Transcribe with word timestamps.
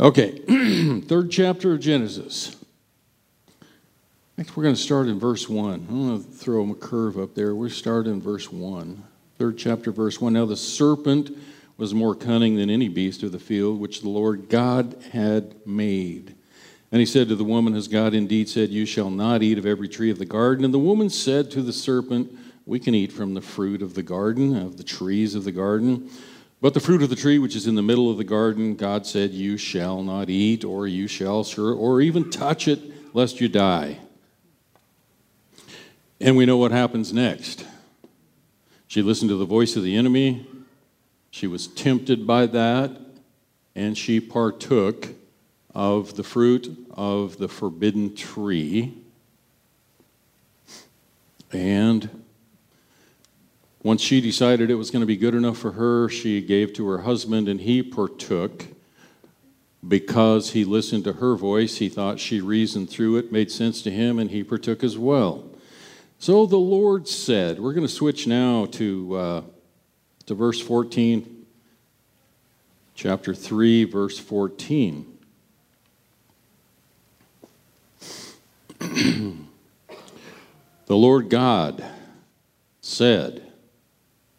Okay, 0.00 0.38
third 1.08 1.28
chapter 1.28 1.72
of 1.72 1.80
Genesis. 1.80 2.54
Next, 4.36 4.56
we're 4.56 4.62
going 4.62 4.76
to 4.76 4.80
start 4.80 5.08
in 5.08 5.18
verse 5.18 5.48
1. 5.48 5.86
I'm 5.90 6.08
going 6.08 6.22
to 6.22 6.30
throw 6.30 6.70
a 6.70 6.74
curve 6.76 7.18
up 7.18 7.34
there. 7.34 7.52
We're 7.56 7.68
starting 7.68 8.12
in 8.12 8.22
verse 8.22 8.52
1. 8.52 9.02
Third 9.38 9.58
chapter, 9.58 9.90
verse 9.90 10.20
1. 10.20 10.32
Now 10.32 10.46
the 10.46 10.56
serpent 10.56 11.36
was 11.78 11.94
more 11.94 12.14
cunning 12.14 12.54
than 12.54 12.70
any 12.70 12.88
beast 12.88 13.24
of 13.24 13.32
the 13.32 13.40
field 13.40 13.80
which 13.80 14.02
the 14.02 14.08
Lord 14.08 14.48
God 14.48 14.94
had 15.10 15.66
made. 15.66 16.36
And 16.92 17.00
he 17.00 17.06
said 17.06 17.26
to 17.28 17.34
the 17.34 17.42
woman, 17.42 17.74
Has 17.74 17.88
God 17.88 18.14
indeed 18.14 18.48
said, 18.48 18.68
You 18.70 18.86
shall 18.86 19.10
not 19.10 19.42
eat 19.42 19.58
of 19.58 19.66
every 19.66 19.88
tree 19.88 20.12
of 20.12 20.20
the 20.20 20.24
garden? 20.24 20.64
And 20.64 20.72
the 20.72 20.78
woman 20.78 21.10
said 21.10 21.50
to 21.50 21.60
the 21.60 21.72
serpent, 21.72 22.38
We 22.66 22.78
can 22.78 22.94
eat 22.94 23.10
from 23.10 23.34
the 23.34 23.40
fruit 23.40 23.82
of 23.82 23.94
the 23.94 24.04
garden, 24.04 24.56
of 24.56 24.76
the 24.76 24.84
trees 24.84 25.34
of 25.34 25.42
the 25.42 25.50
garden. 25.50 26.08
But 26.60 26.74
the 26.74 26.80
fruit 26.80 27.02
of 27.02 27.10
the 27.10 27.16
tree 27.16 27.38
which 27.38 27.54
is 27.54 27.66
in 27.66 27.76
the 27.76 27.82
middle 27.82 28.10
of 28.10 28.16
the 28.16 28.24
garden, 28.24 28.74
God 28.74 29.06
said, 29.06 29.30
You 29.30 29.56
shall 29.56 30.02
not 30.02 30.28
eat, 30.28 30.64
or 30.64 30.88
you 30.88 31.06
shall, 31.06 31.44
sure, 31.44 31.72
or 31.72 32.00
even 32.00 32.30
touch 32.30 32.66
it, 32.66 33.14
lest 33.14 33.40
you 33.40 33.48
die. 33.48 33.98
And 36.20 36.36
we 36.36 36.46
know 36.46 36.56
what 36.56 36.72
happens 36.72 37.12
next. 37.12 37.64
She 38.88 39.02
listened 39.02 39.28
to 39.28 39.36
the 39.36 39.44
voice 39.44 39.76
of 39.76 39.84
the 39.84 39.96
enemy. 39.96 40.46
She 41.30 41.46
was 41.46 41.68
tempted 41.68 42.26
by 42.26 42.46
that, 42.46 42.90
and 43.76 43.96
she 43.96 44.18
partook 44.18 45.10
of 45.74 46.16
the 46.16 46.24
fruit 46.24 46.86
of 46.90 47.38
the 47.38 47.46
forbidden 47.46 48.16
tree. 48.16 48.94
And 51.52 52.17
once 53.88 54.02
she 54.02 54.20
decided 54.20 54.70
it 54.70 54.74
was 54.74 54.90
going 54.90 55.00
to 55.00 55.06
be 55.06 55.16
good 55.16 55.34
enough 55.34 55.56
for 55.56 55.72
her, 55.72 56.10
she 56.10 56.42
gave 56.42 56.74
to 56.74 56.86
her 56.86 56.98
husband, 56.98 57.48
and 57.48 57.62
he 57.62 57.82
partook. 57.82 58.66
Because 59.86 60.50
he 60.50 60.62
listened 60.62 61.04
to 61.04 61.14
her 61.14 61.34
voice, 61.36 61.78
he 61.78 61.88
thought 61.88 62.20
she 62.20 62.42
reasoned 62.42 62.90
through 62.90 63.16
it, 63.16 63.32
made 63.32 63.50
sense 63.50 63.80
to 63.80 63.90
him, 63.90 64.18
and 64.18 64.30
he 64.30 64.44
partook 64.44 64.84
as 64.84 64.98
well. 64.98 65.48
So 66.18 66.44
the 66.44 66.58
Lord 66.58 67.08
said, 67.08 67.58
we're 67.58 67.72
going 67.72 67.86
to 67.86 67.92
switch 67.92 68.26
now 68.26 68.66
to, 68.72 69.16
uh, 69.16 69.42
to 70.26 70.34
verse 70.34 70.60
14, 70.60 71.46
chapter 72.94 73.32
3, 73.32 73.84
verse 73.84 74.18
14. 74.18 75.18
the 78.80 79.38
Lord 80.90 81.30
God 81.30 81.82
said 82.82 83.47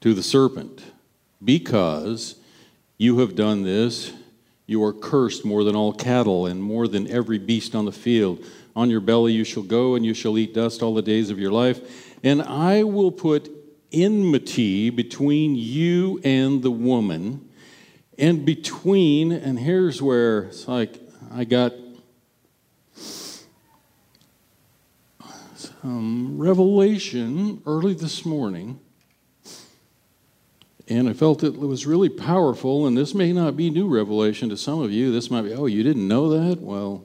to 0.02 0.14
the 0.14 0.24
serpent, 0.24 0.82
Because 1.44 2.36
you 2.98 3.20
have 3.20 3.36
done 3.36 3.64
this, 3.64 4.14
you 4.66 4.84
are 4.84 4.94
cursed 4.94 5.46
more 5.46 5.64
than 5.64 5.76
all 5.76 5.94
cattle 5.94 6.46
and 6.46 6.62
more 6.62 6.88
than 6.88 7.08
every 7.08 7.40
beast 7.40 7.76
on 7.76 7.86
the 7.86 7.92
field. 7.92 8.46
On 8.76 8.90
your 8.90 9.02
belly 9.02 9.34
you 9.34 9.44
shall 9.44 9.64
go, 9.64 9.96
and 9.96 10.06
you 10.06 10.14
shall 10.14 10.38
eat 10.38 10.54
dust 10.54 10.84
all 10.84 10.94
the 10.94 11.02
days 11.02 11.30
of 11.30 11.40
your 11.40 11.52
life. 11.52 12.16
And 12.24 12.42
I 12.42 12.84
will 12.84 13.12
put 13.12 13.50
enmity 13.92 14.90
between 14.90 15.56
you 15.56 16.22
and 16.24 16.62
the 16.62 16.72
woman, 16.72 17.50
and 18.18 18.46
between, 18.46 19.32
and 19.32 19.58
here's 19.58 20.02
where 20.02 20.44
it's 20.44 20.68
like 20.68 21.02
I 21.32 21.46
got 21.46 21.74
some 25.56 26.38
revelation 26.38 27.62
early 27.66 27.94
this 27.94 28.26
morning. 28.26 28.80
And 30.90 31.08
I 31.08 31.14
felt 31.14 31.44
it 31.44 31.56
was 31.56 31.86
really 31.86 32.10
powerful, 32.10 32.88
and 32.88 32.98
this 32.98 33.14
may 33.14 33.32
not 33.32 33.56
be 33.56 33.70
new 33.70 33.88
revelation 33.88 34.50
to 34.50 34.58
some 34.58 34.82
of 34.82 34.92
you. 34.92 35.12
This 35.12 35.30
might 35.30 35.44
be, 35.44 35.54
oh, 35.54 35.68
you 35.68 35.84
didn't 35.84 36.08
know 36.08 36.30
that? 36.30 36.60
Well, 36.60 37.04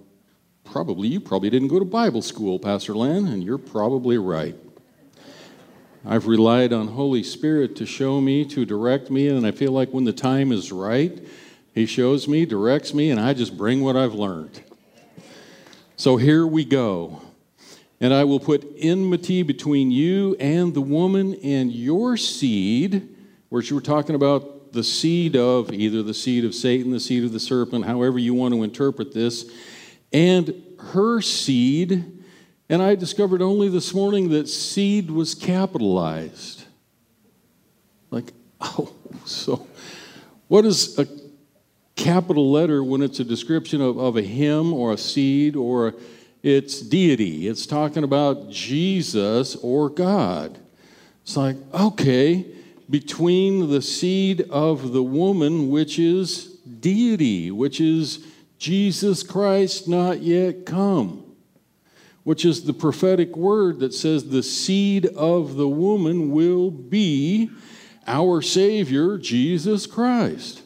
probably 0.64 1.08
you 1.08 1.20
probably 1.20 1.50
didn't 1.50 1.68
go 1.68 1.78
to 1.78 1.84
Bible 1.84 2.22
school, 2.22 2.58
Pastor 2.58 2.94
Len, 2.94 3.26
and 3.26 3.44
you're 3.44 3.58
probably 3.58 4.16
right. 4.16 4.56
I've 6.06 6.26
relied 6.26 6.72
on 6.72 6.88
Holy 6.88 7.22
Spirit 7.22 7.76
to 7.76 7.86
show 7.86 8.22
me, 8.22 8.46
to 8.46 8.64
direct 8.64 9.10
me, 9.10 9.28
and 9.28 9.46
I 9.46 9.50
feel 9.50 9.72
like 9.72 9.90
when 9.90 10.04
the 10.04 10.12
time 10.14 10.50
is 10.50 10.72
right, 10.72 11.22
He 11.74 11.84
shows 11.84 12.26
me, 12.26 12.46
directs 12.46 12.94
me, 12.94 13.10
and 13.10 13.20
I 13.20 13.34
just 13.34 13.56
bring 13.56 13.82
what 13.82 13.96
I've 13.96 14.14
learned. 14.14 14.62
So 15.96 16.16
here 16.16 16.46
we 16.46 16.64
go. 16.64 17.20
And 18.00 18.14
I 18.14 18.24
will 18.24 18.40
put 18.40 18.66
enmity 18.78 19.42
between 19.42 19.90
you 19.90 20.36
and 20.40 20.72
the 20.74 20.80
woman 20.80 21.34
and 21.42 21.70
your 21.70 22.16
seed, 22.16 23.13
which 23.54 23.70
we're 23.70 23.78
talking 23.78 24.16
about 24.16 24.72
the 24.72 24.82
seed 24.82 25.36
of 25.36 25.72
either 25.72 26.02
the 26.02 26.12
seed 26.12 26.44
of 26.44 26.52
Satan, 26.52 26.90
the 26.90 26.98
seed 26.98 27.22
of 27.22 27.32
the 27.32 27.38
serpent, 27.38 27.84
however 27.84 28.18
you 28.18 28.34
want 28.34 28.52
to 28.52 28.64
interpret 28.64 29.14
this 29.14 29.48
and 30.12 30.60
her 30.80 31.20
seed. 31.20 32.24
And 32.68 32.82
I 32.82 32.96
discovered 32.96 33.40
only 33.40 33.68
this 33.68 33.94
morning 33.94 34.30
that 34.30 34.48
seed 34.48 35.08
was 35.08 35.36
capitalized. 35.36 36.64
Like, 38.10 38.32
oh, 38.60 38.92
so 39.24 39.68
what 40.48 40.64
is 40.64 40.98
a 40.98 41.06
capital 41.94 42.50
letter 42.50 42.82
when 42.82 43.02
it's 43.02 43.20
a 43.20 43.24
description 43.24 43.80
of, 43.80 43.98
of 43.98 44.16
a 44.16 44.22
him 44.22 44.72
or 44.72 44.94
a 44.94 44.98
seed 44.98 45.54
or 45.54 45.94
it's 46.42 46.80
deity? 46.80 47.46
It's 47.46 47.66
talking 47.66 48.02
about 48.02 48.50
Jesus 48.50 49.54
or 49.54 49.90
God. 49.90 50.58
It's 51.22 51.36
like, 51.36 51.54
okay, 51.72 52.46
between 52.88 53.70
the 53.70 53.82
seed 53.82 54.42
of 54.50 54.92
the 54.92 55.02
woman, 55.02 55.70
which 55.70 55.98
is 55.98 56.46
deity, 56.80 57.50
which 57.50 57.80
is 57.80 58.26
Jesus 58.58 59.22
Christ 59.22 59.88
not 59.88 60.20
yet 60.20 60.66
come, 60.66 61.24
which 62.22 62.44
is 62.44 62.64
the 62.64 62.72
prophetic 62.72 63.36
word 63.36 63.80
that 63.80 63.94
says 63.94 64.28
the 64.28 64.42
seed 64.42 65.06
of 65.06 65.56
the 65.56 65.68
woman 65.68 66.30
will 66.30 66.70
be 66.70 67.50
our 68.06 68.42
Savior, 68.42 69.18
Jesus 69.18 69.86
Christ. 69.86 70.60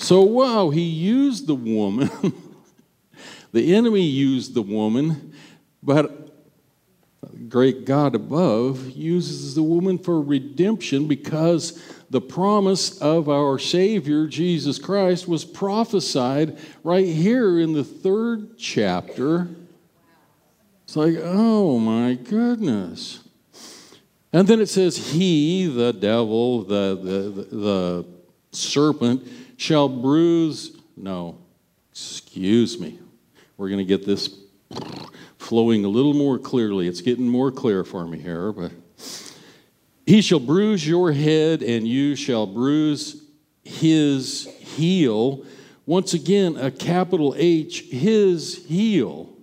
So, 0.00 0.22
wow, 0.22 0.70
he 0.70 0.82
used 0.82 1.46
the 1.46 1.54
woman. 1.54 2.10
the 3.52 3.74
enemy 3.74 4.02
used 4.02 4.54
the 4.54 4.62
woman, 4.62 5.34
but 5.82 6.17
great 7.48 7.84
God 7.84 8.14
above 8.14 8.90
uses 8.90 9.54
the 9.54 9.62
woman 9.62 9.98
for 9.98 10.20
redemption 10.20 11.08
because 11.08 11.82
the 12.10 12.20
promise 12.20 12.98
of 13.00 13.28
our 13.28 13.58
Savior, 13.58 14.26
Jesus 14.26 14.78
Christ, 14.78 15.28
was 15.28 15.44
prophesied 15.44 16.58
right 16.82 17.06
here 17.06 17.58
in 17.58 17.72
the 17.72 17.84
third 17.84 18.58
chapter. 18.58 19.48
It's 20.84 20.96
like, 20.96 21.16
oh 21.22 21.78
my 21.78 22.14
goodness. 22.14 23.22
And 24.32 24.46
then 24.46 24.60
it 24.60 24.68
says, 24.68 25.12
He, 25.12 25.66
the 25.66 25.92
devil, 25.92 26.62
the, 26.62 26.98
the, 27.02 27.56
the, 27.56 28.06
serpent, 28.52 29.26
shall 29.56 29.88
bruise. 29.88 30.76
No, 30.96 31.38
excuse 31.90 32.78
me. 32.80 32.98
We're 33.56 33.68
going 33.68 33.78
to 33.78 33.84
get 33.84 34.06
this 34.06 34.34
flowing 35.48 35.82
a 35.86 35.88
little 35.88 36.12
more 36.12 36.38
clearly. 36.38 36.86
It's 36.86 37.00
getting 37.00 37.26
more 37.26 37.50
clear 37.50 37.82
for 37.82 38.06
me 38.06 38.18
here, 38.18 38.52
but 38.52 38.70
he 40.04 40.20
shall 40.20 40.40
bruise 40.40 40.86
your 40.86 41.10
head, 41.12 41.62
and 41.62 41.88
you 41.88 42.16
shall 42.16 42.46
bruise 42.46 43.24
his 43.64 44.46
heel. 44.58 45.46
Once 45.86 46.12
again, 46.12 46.58
a 46.58 46.70
capital 46.70 47.34
H, 47.38 47.84
his 47.84 48.66
heel. 48.66 49.34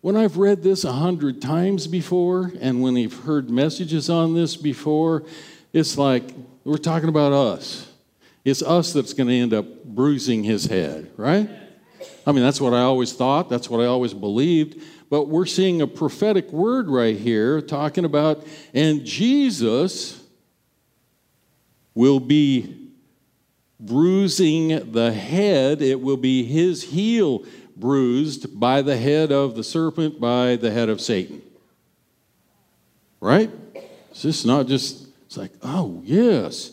When 0.00 0.16
I've 0.16 0.38
read 0.38 0.62
this 0.62 0.82
a 0.84 0.92
hundred 0.92 1.42
times 1.42 1.86
before, 1.86 2.50
and 2.58 2.80
when 2.80 2.94
we've 2.94 3.24
heard 3.24 3.50
messages 3.50 4.08
on 4.08 4.32
this 4.32 4.56
before, 4.56 5.24
it's 5.74 5.98
like 5.98 6.24
we're 6.64 6.78
talking 6.78 7.10
about 7.10 7.34
us. 7.34 7.86
It's 8.46 8.62
us 8.62 8.94
that's 8.94 9.12
going 9.12 9.28
to 9.28 9.34
end 9.34 9.52
up 9.52 9.84
bruising 9.84 10.42
his 10.42 10.64
head, 10.64 11.10
right? 11.18 11.50
I 12.26 12.32
mean, 12.32 12.42
that's 12.42 12.62
what 12.62 12.72
I 12.72 12.80
always 12.80 13.12
thought, 13.12 13.50
that's 13.50 13.68
what 13.68 13.82
I 13.82 13.86
always 13.86 14.14
believed. 14.14 14.82
But 15.14 15.28
we're 15.28 15.46
seeing 15.46 15.80
a 15.80 15.86
prophetic 15.86 16.50
word 16.50 16.88
right 16.88 17.16
here 17.16 17.60
talking 17.60 18.04
about, 18.04 18.44
and 18.74 19.04
Jesus 19.04 20.20
will 21.94 22.18
be 22.18 22.90
bruising 23.78 24.90
the 24.90 25.12
head. 25.12 25.82
It 25.82 26.00
will 26.00 26.16
be 26.16 26.42
his 26.42 26.82
heel 26.82 27.44
bruised 27.76 28.58
by 28.58 28.82
the 28.82 28.96
head 28.96 29.30
of 29.30 29.54
the 29.54 29.62
serpent, 29.62 30.18
by 30.20 30.56
the 30.56 30.72
head 30.72 30.88
of 30.88 31.00
Satan. 31.00 31.42
Right? 33.20 33.52
It's 34.10 34.22
just 34.22 34.44
not 34.44 34.66
just, 34.66 35.06
it's 35.26 35.36
like, 35.36 35.52
oh, 35.62 36.02
yes. 36.04 36.72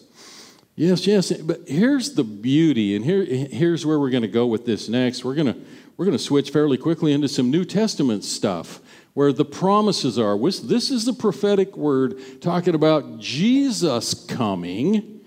Yes, 0.75 1.05
yes. 1.05 1.31
But 1.31 1.67
here's 1.67 2.15
the 2.15 2.23
beauty, 2.23 2.95
and 2.95 3.05
here, 3.05 3.23
here's 3.23 3.85
where 3.85 3.99
we're 3.99 4.09
going 4.09 4.23
to 4.23 4.27
go 4.27 4.47
with 4.47 4.65
this 4.65 4.89
next. 4.89 5.23
We're 5.23 5.35
going 5.35 5.53
to 5.53 5.59
we're 6.01 6.05
going 6.05 6.17
to 6.17 6.23
switch 6.23 6.49
fairly 6.49 6.79
quickly 6.79 7.13
into 7.13 7.27
some 7.27 7.51
New 7.51 7.63
Testament 7.63 8.23
stuff 8.23 8.79
where 9.13 9.31
the 9.31 9.45
promises 9.45 10.17
are. 10.17 10.35
This 10.35 10.89
is 10.89 11.05
the 11.05 11.13
prophetic 11.13 11.77
word 11.77 12.41
talking 12.41 12.73
about 12.73 13.19
Jesus 13.19 14.15
coming. 14.15 15.21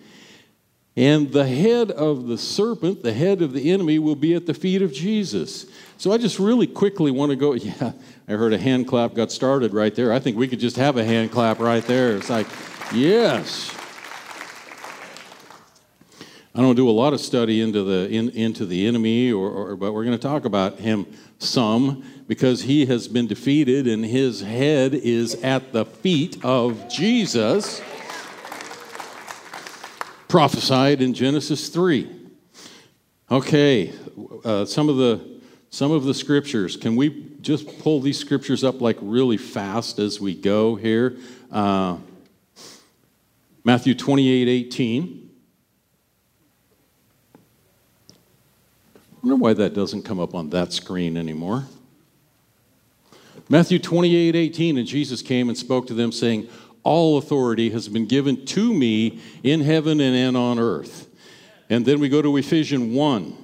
And 0.97 1.31
the 1.31 1.47
head 1.47 1.93
of 1.93 2.26
the 2.26 2.37
serpent, 2.37 3.05
the 3.05 3.12
head 3.12 3.41
of 3.41 3.53
the 3.53 3.71
enemy, 3.71 4.00
will 4.00 4.17
be 4.17 4.35
at 4.35 4.47
the 4.47 4.55
feet 4.55 4.82
of 4.82 4.93
Jesus. 4.93 5.67
So 5.97 6.11
I 6.11 6.19
just 6.19 6.41
really 6.41 6.67
quickly 6.67 7.12
want 7.12 7.31
to 7.31 7.37
go. 7.37 7.53
Yeah, 7.55 7.93
I 8.26 8.32
heard 8.32 8.53
a 8.53 8.59
hand 8.59 8.88
clap 8.88 9.15
got 9.15 9.31
started 9.31 9.75
right 9.75 9.94
there. 9.94 10.12
I 10.12 10.19
think 10.19 10.37
we 10.37 10.49
could 10.49 10.59
just 10.59 10.75
have 10.75 10.97
a 10.97 11.05
hand 11.05 11.31
clap 11.31 11.61
right 11.61 11.87
there. 11.87 12.17
It's 12.17 12.31
like, 12.31 12.49
yes. 12.93 13.74
I 16.56 16.61
don't 16.61 16.77
do 16.77 16.89
a 16.89 16.93
lot 16.93 17.12
of 17.12 17.21
study 17.21 17.61
into 17.61 17.83
the 17.83 18.09
in, 18.09 18.31
into 18.31 18.65
the 18.65 18.87
enemy, 18.87 19.33
or, 19.33 19.51
or 19.51 19.77
but 19.77 19.93
we're 19.93 20.05
going 20.05 20.17
to 20.17 20.23
talk 20.23 20.45
about 20.45 20.79
him 20.79 21.05
some 21.41 22.05
because 22.29 22.62
he 22.62 22.87
has 22.87 23.09
been 23.09 23.27
defeated 23.27 23.89
and 23.89 24.05
his 24.05 24.41
head 24.41 24.95
is 24.95 25.35
at 25.43 25.73
the 25.73 25.85
feet 25.85 26.45
of 26.45 26.89
Jesus 26.89 27.83
prophesied 30.29 31.03
in 31.03 31.12
Genesis 31.12 31.69
3. 31.69 32.09
Okay, 33.33 33.93
uh, 34.45 34.65
some 34.65 34.89
of 34.89 34.97
the 34.97 35.41
some 35.71 35.91
of 35.91 36.05
the 36.05 36.15
scriptures. 36.15 36.77
Can 36.77 36.95
we 36.95 37.33
just 37.41 37.81
pull 37.81 38.00
these 38.00 38.17
scriptures 38.17 38.62
up 38.62 38.81
like 38.81 38.97
really 39.00 39.39
fast 39.39 39.99
as 39.99 40.21
we 40.21 40.37
go 40.37 40.77
here? 40.77 41.17
Uh, 41.50 41.97
Matthew 43.65 43.97
28 43.97 44.47
18. 44.47 45.21
I 45.21 45.24
wonder 49.25 49.37
why 49.37 49.55
that 49.55 49.73
doesn't 49.73 50.03
come 50.03 50.21
up 50.21 50.35
on 50.35 50.50
that 50.50 50.71
screen 50.71 51.17
anymore. 51.17 51.65
Matthew 53.49 53.79
28 53.79 54.37
18, 54.37 54.76
and 54.76 54.87
Jesus 54.87 55.23
came 55.23 55.49
and 55.49 55.56
spoke 55.56 55.87
to 55.87 55.94
them, 55.94 56.12
saying, 56.12 56.47
all 56.82 57.17
authority 57.17 57.71
has 57.71 57.88
been 57.88 58.05
given 58.05 58.44
to 58.44 58.75
me 58.75 59.23
in 59.43 59.62
heaven 59.62 59.99
and 59.99 60.37
on 60.37 60.59
earth. 60.59 61.09
And 61.71 61.87
then 61.87 62.00
we 62.00 62.11
go 62.11 62.21
to 62.21 62.37
Ephesians 62.37 62.94
1. 62.94 63.37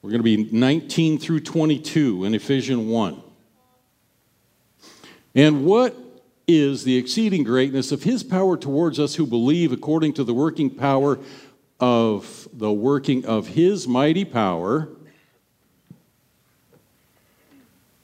We're 0.00 0.10
going 0.10 0.22
to 0.22 0.24
be 0.24 0.44
19 0.50 1.18
through 1.18 1.40
22 1.40 2.24
in 2.24 2.34
Ephesians 2.34 2.90
1. 2.90 3.22
And 5.34 5.66
what 5.66 5.94
is 6.48 6.84
the 6.84 6.96
exceeding 6.96 7.44
greatness 7.44 7.92
of 7.92 8.04
his 8.04 8.22
power 8.22 8.56
towards 8.56 8.98
us 8.98 9.16
who 9.16 9.26
believe 9.26 9.72
according 9.72 10.14
to 10.14 10.24
the 10.24 10.32
working 10.32 10.70
power 10.70 11.18
of 11.80 12.48
the 12.52 12.72
working 12.72 13.24
of 13.24 13.48
his 13.48 13.86
mighty 13.86 14.24
power? 14.24 14.88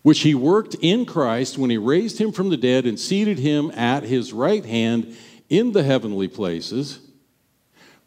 which 0.03 0.21
he 0.21 0.35
worked 0.35 0.75
in 0.81 1.07
Christ 1.07 1.57
when 1.57 1.71
he 1.71 1.79
raised 1.79 2.19
him 2.19 2.33
from 2.33 2.51
the 2.51 2.57
dead 2.57 2.87
and 2.87 2.99
seated 2.99 3.39
him 3.39 3.71
at 3.71 4.03
his 4.03 4.33
right 4.33 4.65
hand 4.65 5.17
in 5.49 5.73
the 5.73 5.85
heavenly 5.85 6.29
places, 6.29 6.99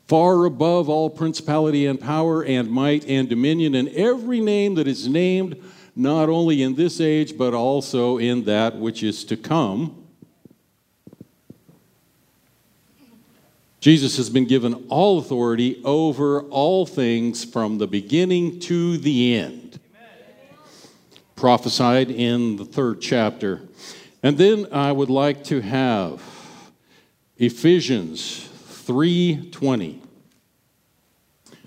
far 0.08 0.46
above 0.46 0.90
all 0.90 1.10
principality 1.10 1.86
and 1.86 2.00
power 2.00 2.44
and 2.44 2.70
might 2.70 3.06
and 3.06 3.30
dominion 3.30 3.76
and 3.76 3.88
every 3.90 4.42
name 4.42 4.76
that 4.76 4.88
is 4.88 5.08
named, 5.08 5.62
not 5.96 6.28
only 6.28 6.62
in 6.62 6.76
this 6.76 7.00
age, 7.00 7.38
but 7.38 7.54
also 7.54 8.18
in 8.18 8.44
that 8.44 8.78
which 8.78 9.02
is 9.02 9.24
to 9.24 9.38
come. 9.38 10.05
Jesus 13.86 14.18
has 14.18 14.32
been 14.32 14.46
given 14.46 14.88
all 14.90 15.20
authority 15.20 15.80
over 15.86 16.42
all 16.42 16.88
things 16.88 17.46
from 17.46 17.78
the 17.78 17.86
beginning 17.86 18.60
to 18.62 18.98
the 18.98 19.36
end 19.36 19.80
prophesied 21.36 22.10
in 22.10 22.56
the 22.56 22.66
third 22.66 23.00
chapter. 23.00 23.62
And 24.24 24.40
then 24.40 24.66
I 24.72 24.92
would 24.92 25.12
like 25.12 25.44
to 25.44 25.62
have 25.62 26.20
Ephesians 27.38 28.50
3:20. 28.70 30.02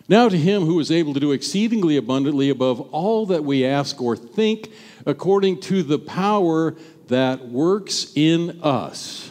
Now 0.09 0.29
to 0.29 0.37
him 0.37 0.65
who 0.65 0.81
is 0.81 0.91
able 0.91 1.15
to 1.15 1.21
do 1.21 1.31
exceedingly 1.31 1.97
abundantly 1.97 2.51
above 2.51 2.81
all 2.91 3.27
that 3.27 3.45
we 3.45 3.65
ask 3.65 4.03
or 4.03 4.17
think 4.17 4.73
according 5.07 5.61
to 5.61 5.85
the 5.85 6.01
power 6.01 6.75
that 7.07 7.49
works 7.49 8.11
in 8.17 8.59
us. 8.61 9.28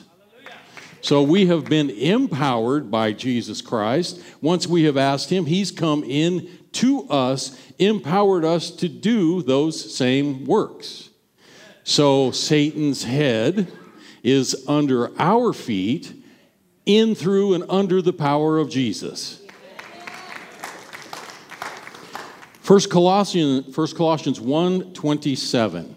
So 1.08 1.24
we 1.24 1.46
have 1.46 1.64
been 1.64 1.90
empowered 1.90 2.92
by 2.92 3.14
Jesus 3.14 3.62
Christ. 3.62 4.22
Once 4.42 4.68
we 4.68 4.84
have 4.84 4.98
asked 4.98 5.30
him, 5.30 5.46
he's 5.46 5.72
come 5.72 6.04
in 6.04 6.50
to 6.74 7.08
us, 7.08 7.58
empowered 7.80 8.44
us 8.44 8.70
to 8.72 8.90
do 8.90 9.42
those 9.42 9.96
same 9.96 10.44
works. 10.44 11.08
So 11.86 12.32
Satan's 12.32 13.06
head 13.06 13.72
is 14.22 14.66
under 14.68 15.18
our 15.18 15.54
feet, 15.54 16.14
in, 16.86 17.16
through, 17.16 17.54
and 17.54 17.64
under 17.70 18.02
the 18.02 18.12
power 18.12 18.58
of 18.58 18.70
Jesus. 18.70 19.42
First 22.60 22.90
Colossians, 22.90 23.74
First 23.74 23.96
Colossians 23.96 24.42
1 24.42 24.92
27. 24.92 25.96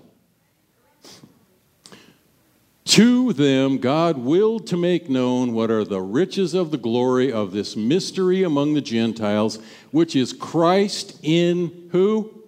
To 2.91 3.33
them, 3.33 3.79
God 3.79 4.19
willed 4.19 4.67
to 4.67 4.77
make 4.77 5.09
known 5.09 5.53
what 5.53 5.71
are 5.71 5.85
the 5.85 6.01
riches 6.01 6.55
of 6.55 6.73
the 6.73 6.77
glory 6.77 7.33
of 7.33 7.53
this 7.53 7.77
mystery 7.77 8.43
among 8.43 8.75
the 8.75 8.81
Gentiles, 8.81 9.61
which 9.93 10.17
is 10.17 10.33
Christ 10.33 11.17
in 11.23 11.89
who? 11.93 12.43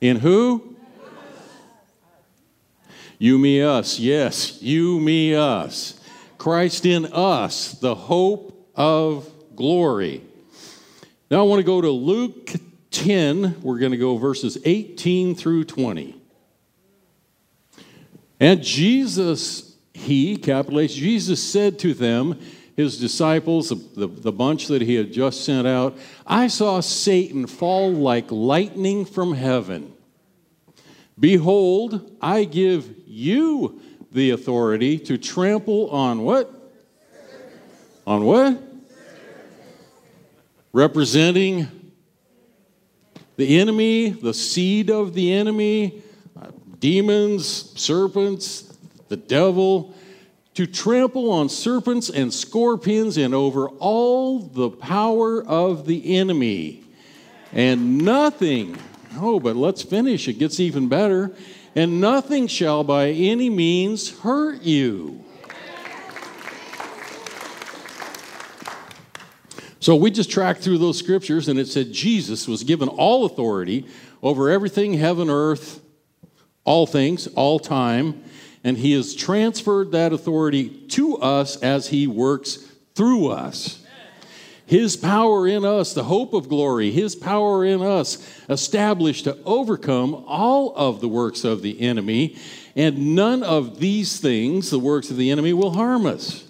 In 0.00 0.20
who? 0.20 0.76
You, 3.18 3.40
me, 3.40 3.60
us. 3.60 3.98
Yes, 3.98 4.62
you, 4.62 5.00
me, 5.00 5.34
us. 5.34 5.98
Christ 6.38 6.86
in 6.86 7.06
us, 7.06 7.72
the 7.72 7.96
hope 7.96 8.70
of 8.76 9.28
glory. 9.56 10.22
Now 11.28 11.40
I 11.40 11.42
want 11.42 11.58
to 11.58 11.64
go 11.64 11.80
to 11.80 11.90
Luke 11.90 12.52
10. 12.92 13.62
We're 13.62 13.80
going 13.80 13.90
to 13.90 13.98
go 13.98 14.16
verses 14.16 14.58
18 14.64 15.34
through 15.34 15.64
20. 15.64 16.21
And 18.42 18.60
Jesus, 18.60 19.76
he, 19.94 20.36
capital 20.36 20.80
H, 20.80 20.96
Jesus 20.96 21.40
said 21.40 21.78
to 21.78 21.94
them, 21.94 22.40
his 22.74 22.98
disciples, 22.98 23.68
the, 23.68 24.08
the 24.08 24.32
bunch 24.32 24.66
that 24.66 24.82
he 24.82 24.96
had 24.96 25.12
just 25.12 25.44
sent 25.44 25.68
out, 25.68 25.96
I 26.26 26.48
saw 26.48 26.80
Satan 26.80 27.46
fall 27.46 27.92
like 27.92 28.32
lightning 28.32 29.04
from 29.04 29.34
heaven. 29.34 29.92
Behold, 31.16 32.16
I 32.20 32.42
give 32.42 32.92
you 33.06 33.80
the 34.10 34.30
authority 34.30 34.98
to 34.98 35.18
trample 35.18 35.88
on 35.90 36.24
what? 36.24 36.52
On 38.08 38.24
what? 38.24 38.60
Representing 40.72 41.68
the 43.36 43.60
enemy, 43.60 44.08
the 44.08 44.34
seed 44.34 44.90
of 44.90 45.14
the 45.14 45.32
enemy, 45.32 46.02
demons, 46.82 47.46
serpents, 47.80 48.76
the 49.08 49.16
devil, 49.16 49.94
to 50.54 50.66
trample 50.66 51.30
on 51.30 51.48
serpents 51.48 52.10
and 52.10 52.34
scorpions 52.34 53.16
and 53.16 53.32
over 53.32 53.68
all 53.68 54.40
the 54.40 54.68
power 54.68 55.42
of 55.44 55.86
the 55.86 56.16
enemy. 56.16 56.82
And 57.52 57.98
nothing, 57.98 58.76
oh, 59.16 59.38
but 59.38 59.54
let's 59.54 59.82
finish, 59.82 60.26
it 60.26 60.34
gets 60.34 60.58
even 60.58 60.88
better. 60.88 61.30
And 61.76 62.00
nothing 62.00 62.48
shall 62.48 62.82
by 62.82 63.10
any 63.10 63.48
means 63.48 64.18
hurt 64.18 64.62
you. 64.62 65.24
So 69.78 69.94
we 69.94 70.10
just 70.10 70.30
tracked 70.30 70.62
through 70.62 70.78
those 70.78 70.98
scriptures 70.98 71.46
and 71.48 71.60
it 71.60 71.68
said 71.68 71.92
Jesus 71.92 72.48
was 72.48 72.64
given 72.64 72.88
all 72.88 73.24
authority 73.24 73.86
over 74.20 74.50
everything, 74.50 74.94
heaven, 74.94 75.30
earth, 75.30 75.81
all 76.64 76.86
things, 76.86 77.26
all 77.28 77.58
time, 77.58 78.22
and 78.64 78.78
He 78.78 78.92
has 78.92 79.14
transferred 79.14 79.92
that 79.92 80.12
authority 80.12 80.68
to 80.88 81.16
us 81.18 81.56
as 81.62 81.88
He 81.88 82.06
works 82.06 82.56
through 82.94 83.28
us. 83.28 83.78
His 84.64 84.96
power 84.96 85.46
in 85.46 85.64
us, 85.64 85.92
the 85.92 86.04
hope 86.04 86.32
of 86.32 86.48
glory, 86.48 86.90
His 86.90 87.14
power 87.14 87.64
in 87.64 87.82
us, 87.82 88.26
established 88.48 89.24
to 89.24 89.36
overcome 89.44 90.24
all 90.26 90.74
of 90.76 91.00
the 91.00 91.08
works 91.08 91.44
of 91.44 91.62
the 91.62 91.80
enemy, 91.80 92.38
and 92.74 93.14
none 93.14 93.42
of 93.42 93.80
these 93.80 94.18
things, 94.18 94.70
the 94.70 94.78
works 94.78 95.10
of 95.10 95.16
the 95.16 95.30
enemy, 95.30 95.52
will 95.52 95.72
harm 95.72 96.06
us. 96.06 96.44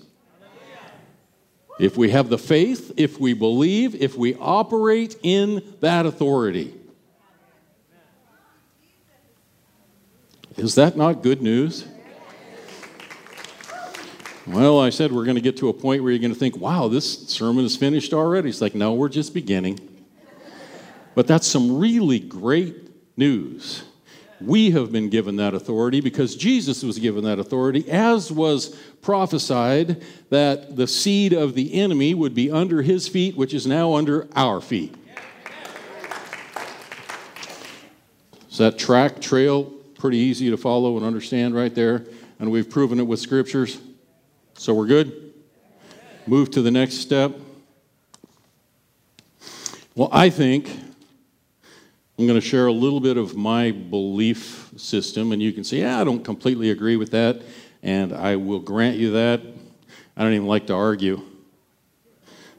If 1.81 1.97
we 1.97 2.11
have 2.11 2.29
the 2.29 2.39
faith, 2.39 2.93
if 2.97 3.19
we 3.19 3.33
believe, 3.33 3.95
if 4.01 4.17
we 4.17 4.37
operate 4.37 5.17
in 5.23 5.75
that 5.81 6.07
authority. 6.07 6.75
Is 10.63 10.77
that 10.77 10.97
not 10.97 11.25
good 11.25 11.43
news? 11.43 11.85
Well, 14.47 14.79
I 14.79 14.91
said 14.91 15.11
we're 15.11 15.25
going 15.25 15.35
to 15.35 15.41
get 15.41 15.57
to 15.57 15.69
a 15.69 15.73
point 15.73 16.05
where 16.05 16.13
you're 16.13 16.21
going 16.21 16.33
to 16.33 16.39
think, 16.39 16.57
wow, 16.57 16.87
this 16.87 17.27
sermon 17.29 17.65
is 17.65 17.77
finished 17.77 18.15
already. 18.15 18.49
It's 18.49 18.61
like, 18.61 18.77
no, 18.77 18.95
we're 18.95 19.09
just 19.09 19.35
beginning. 19.35 19.81
But 21.17 21.27
that's 21.27 21.49
some 21.49 21.81
really 21.81 22.21
great 22.21 22.77
news. 23.17 23.83
We 24.41 24.71
have 24.71 24.93
been 24.93 25.09
given 25.09 25.35
that 25.37 25.53
authority 25.53 26.01
because 26.01 26.37
Jesus 26.37 26.85
was 26.85 26.97
given 27.01 27.25
that 27.25 27.41
authority, 27.41 27.91
as 27.91 28.31
was 28.31 28.69
prophesied 29.01 30.01
that 30.31 30.77
the 30.77 30.87
seed 30.87 31.33
of 31.33 31.57
the 31.57 31.75
enemy 31.75 32.15
would 32.15 32.37
be 32.37 32.53
under 32.53 32.83
his 32.83 33.09
feet, 33.09 33.37
which 33.37 33.53
is 33.53 33.67
now 33.67 33.95
under 33.95 34.29
our 34.37 34.61
feet. 34.61 34.95
Is 38.49 38.59
that 38.59 38.79
track 38.79 39.21
trail 39.21 39.73
pretty 40.03 40.19
easy 40.19 40.51
to 40.51 40.57
follow 40.57 40.97
and 40.97 41.07
understand 41.07 41.55
right 41.55 41.77
there? 41.77 42.05
And 42.41 42.51
we've 42.51 42.69
proven 42.69 42.99
it 42.99 43.07
with 43.07 43.21
scriptures. 43.21 43.81
So 44.55 44.75
we're 44.75 44.89
good? 44.89 45.33
Move 46.27 46.51
to 46.51 46.61
the 46.61 46.73
next 46.73 46.95
step. 46.97 47.33
Well, 49.95 50.09
I 50.11 50.29
think 50.29 50.77
I'm 52.19 52.27
going 52.27 52.41
to 52.41 52.45
share 52.45 52.67
a 52.67 52.73
little 52.73 52.99
bit 52.99 53.17
of 53.17 53.37
my 53.37 53.71
belief 53.71 54.73
system, 54.77 55.31
and 55.31 55.41
you 55.41 55.53
can 55.53 55.63
say, 55.63 55.79
yeah, 55.79 56.01
I 56.01 56.05
don't 56.05 56.25
completely 56.25 56.71
agree 56.71 56.97
with 56.97 57.13
that, 57.13 57.41
and 57.85 58.13
I 58.13 58.35
will 58.35 58.59
grant 58.59 58.97
you 58.97 59.13
that. 59.13 59.41
I 60.17 60.25
don't 60.25 60.33
even 60.33 60.49
like 60.49 60.67
to 60.67 60.75
argue. 60.75 61.23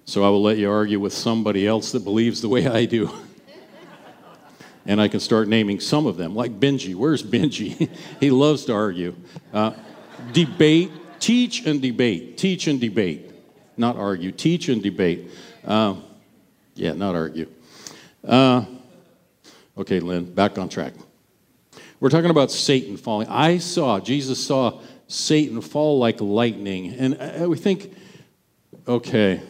So 0.06 0.24
I 0.24 0.30
will 0.30 0.44
let 0.44 0.58
you 0.58 0.72
argue 0.72 1.02
with 1.02 1.12
somebody 1.12 1.68
else 1.68 1.92
that 1.92 2.06
believes 2.06 2.40
the 2.40 2.48
way 2.48 2.68
I 2.68 2.86
do. 2.86 3.12
and 4.86 5.00
I 5.02 5.08
can 5.08 5.20
start 5.20 5.48
naming 5.48 5.80
some 5.80 6.06
of 6.06 6.18
them, 6.18 6.36
like 6.36 6.60
Benji. 6.60 6.96
Where's 6.96 7.24
Benji? 7.24 7.90
he 8.20 8.32
loves 8.32 8.66
to 8.66 8.74
argue. 8.74 9.16
Uh, 9.54 9.74
debate, 10.32 10.92
teach 11.20 11.66
and 11.66 11.82
debate. 11.82 12.38
Teach 12.38 12.68
and 12.68 12.80
debate. 12.80 13.32
Not 13.78 13.98
argue, 13.98 14.32
teach 14.32 14.70
and 14.70 14.82
debate. 14.84 15.32
Uh, 15.66 15.96
yeah, 16.76 16.94
not 16.94 17.16
argue. 17.16 17.50
Uh, 18.28 18.66
Okay, 19.76 20.00
Lynn, 20.00 20.32
back 20.32 20.60
on 20.60 20.70
track. 20.70 20.94
We're 22.00 22.10
talking 22.10 22.30
about 22.30 22.52
Satan 22.52 22.96
falling. 22.96 23.28
I 23.28 23.58
saw, 23.58 24.00
Jesus 24.00 24.46
saw 24.46 24.82
Satan 25.08 25.62
fall 25.62 25.98
like 25.98 26.22
lightning. 26.22 26.94
And 26.94 27.50
we 27.50 27.58
think, 27.58 27.92
okay, 28.88 29.42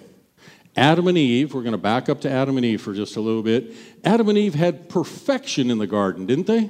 Adam 0.75 1.07
and 1.07 1.17
Eve, 1.17 1.53
we're 1.53 1.61
going 1.61 1.73
to 1.73 1.77
back 1.77 2.09
up 2.09 2.21
to 2.21 2.29
Adam 2.29 2.57
and 2.57 2.65
Eve 2.65 2.81
for 2.81 2.93
just 2.93 3.15
a 3.15 3.21
little 3.21 3.43
bit. 3.43 3.73
Adam 4.03 4.29
and 4.29 4.37
Eve 4.37 4.55
had 4.55 4.89
perfection 4.89 5.69
in 5.69 5.77
the 5.77 5.87
garden, 5.87 6.25
didn't 6.25 6.47
they? 6.47 6.69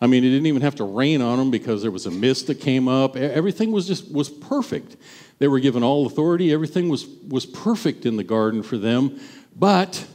I 0.00 0.06
mean, 0.06 0.24
it 0.24 0.30
didn't 0.30 0.46
even 0.46 0.62
have 0.62 0.76
to 0.76 0.84
rain 0.84 1.20
on 1.20 1.38
them 1.38 1.50
because 1.50 1.82
there 1.82 1.90
was 1.90 2.06
a 2.06 2.10
mist 2.10 2.46
that 2.46 2.56
came 2.56 2.88
up. 2.88 3.16
Everything 3.16 3.70
was 3.70 3.86
just 3.86 4.10
was 4.10 4.28
perfect. 4.28 4.96
They 5.38 5.48
were 5.48 5.60
given 5.60 5.82
all 5.82 6.06
authority. 6.06 6.52
Everything 6.52 6.88
was 6.88 7.06
was 7.28 7.44
perfect 7.44 8.06
in 8.06 8.16
the 8.16 8.24
garden 8.24 8.62
for 8.62 8.78
them. 8.78 9.20
But 9.54 10.06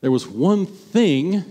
there 0.00 0.10
was 0.10 0.26
one 0.26 0.66
thing 0.66 1.44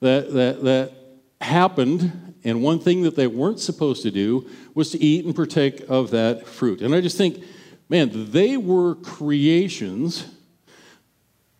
that, 0.00 0.32
that, 0.32 0.62
that 0.64 0.92
happened, 1.40 2.34
and 2.44 2.62
one 2.62 2.78
thing 2.78 3.02
that 3.02 3.16
they 3.16 3.26
weren't 3.26 3.60
supposed 3.60 4.02
to 4.02 4.10
do 4.10 4.48
was 4.74 4.90
to 4.90 5.02
eat 5.02 5.24
and 5.24 5.34
partake 5.34 5.84
of 5.88 6.10
that 6.10 6.46
fruit. 6.46 6.80
And 6.80 6.94
I 6.94 7.00
just 7.00 7.16
think, 7.16 7.42
man, 7.88 8.30
they 8.30 8.56
were 8.56 8.94
creations 8.96 10.26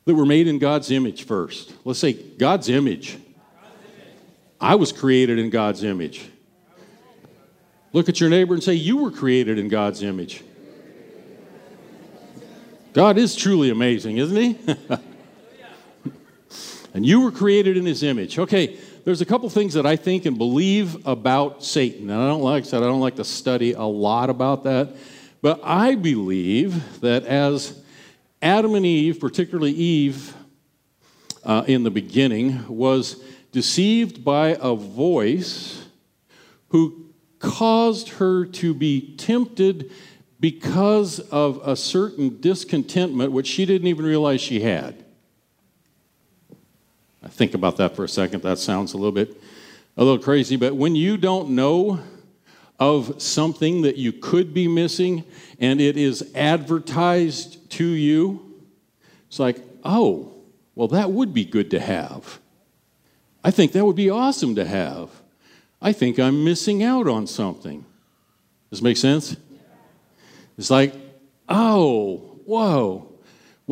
that 0.05 0.14
were 0.14 0.26
made 0.26 0.49
in 0.49 0.59
God's 0.59 0.91
image 0.91 1.25
first. 1.25 1.75
Let's 1.85 1.99
say 1.99 2.12
God's 2.12 2.69
image. 2.69 3.19
I 4.61 4.75
was 4.76 4.93
created 4.93 5.38
in 5.38 5.50
God's 5.50 5.85
image. 5.85 6.29
Look 7.93 8.09
at 8.09 8.21
your 8.21 8.31
neighbor 8.31 8.55
and 8.55 8.62
say, 8.62 8.75
You 8.75 8.99
were 8.99 9.11
created 9.11 9.59
in 9.59 9.69
God's 9.69 10.02
image. 10.02 10.43
God 12.93 13.17
is 13.19 13.35
truly 13.35 13.71
amazing, 13.71 14.19
isn't 14.19 14.37
He? 14.37 14.59
and 16.95 17.07
you 17.07 17.21
were 17.23 17.31
created 17.31 17.76
in 17.76 17.87
his 17.87 18.02
image. 18.02 18.38
Okay, 18.38 18.79
there's 19.05 19.21
a 19.21 19.26
couple 19.26 19.49
things 19.49 19.75
that 19.75 19.87
I 19.87 19.97
think 19.97 20.26
and 20.26 20.38
believe 20.38 21.07
about 21.07 21.64
Satan. 21.64 22.11
And 22.11 22.21
I 22.21 22.29
don't 22.29 22.43
like 22.43 22.67
I 22.73 22.81
don't 22.81 23.00
like 23.00 23.17
to 23.17 23.25
study 23.25 23.73
a 23.73 23.83
lot 23.83 24.31
about 24.31 24.64
that, 24.64 24.95
but 25.42 25.61
I 25.62 25.96
believe 25.96 27.00
that 27.00 27.25
as 27.26 27.82
Adam 28.40 28.75
and 28.75 28.87
Eve, 28.87 29.20
particularly 29.20 29.72
Eve 29.72 30.34
uh, 31.44 31.64
in 31.66 31.82
the 31.82 31.90
beginning, 31.90 32.66
was 32.68 33.22
deceived 33.50 34.25
by 34.25 34.56
a 34.61 34.75
voice 34.75 35.84
who 36.68 37.12
caused 37.40 38.08
her 38.11 38.46
to 38.46 38.72
be 38.72 39.14
tempted 39.16 39.90
because 40.38 41.18
of 41.18 41.61
a 41.64 41.76
certain 41.76 42.40
discontentment 42.40 43.32
which 43.32 43.46
she 43.46 43.66
didn't 43.66 43.88
even 43.88 44.04
realize 44.04 44.40
she 44.40 44.61
had. 44.61 45.04
I 47.22 47.28
think 47.28 47.54
about 47.54 47.76
that 47.76 47.94
for 47.94 48.04
a 48.04 48.08
second. 48.08 48.42
That 48.42 48.58
sounds 48.58 48.94
a 48.94 48.96
little 48.96 49.12
bit 49.12 49.40
a 49.96 50.02
little 50.02 50.18
crazy, 50.18 50.56
but 50.56 50.75
when 50.75 50.96
you 50.96 51.16
don't 51.16 51.50
know 51.50 52.00
of 52.83 53.23
something 53.23 53.83
that 53.83 53.97
you 53.97 54.12
could 54.12 54.53
be 54.53 54.67
missing 54.67 55.25
and 55.61 55.81
it 55.81 55.97
is 55.97 56.33
advertised 56.35 57.71
to 57.71 57.85
you, 57.87 58.61
it's 59.29 59.39
like, 59.39 59.59
"Oh, 59.85 60.33
well 60.75 60.89
that 60.89 61.12
would 61.12 61.33
be 61.33 61.45
good 61.45 61.71
to 61.71 61.81
have. 61.81 62.41
I 63.45 63.51
think 63.51 63.73
that 63.73 63.87
would 63.87 63.97
be 63.97 64.11
awesome 64.11 64.55
to 64.57 64.65
have. 64.65 65.11
I 65.81 65.93
think 65.93 66.19
I'm 66.19 66.45
missing 66.45 66.83
out 66.83 67.07
on 67.07 67.27
something." 67.27 67.85
Does 68.71 68.81
this 68.81 68.83
make 68.83 68.97
sense? 68.97 69.37
It's 70.59 70.71
like, 70.71 70.95
"Oh, 71.49 72.41
whoa. 72.47 73.12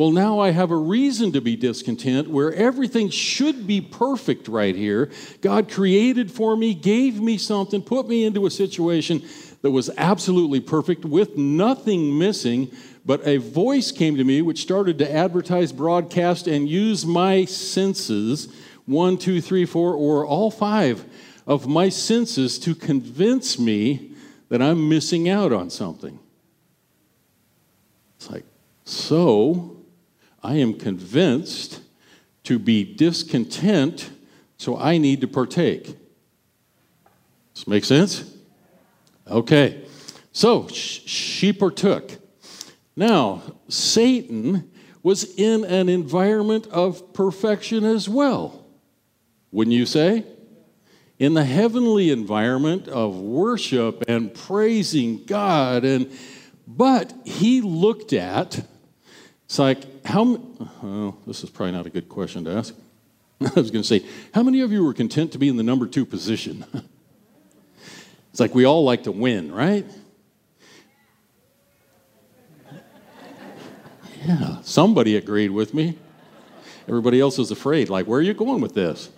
Well, 0.01 0.09
now 0.09 0.39
I 0.39 0.49
have 0.49 0.71
a 0.71 0.75
reason 0.75 1.31
to 1.33 1.41
be 1.41 1.55
discontent 1.55 2.27
where 2.27 2.51
everything 2.55 3.11
should 3.11 3.67
be 3.67 3.81
perfect 3.81 4.47
right 4.47 4.75
here. 4.75 5.11
God 5.41 5.69
created 5.69 6.31
for 6.31 6.57
me, 6.57 6.73
gave 6.73 7.21
me 7.21 7.37
something, 7.37 7.83
put 7.83 8.07
me 8.07 8.25
into 8.25 8.47
a 8.47 8.49
situation 8.49 9.21
that 9.61 9.69
was 9.69 9.91
absolutely 9.97 10.59
perfect 10.59 11.05
with 11.05 11.37
nothing 11.37 12.17
missing. 12.17 12.71
But 13.05 13.27
a 13.27 13.37
voice 13.37 13.91
came 13.91 14.17
to 14.17 14.23
me 14.23 14.41
which 14.41 14.63
started 14.63 14.97
to 14.97 15.13
advertise, 15.13 15.71
broadcast, 15.71 16.47
and 16.47 16.67
use 16.67 17.05
my 17.05 17.45
senses 17.45 18.51
one, 18.87 19.19
two, 19.19 19.39
three, 19.39 19.67
four, 19.67 19.93
or 19.93 20.25
all 20.25 20.49
five 20.49 21.05
of 21.45 21.67
my 21.67 21.89
senses 21.89 22.57
to 22.57 22.73
convince 22.73 23.59
me 23.59 24.13
that 24.49 24.63
I'm 24.63 24.89
missing 24.89 25.29
out 25.29 25.53
on 25.53 25.69
something. 25.69 26.17
It's 28.17 28.31
like, 28.31 28.45
so 28.83 29.77
I 30.43 30.55
am 30.55 30.73
convinced 30.73 31.81
to 32.43 32.57
be 32.57 32.83
discontent, 32.83 34.09
so 34.57 34.77
I 34.77 34.97
need 34.97 35.21
to 35.21 35.27
partake. 35.27 35.95
Does 37.53 37.67
make 37.67 37.85
sense? 37.85 38.35
Okay. 39.29 39.83
So 40.31 40.67
she 40.67 41.53
partook. 41.53 42.17
Now, 42.95 43.41
Satan 43.67 44.71
was 45.03 45.35
in 45.35 45.63
an 45.65 45.89
environment 45.89 46.67
of 46.67 47.13
perfection 47.13 47.83
as 47.83 48.07
well. 48.07 48.65
Wouldn't 49.51 49.75
you 49.75 49.85
say? 49.85 50.25
In 51.19 51.33
the 51.33 51.45
heavenly 51.45 52.09
environment 52.09 52.87
of 52.87 53.17
worship 53.17 54.03
and 54.07 54.33
praising 54.33 55.25
God 55.25 55.83
and 55.83 56.11
but 56.67 57.13
he 57.25 57.59
looked 57.61 58.13
at 58.13 58.65
it's 59.51 59.59
like, 59.59 60.05
how, 60.05 60.39
well, 60.81 61.17
this 61.27 61.43
is 61.43 61.49
probably 61.49 61.73
not 61.73 61.85
a 61.85 61.89
good 61.89 62.07
question 62.07 62.45
to 62.45 62.51
ask. 62.51 62.73
I 63.41 63.51
was 63.59 63.69
going 63.69 63.83
to 63.83 63.83
say, 63.83 64.01
how 64.33 64.43
many 64.43 64.61
of 64.61 64.71
you 64.71 64.81
were 64.81 64.93
content 64.93 65.33
to 65.33 65.37
be 65.37 65.49
in 65.49 65.57
the 65.57 65.63
number 65.63 65.87
two 65.87 66.05
position? 66.05 66.63
it's 68.31 68.39
like 68.39 68.55
we 68.55 68.63
all 68.63 68.85
like 68.85 69.03
to 69.03 69.11
win, 69.11 69.51
right? 69.51 69.85
Yeah, 74.25 74.61
somebody 74.61 75.17
agreed 75.17 75.51
with 75.51 75.73
me. 75.73 75.97
Everybody 76.87 77.19
else 77.19 77.37
was 77.37 77.51
afraid. 77.51 77.89
Like, 77.89 78.05
where 78.05 78.19
are 78.19 78.23
you 78.23 78.33
going 78.33 78.61
with 78.61 78.73
this? 78.73 79.09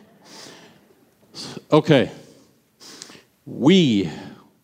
Okay. 1.72 2.10
We 3.46 4.10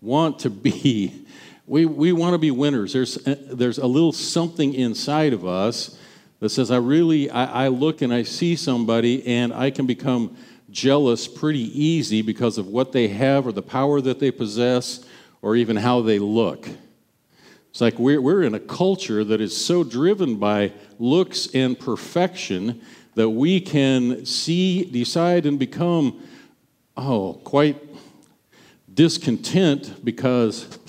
want 0.01 0.39
to 0.39 0.49
be 0.49 1.27
we, 1.69 1.85
we 1.85 2.11
want 2.11 2.33
to 2.33 2.39
be 2.39 2.49
winners. 2.49 2.93
There's, 2.93 3.27
uh, 3.27 3.35
there's 3.51 3.77
a 3.77 3.85
little 3.85 4.11
something 4.11 4.73
inside 4.73 5.33
of 5.33 5.45
us 5.45 5.99
that 6.39 6.49
says, 6.49 6.71
I 6.71 6.77
really, 6.77 7.29
I, 7.29 7.65
I 7.65 7.67
look 7.67 8.01
and 8.01 8.11
I 8.11 8.23
see 8.23 8.55
somebody 8.55 9.25
and 9.27 9.53
I 9.53 9.69
can 9.69 9.85
become 9.85 10.35
jealous 10.71 11.27
pretty 11.27 11.59
easy 11.79 12.23
because 12.23 12.57
of 12.57 12.65
what 12.65 12.91
they 12.91 13.09
have 13.09 13.45
or 13.45 13.51
the 13.51 13.61
power 13.61 14.01
that 14.01 14.19
they 14.19 14.31
possess 14.31 15.05
or 15.43 15.55
even 15.55 15.75
how 15.75 16.01
they 16.01 16.17
look. 16.17 16.67
It's 17.69 17.81
like 17.81 17.99
we're, 17.99 18.19
we're 18.19 18.41
in 18.41 18.55
a 18.55 18.59
culture 18.59 19.23
that 19.23 19.39
is 19.39 19.55
so 19.55 19.83
driven 19.83 20.37
by 20.37 20.73
looks 20.97 21.53
and 21.53 21.79
perfection 21.79 22.81
that 23.13 23.29
we 23.29 23.61
can 23.61 24.25
see, 24.25 24.85
decide, 24.85 25.45
and 25.45 25.59
become, 25.59 26.23
oh, 26.97 27.33
quite 27.43 27.77
discontent 28.91 30.03
because 30.03 30.79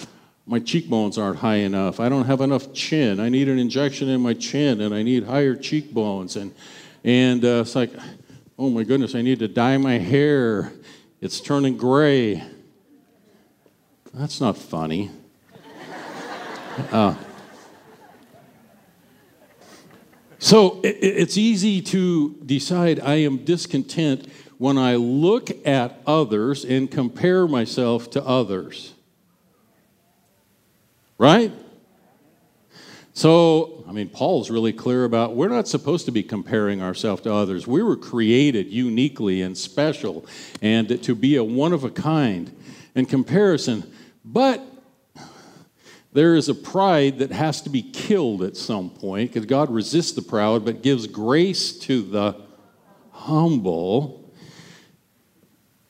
my 0.50 0.58
cheekbones 0.58 1.16
aren't 1.16 1.38
high 1.38 1.58
enough. 1.58 2.00
I 2.00 2.08
don't 2.08 2.24
have 2.24 2.40
enough 2.40 2.72
chin. 2.72 3.20
I 3.20 3.28
need 3.28 3.48
an 3.48 3.56
injection 3.56 4.08
in 4.08 4.20
my 4.20 4.34
chin, 4.34 4.80
and 4.80 4.92
I 4.92 5.04
need 5.04 5.22
higher 5.22 5.54
cheekbones. 5.54 6.34
And 6.34 6.52
and 7.04 7.44
uh, 7.44 7.62
it's 7.62 7.76
like, 7.76 7.92
oh 8.58 8.68
my 8.68 8.82
goodness, 8.82 9.14
I 9.14 9.22
need 9.22 9.38
to 9.38 9.48
dye 9.48 9.78
my 9.78 9.98
hair. 9.98 10.72
It's 11.20 11.40
turning 11.40 11.76
gray. 11.76 12.42
That's 14.12 14.40
not 14.40 14.58
funny. 14.58 15.12
Uh, 16.90 17.14
so 20.40 20.80
it, 20.82 20.96
it's 21.00 21.36
easy 21.36 21.80
to 21.82 22.34
decide 22.44 22.98
I 22.98 23.16
am 23.16 23.44
discontent 23.44 24.26
when 24.58 24.78
I 24.78 24.96
look 24.96 25.50
at 25.64 26.00
others 26.08 26.64
and 26.64 26.90
compare 26.90 27.46
myself 27.46 28.10
to 28.10 28.24
others. 28.24 28.94
Right? 31.20 31.52
So, 33.12 33.84
I 33.86 33.92
mean, 33.92 34.08
Paul's 34.08 34.48
really 34.48 34.72
clear 34.72 35.04
about 35.04 35.36
we're 35.36 35.50
not 35.50 35.68
supposed 35.68 36.06
to 36.06 36.12
be 36.12 36.22
comparing 36.22 36.80
ourselves 36.80 37.20
to 37.24 37.34
others. 37.34 37.66
We 37.66 37.82
were 37.82 37.98
created 37.98 38.68
uniquely 38.68 39.42
and 39.42 39.54
special 39.54 40.24
and 40.62 41.02
to 41.02 41.14
be 41.14 41.36
a 41.36 41.44
one 41.44 41.74
of 41.74 41.84
a 41.84 41.90
kind 41.90 42.56
in 42.94 43.04
comparison. 43.04 43.92
But 44.24 44.64
there 46.14 46.36
is 46.36 46.48
a 46.48 46.54
pride 46.54 47.18
that 47.18 47.32
has 47.32 47.60
to 47.62 47.68
be 47.68 47.82
killed 47.82 48.42
at 48.42 48.56
some 48.56 48.88
point 48.88 49.30
because 49.30 49.44
God 49.44 49.70
resists 49.70 50.12
the 50.12 50.22
proud 50.22 50.64
but 50.64 50.80
gives 50.80 51.06
grace 51.06 51.78
to 51.80 52.00
the 52.00 52.34
humble. 53.10 54.32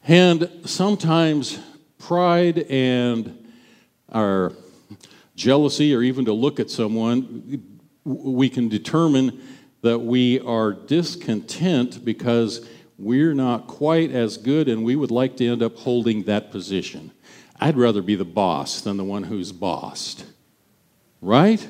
And 0.08 0.50
sometimes 0.64 1.60
pride 1.98 2.58
and 2.68 3.48
our 4.08 4.54
jealousy, 5.40 5.94
or 5.94 6.02
even 6.02 6.26
to 6.26 6.32
look 6.32 6.60
at 6.60 6.70
someone, 6.70 7.64
we 8.04 8.48
can 8.48 8.68
determine 8.68 9.42
that 9.82 9.98
we 9.98 10.38
are 10.40 10.72
discontent 10.72 12.04
because 12.04 12.68
we're 12.98 13.32
not 13.32 13.66
quite 13.66 14.10
as 14.10 14.36
good 14.36 14.68
and 14.68 14.84
we 14.84 14.94
would 14.94 15.10
like 15.10 15.38
to 15.38 15.46
end 15.46 15.62
up 15.62 15.76
holding 15.76 16.24
that 16.24 16.50
position. 16.50 17.10
I'd 17.58 17.76
rather 17.76 18.02
be 18.02 18.14
the 18.14 18.24
boss 18.24 18.82
than 18.82 18.98
the 18.98 19.04
one 19.04 19.22
who's 19.22 19.52
bossed. 19.52 20.26
Right? 21.22 21.66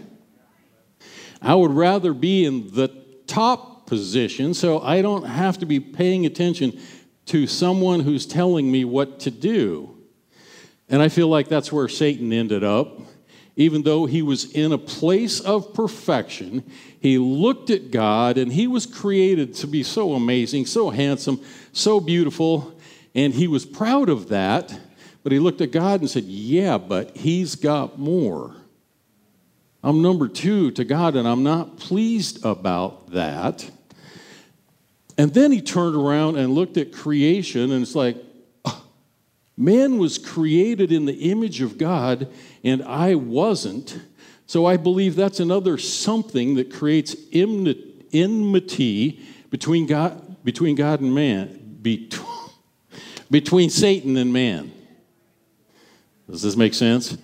I 1.40 1.54
would 1.54 1.70
rather 1.70 2.12
be 2.12 2.44
in 2.44 2.72
the 2.74 2.88
top 3.28 3.86
position 3.86 4.54
so 4.54 4.80
I 4.80 5.02
don't 5.02 5.24
have 5.24 5.58
to 5.58 5.66
be 5.66 5.78
paying 5.78 6.26
attention 6.26 6.80
to 7.26 7.46
someone 7.46 8.00
who's 8.00 8.26
telling 8.26 8.70
me 8.70 8.84
what 8.84 9.20
to 9.20 9.30
do. 9.30 9.96
And 10.88 11.00
I 11.00 11.08
feel 11.08 11.28
like 11.28 11.46
that's 11.46 11.72
where 11.72 11.88
Satan 11.88 12.32
ended 12.32 12.64
up. 12.64 13.00
Even 13.56 13.82
though 13.82 14.06
he 14.06 14.22
was 14.22 14.50
in 14.52 14.72
a 14.72 14.78
place 14.78 15.40
of 15.40 15.74
perfection, 15.74 16.62
he 17.00 17.18
looked 17.18 17.70
at 17.70 17.90
God 17.90 18.38
and 18.38 18.52
he 18.52 18.66
was 18.66 18.86
created 18.86 19.54
to 19.56 19.66
be 19.66 19.82
so 19.82 20.14
amazing, 20.14 20.66
so 20.66 20.90
handsome, 20.90 21.40
so 21.72 22.00
beautiful, 22.00 22.74
and 23.14 23.34
he 23.34 23.48
was 23.48 23.66
proud 23.66 24.08
of 24.08 24.28
that. 24.28 24.78
But 25.22 25.32
he 25.32 25.38
looked 25.38 25.60
at 25.60 25.72
God 25.72 26.00
and 26.00 26.08
said, 26.08 26.24
Yeah, 26.24 26.78
but 26.78 27.16
he's 27.16 27.54
got 27.54 27.98
more. 27.98 28.54
I'm 29.82 30.02
number 30.02 30.28
two 30.28 30.70
to 30.72 30.84
God, 30.84 31.16
and 31.16 31.26
I'm 31.26 31.42
not 31.42 31.78
pleased 31.78 32.44
about 32.44 33.10
that. 33.12 33.68
And 35.16 35.32
then 35.34 35.52
he 35.52 35.60
turned 35.60 35.96
around 35.96 36.36
and 36.36 36.54
looked 36.54 36.76
at 36.76 36.92
creation, 36.92 37.72
and 37.72 37.82
it's 37.82 37.94
like, 37.94 38.16
man 39.60 39.98
was 39.98 40.16
created 40.18 40.90
in 40.90 41.04
the 41.04 41.30
image 41.30 41.60
of 41.60 41.76
God, 41.78 42.28
and 42.64 42.82
I 42.82 43.14
wasn't. 43.14 44.00
So 44.46 44.66
I 44.66 44.76
believe 44.76 45.14
that's 45.14 45.38
another 45.38 45.78
something 45.78 46.54
that 46.54 46.72
creates 46.72 47.14
enmity 47.32 49.20
between 49.50 49.86
God, 49.86 50.42
between 50.44 50.74
God 50.74 51.00
and 51.00 51.14
man, 51.14 51.78
between 53.30 53.70
Satan 53.70 54.16
and 54.16 54.32
man. 54.32 54.72
Does 56.28 56.42
this 56.42 56.56
make 56.56 56.74
sense? 56.74 57.16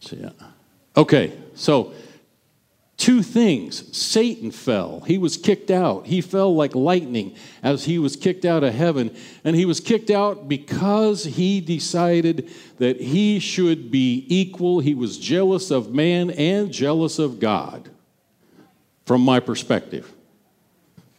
So, 0.00 0.16
yeah. 0.16 0.30
Okay, 0.96 1.32
so 1.54 1.92
two 3.00 3.22
things. 3.22 3.96
Satan 3.96 4.50
fell. 4.50 5.00
He 5.00 5.16
was 5.16 5.38
kicked 5.38 5.70
out. 5.70 6.06
He 6.06 6.20
fell 6.20 6.54
like 6.54 6.74
lightning 6.74 7.34
as 7.62 7.86
he 7.86 7.98
was 7.98 8.14
kicked 8.14 8.44
out 8.44 8.62
of 8.62 8.74
heaven. 8.74 9.16
And 9.42 9.56
he 9.56 9.64
was 9.64 9.80
kicked 9.80 10.10
out 10.10 10.48
because 10.48 11.24
he 11.24 11.62
decided 11.62 12.50
that 12.76 13.00
he 13.00 13.38
should 13.38 13.90
be 13.90 14.26
equal. 14.28 14.80
He 14.80 14.94
was 14.94 15.18
jealous 15.18 15.70
of 15.70 15.94
man 15.94 16.30
and 16.32 16.70
jealous 16.70 17.18
of 17.18 17.40
God, 17.40 17.88
from 19.06 19.22
my 19.22 19.40
perspective. 19.40 20.12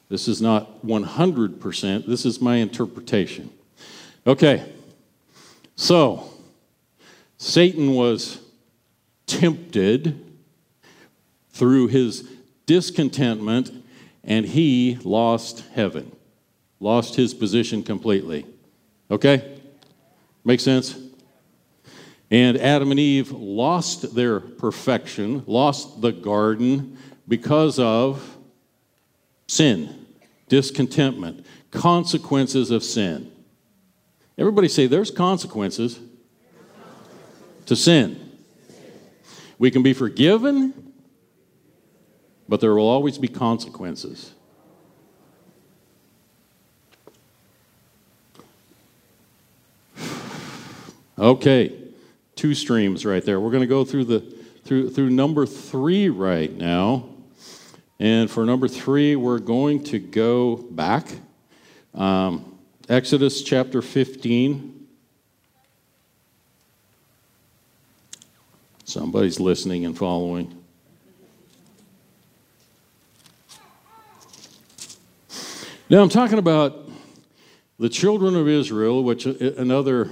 This 0.07 0.27
is 0.27 0.39
not 0.39 0.85
100%, 0.85 2.05
this 2.05 2.25
is 2.25 2.39
my 2.39 2.57
interpretation. 2.57 3.49
Okay. 4.27 4.71
So, 5.75 6.29
Satan 7.39 7.95
was 7.95 8.39
tempted 9.25 10.30
through 11.61 11.85
his 11.85 12.27
discontentment, 12.65 13.69
and 14.23 14.47
he 14.47 14.97
lost 15.03 15.63
heaven, 15.75 16.11
lost 16.79 17.13
his 17.13 17.35
position 17.35 17.83
completely. 17.83 18.47
Okay? 19.11 19.59
Make 20.43 20.59
sense? 20.59 20.97
And 22.31 22.57
Adam 22.57 22.89
and 22.89 22.99
Eve 22.99 23.31
lost 23.31 24.15
their 24.15 24.39
perfection, 24.39 25.43
lost 25.45 26.01
the 26.01 26.11
garden 26.11 26.97
because 27.27 27.77
of 27.77 28.37
sin, 29.45 30.07
discontentment, 30.49 31.45
consequences 31.69 32.71
of 32.71 32.83
sin. 32.83 33.31
Everybody 34.35 34.67
say 34.67 34.87
there's 34.87 35.11
consequences 35.11 35.99
to 37.67 37.75
sin. 37.75 38.31
We 39.59 39.69
can 39.69 39.83
be 39.83 39.93
forgiven, 39.93 40.90
but 42.51 42.59
there 42.59 42.75
will 42.75 42.89
always 42.89 43.17
be 43.17 43.29
consequences. 43.29 44.33
Okay, 51.17 51.77
two 52.35 52.55
streams 52.55 53.05
right 53.05 53.23
there. 53.23 53.39
We're 53.39 53.51
going 53.51 53.61
to 53.61 53.67
go 53.67 53.85
through 53.85 54.05
the 54.05 54.19
through 54.65 54.89
through 54.89 55.11
number 55.11 55.45
3 55.45 56.09
right 56.09 56.51
now. 56.51 57.09
And 57.99 58.29
for 58.29 58.43
number 58.43 58.67
3, 58.67 59.15
we're 59.15 59.37
going 59.37 59.83
to 59.85 59.99
go 59.99 60.57
back 60.57 61.07
um, 61.93 62.57
Exodus 62.89 63.43
chapter 63.43 63.83
15. 63.83 64.87
Somebody's 68.83 69.39
listening 69.39 69.85
and 69.85 69.95
following. 69.95 70.60
Now, 75.91 76.01
I'm 76.01 76.07
talking 76.07 76.39
about 76.39 76.89
the 77.77 77.89
children 77.89 78.37
of 78.37 78.47
Israel, 78.47 79.03
which 79.03 79.27
uh, 79.27 79.33
another, 79.57 80.09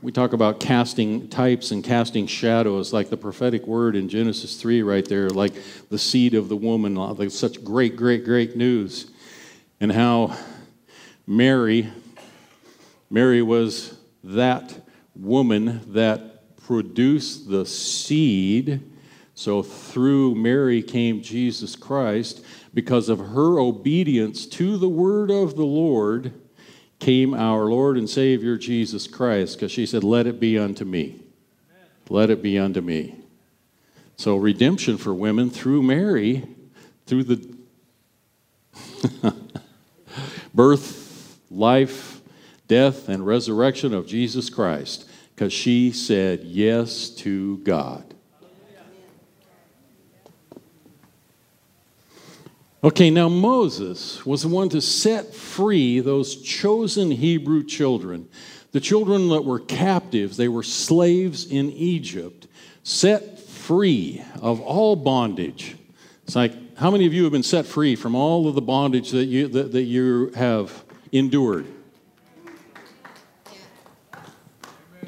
we 0.00 0.12
talk 0.12 0.32
about 0.32 0.60
casting 0.60 1.28
types 1.28 1.72
and 1.72 1.82
casting 1.82 2.28
shadows, 2.28 2.92
like 2.92 3.10
the 3.10 3.16
prophetic 3.16 3.66
word 3.66 3.96
in 3.96 4.08
Genesis 4.08 4.60
3 4.60 4.82
right 4.82 5.04
there, 5.04 5.28
like 5.28 5.54
the 5.88 5.98
seed 5.98 6.34
of 6.34 6.48
the 6.48 6.54
woman, 6.54 6.94
like 6.94 7.32
such 7.32 7.64
great, 7.64 7.96
great, 7.96 8.24
great 8.24 8.54
news. 8.54 9.10
And 9.80 9.90
how 9.90 10.38
Mary, 11.26 11.90
Mary 13.10 13.42
was 13.42 13.98
that 14.22 14.72
woman 15.16 15.80
that 15.94 16.56
produced 16.58 17.50
the 17.50 17.66
seed. 17.66 18.88
So 19.36 19.62
through 19.62 20.34
Mary 20.34 20.82
came 20.82 21.22
Jesus 21.22 21.76
Christ. 21.76 22.44
Because 22.74 23.08
of 23.08 23.18
her 23.18 23.60
obedience 23.60 24.46
to 24.46 24.76
the 24.76 24.88
word 24.88 25.30
of 25.30 25.56
the 25.56 25.64
Lord 25.64 26.32
came 26.98 27.34
our 27.34 27.66
Lord 27.66 27.98
and 27.98 28.08
Savior 28.08 28.56
Jesus 28.56 29.06
Christ. 29.06 29.56
Because 29.56 29.70
she 29.70 29.86
said, 29.86 30.02
Let 30.02 30.26
it 30.26 30.40
be 30.40 30.58
unto 30.58 30.84
me. 30.84 31.20
Let 32.08 32.30
it 32.30 32.42
be 32.42 32.58
unto 32.58 32.80
me. 32.80 33.14
So 34.16 34.36
redemption 34.36 34.96
for 34.96 35.12
women 35.12 35.50
through 35.50 35.82
Mary, 35.82 36.48
through 37.04 37.24
the 37.24 37.56
birth 40.54 41.38
life, 41.50 42.22
death, 42.68 43.10
and 43.10 43.26
resurrection 43.26 43.92
of 43.92 44.06
Jesus 44.06 44.48
Christ 44.48 45.06
because 45.34 45.52
she 45.52 45.92
said 45.92 46.44
yes 46.44 47.10
to 47.10 47.58
God. 47.58 48.15
Okay, 52.86 53.10
now 53.10 53.28
Moses 53.28 54.24
was 54.24 54.42
the 54.42 54.48
one 54.48 54.68
to 54.68 54.80
set 54.80 55.34
free 55.34 55.98
those 55.98 56.40
chosen 56.40 57.10
Hebrew 57.10 57.64
children, 57.64 58.28
the 58.70 58.78
children 58.78 59.28
that 59.30 59.44
were 59.44 59.58
captives, 59.58 60.36
they 60.36 60.46
were 60.46 60.62
slaves 60.62 61.50
in 61.50 61.72
Egypt, 61.72 62.46
set 62.84 63.40
free 63.40 64.22
of 64.40 64.60
all 64.60 64.94
bondage. 64.94 65.74
It's 66.22 66.36
like, 66.36 66.76
how 66.76 66.92
many 66.92 67.06
of 67.06 67.12
you 67.12 67.24
have 67.24 67.32
been 67.32 67.42
set 67.42 67.66
free 67.66 67.96
from 67.96 68.14
all 68.14 68.46
of 68.46 68.54
the 68.54 68.62
bondage 68.62 69.10
that 69.10 69.24
you, 69.24 69.48
that, 69.48 69.72
that 69.72 69.82
you 69.82 70.30
have 70.36 70.84
endured. 71.10 71.66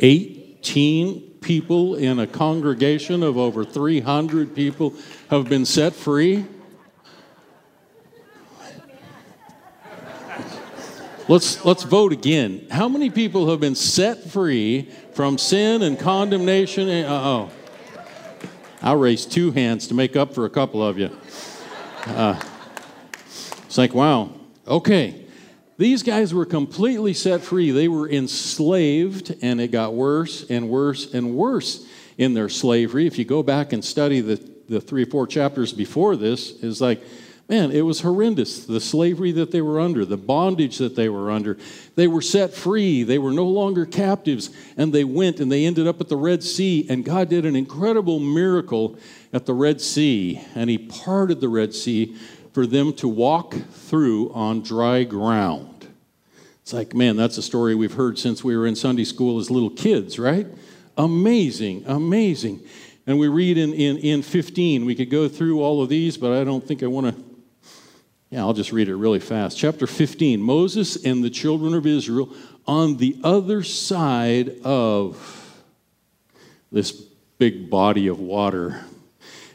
18 0.01 1.21
people 1.41 1.95
in 1.95 2.19
a 2.19 2.27
congregation 2.27 3.23
of 3.23 3.39
over 3.39 3.65
300 3.65 4.53
people 4.53 4.95
have 5.31 5.49
been 5.49 5.65
set 5.65 5.95
free. 5.95 6.45
Let's, 11.29 11.63
let's 11.63 11.83
vote 11.83 12.15
again. 12.15 12.67
How 12.71 12.89
many 12.89 13.11
people 13.11 13.51
have 13.51 13.61
been 13.61 13.75
set 13.75 14.25
free 14.25 14.89
from 15.13 15.37
sin 15.37 15.83
and 15.83 15.99
condemnation? 15.99 16.89
oh. 16.89 17.51
I 18.81 18.95
raised 18.95 19.31
two 19.31 19.51
hands 19.51 19.89
to 19.89 19.95
make 19.95 20.17
up 20.17 20.33
for 20.33 20.47
a 20.47 20.51
couple 20.51 20.83
of 20.83 20.99
you. 20.99 21.11
Uh, 22.07 22.41
it's 23.67 23.77
like, 23.77 23.93
wow, 23.93 24.33
okay. 24.67 25.27
These 25.77 26.03
guys 26.03 26.33
were 26.33 26.47
completely 26.47 27.13
set 27.13 27.43
free. 27.43 27.73
They 27.73 27.89
were 27.89 28.09
enslaved, 28.09 29.37
and 29.43 29.61
it 29.61 29.69
got 29.69 29.93
worse 29.93 30.49
and 30.49 30.71
worse 30.71 31.13
and 31.13 31.35
worse 31.35 31.87
in 32.17 32.33
their 32.33 32.49
slavery. 32.49 33.07
If 33.07 33.19
you 33.19 33.27
go 33.27 33.43
back 33.43 33.75
and 33.75 33.85
study 33.85 34.23
the, 34.23 34.37
the 34.71 34.81
three 34.81 35.03
or 35.03 35.11
four 35.11 35.27
chapters 35.27 35.75
before 35.75 36.17
this, 36.17 36.53
is 36.63 36.81
like, 36.81 37.03
man, 37.49 37.71
it 37.71 37.81
was 37.81 38.01
horrendous. 38.01 38.67
The 38.67 38.81
slavery 38.81 39.33
that 39.33 39.51
they 39.51 39.63
were 39.63 39.81
under, 39.81 40.05
the 40.05 40.17
bondage 40.17 40.79
that 40.79 40.95
they 40.97 41.09
were 41.09 41.31
under. 41.31 41.57
They 41.97 42.07
were 42.07 42.21
set 42.21 42.53
free. 42.53 43.03
They 43.03 43.19
were 43.19 43.33
no 43.33 43.47
longer 43.47 43.87
captives. 43.87 44.51
And 44.77 44.93
they 44.93 45.05
went 45.05 45.41
and 45.41 45.51
they 45.51 45.65
ended 45.65 45.87
up 45.87 46.01
at 46.01 46.09
the 46.09 46.17
Red 46.17 46.43
Sea. 46.43 46.87
And 46.89 47.05
God 47.05 47.29
did 47.29 47.47
an 47.47 47.57
incredible 47.57 48.21
miracle 48.21 48.99
at 49.33 49.47
the 49.47 49.55
Red 49.55 49.81
Sea. 49.81 50.41
And 50.55 50.69
He 50.69 50.79
parted 50.79 51.41
the 51.41 51.49
Red 51.49 51.75
Sea 51.75 52.17
for 52.53 52.67
them 52.67 52.93
to 52.95 53.09
walk 53.09 53.55
through 53.55 54.33
on 54.33 54.63
dry 54.63 55.05
ground. 55.05 55.89
It's 56.63 56.73
like, 56.75 56.95
man, 56.95 57.17
that's 57.17 57.39
a 57.39 57.43
story 57.43 57.75
we've 57.75 57.95
heard 57.95 58.19
since 58.19 58.45
we 58.45 58.55
were 58.55 58.67
in 58.67 58.77
Sunday 58.77 59.05
school 59.05 59.39
as 59.39 59.51
little 59.51 59.71
kids, 59.71 60.19
right? 60.19 60.47
Amazing, 60.99 61.85
amazing. 61.87 62.61
And 63.07 63.19
we 63.19 63.29
read 63.29 63.57
in, 63.57 63.73
in, 63.73 63.97
in 63.99 64.23
15, 64.23 64.85
we 64.85 64.95
could 64.95 65.09
go 65.09 65.29
through 65.29 65.63
all 65.63 65.83
of 65.83 65.89
these, 65.89 66.19
but 66.19 66.33
I 66.33 66.45
don't 66.45 66.63
think 66.63 66.83
I 66.83 66.87
want 66.87 67.17
to. 67.17 67.28
Yeah, 68.31 68.41
I'll 68.41 68.53
just 68.53 68.73
read 68.73 68.91
it 68.91 68.97
really 68.97 69.21
fast. 69.21 69.57
Chapter 69.57 69.87
15 69.87 70.43
Moses 70.43 71.03
and 71.03 71.25
the 71.25 71.31
children 71.31 71.73
of 71.73 71.87
Israel 71.87 72.29
on 72.67 72.99
the 72.99 73.17
other 73.25 73.63
side 73.63 74.61
of 74.65 75.63
this 76.71 76.93
big 77.39 77.71
body 77.71 78.07
of 78.07 78.21
water 78.21 78.85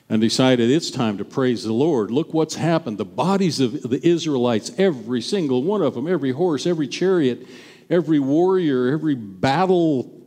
and 0.09 0.19
decided 0.19 0.71
it's 0.71 0.89
time 0.89 1.19
to 1.19 1.25
praise 1.25 1.63
the 1.63 1.71
Lord. 1.71 2.09
Look 2.09 2.33
what's 2.33 2.55
happened. 2.55 2.97
The 2.97 3.05
bodies 3.05 3.59
of 3.59 3.83
the 3.83 3.99
Israelites, 4.03 4.71
every 4.79 5.21
single 5.21 5.62
one 5.62 5.83
of 5.83 5.93
them, 5.93 6.07
every 6.07 6.31
horse, 6.31 6.65
every 6.65 6.88
chariot, 6.88 7.45
every 7.91 8.19
warrior, 8.19 8.88
every 8.88 9.13
battle 9.13 10.19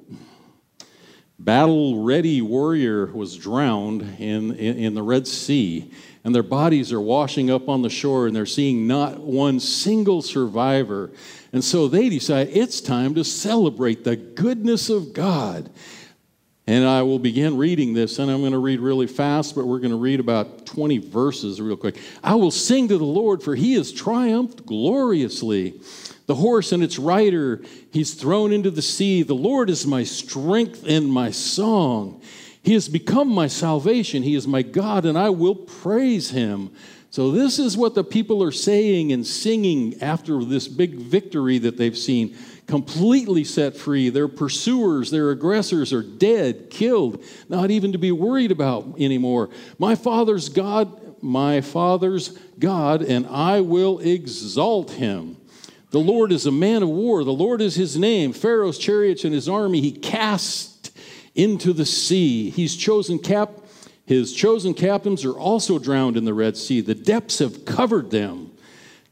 battle 1.39 2.03
ready 2.03 2.41
warrior 2.41 3.07
was 3.07 3.37
drowned 3.37 4.03
in, 4.19 4.53
in, 4.55 4.77
in, 4.79 4.95
the 4.95 5.03
Red 5.03 5.27
Sea, 5.27 5.91
and 6.27 6.35
their 6.35 6.43
bodies 6.43 6.93
are 6.93 7.01
washing 7.01 7.53
up 7.53 7.69
on 7.69 7.83
the 7.83 7.89
shore, 7.89 8.27
and 8.27 8.35
they're 8.35 8.47
seeing 8.47 8.89
not 8.89 9.21
one 9.21 9.61
single 9.61 10.21
survivor. 10.21 11.13
And 11.53 11.63
so 11.63 11.87
they 11.87 12.09
decide 12.09 12.49
it's 12.51 12.81
time 12.81 13.15
to 13.15 13.23
celebrate 13.23 14.03
the 14.03 14.17
goodness 14.17 14.91
of 14.91 15.13
God. 15.13 15.71
And 16.67 16.85
I 16.85 17.03
will 17.03 17.21
begin 17.21 17.57
reading 17.57 17.95
this, 17.95 18.19
and 18.19 18.29
I'm 18.29 18.41
going 18.41 18.51
to 18.51 18.59
read 18.59 18.81
really 18.81 19.07
fast, 19.07 19.55
but 19.55 19.69
we're 19.69 19.79
going 19.79 19.93
to 19.93 19.97
read 19.97 20.19
about 20.19 20.67
20 20.67 20.99
verses 20.99 21.61
real 21.61 21.77
quick. 21.77 21.97
I 22.25 22.35
will 22.35 22.51
sing 22.51 22.89
to 22.89 22.99
the 22.99 23.05
Lord, 23.05 23.41
for 23.41 23.55
he 23.55 23.75
has 23.75 23.93
triumphed 23.93 24.67
gloriously. 24.67 25.81
The 26.27 26.35
horse 26.35 26.73
and 26.73 26.83
its 26.83 26.99
rider 26.99 27.63
he's 27.93 28.15
thrown 28.15 28.53
into 28.53 28.73
the 28.73 28.83
sea. 28.83 29.23
The 29.23 29.35
Lord 29.35 29.71
is 29.71 29.87
my 29.87 30.03
strength 30.03 30.85
and 30.89 31.09
my 31.09 31.31
song. 31.31 32.21
He 32.67 32.73
has 32.73 32.89
become 32.89 33.29
my 33.29 33.47
salvation. 33.47 34.25
He 34.25 34.35
is 34.35 34.49
my 34.49 34.63
God, 34.63 35.05
and 35.05 35.17
I 35.17 35.31
will 35.31 35.55
praise 35.55 36.31
him. 36.31 36.73
So, 37.11 37.31
this 37.31 37.61
is 37.61 37.77
what 37.77 37.95
the 37.95 38.03
people 38.03 38.43
are 38.43 38.51
saying 38.51 39.13
and 39.13 39.25
singing 39.25 40.03
after 40.03 40.45
this 40.45 40.67
big 40.67 40.97
victory 40.97 41.59
that 41.59 41.77
they've 41.77 41.97
seen 41.97 42.37
completely 42.67 43.45
set 43.45 43.77
free. 43.77 44.09
Their 44.09 44.27
pursuers, 44.27 45.13
their 45.13 45.31
aggressors 45.31 45.93
are 45.93 46.03
dead, 46.03 46.69
killed, 46.69 47.23
not 47.49 47.71
even 47.71 47.93
to 47.93 47.99
be 47.99 48.11
worried 48.11 48.51
about 48.51 48.97
anymore. 48.99 49.49
My 49.79 49.95
Father's 49.95 50.49
God, 50.49 51.23
my 51.23 51.61
Father's 51.61 52.31
God, 52.59 53.01
and 53.01 53.29
I 53.29 53.61
will 53.61 54.01
exalt 54.01 54.91
him. 54.91 55.37
The 55.91 56.01
Lord 56.01 56.33
is 56.33 56.47
a 56.47 56.51
man 56.51 56.83
of 56.83 56.89
war. 56.89 57.23
The 57.23 57.33
Lord 57.33 57.63
is 57.63 57.77
his 57.77 57.97
name. 57.97 58.33
Pharaoh's 58.33 58.77
chariots 58.77 59.23
and 59.23 59.33
his 59.33 59.49
army 59.49 59.81
he 59.81 59.93
cast 59.93 60.76
into 61.37 61.73
the 61.73 61.87
sea. 61.87 62.51
He's 62.51 62.77
chosen 62.77 63.19
cap 63.19 63.51
his 64.07 64.33
chosen 64.33 64.73
captains 64.73 65.25
are 65.25 65.37
also 65.37 65.81
drowned 65.81 66.17
in 66.17 66.25
the 66.25 66.35
Red 66.35 66.57
Sea. 66.57 66.81
The 66.81 66.95
depths 66.95 67.41
have 67.41 67.65
covered 67.65 68.13
them. 68.13 68.53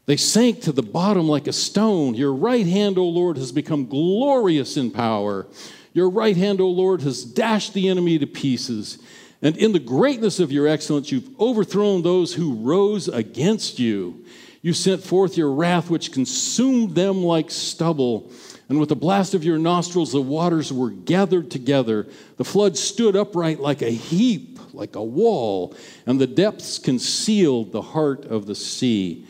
They 0.05 0.15
sank 0.15 0.61
to 0.61 0.71
the 0.71 0.83
bottom 0.83 1.27
like 1.27 1.47
a 1.47 1.53
stone. 1.53 2.15
Your 2.15 2.33
right 2.33 2.65
hand, 2.65 2.97
O 2.97 3.05
Lord, 3.05 3.37
has 3.37 3.51
become 3.51 3.87
glorious 3.87 4.77
in 4.77 4.91
power. 4.91 5.47
Your 5.93 6.09
right 6.09 6.37
hand, 6.37 6.61
O 6.61 6.69
Lord, 6.69 7.01
has 7.01 7.25
dashed 7.25 7.73
the 7.73 7.89
enemy 7.89 8.17
to 8.19 8.27
pieces. 8.27 8.97
And 9.41 9.57
in 9.57 9.73
the 9.73 9.79
greatness 9.79 10.39
of 10.39 10.51
your 10.51 10.67
excellence, 10.67 11.11
you've 11.11 11.29
overthrown 11.39 12.01
those 12.01 12.33
who 12.33 12.53
rose 12.53 13.09
against 13.09 13.79
you. 13.79 14.23
You 14.61 14.73
sent 14.73 15.03
forth 15.03 15.37
your 15.37 15.51
wrath, 15.51 15.89
which 15.89 16.13
consumed 16.13 16.95
them 16.95 17.21
like 17.21 17.51
stubble. 17.51 18.31
And 18.67 18.79
with 18.79 18.89
the 18.89 18.95
blast 18.95 19.33
of 19.33 19.43
your 19.43 19.59
nostrils, 19.59 20.11
the 20.11 20.21
waters 20.21 20.73
were 20.73 20.89
gathered 20.89 21.51
together. 21.51 22.07
The 22.37 22.43
flood 22.43 22.77
stood 22.77 23.15
upright 23.15 23.59
like 23.59 23.81
a 23.81 23.91
heap, 23.91 24.59
like 24.73 24.95
a 24.95 25.03
wall, 25.03 25.75
and 26.05 26.19
the 26.19 26.27
depths 26.27 26.79
concealed 26.79 27.71
the 27.71 27.81
heart 27.81 28.25
of 28.25 28.47
the 28.47 28.55
sea. 28.55 29.27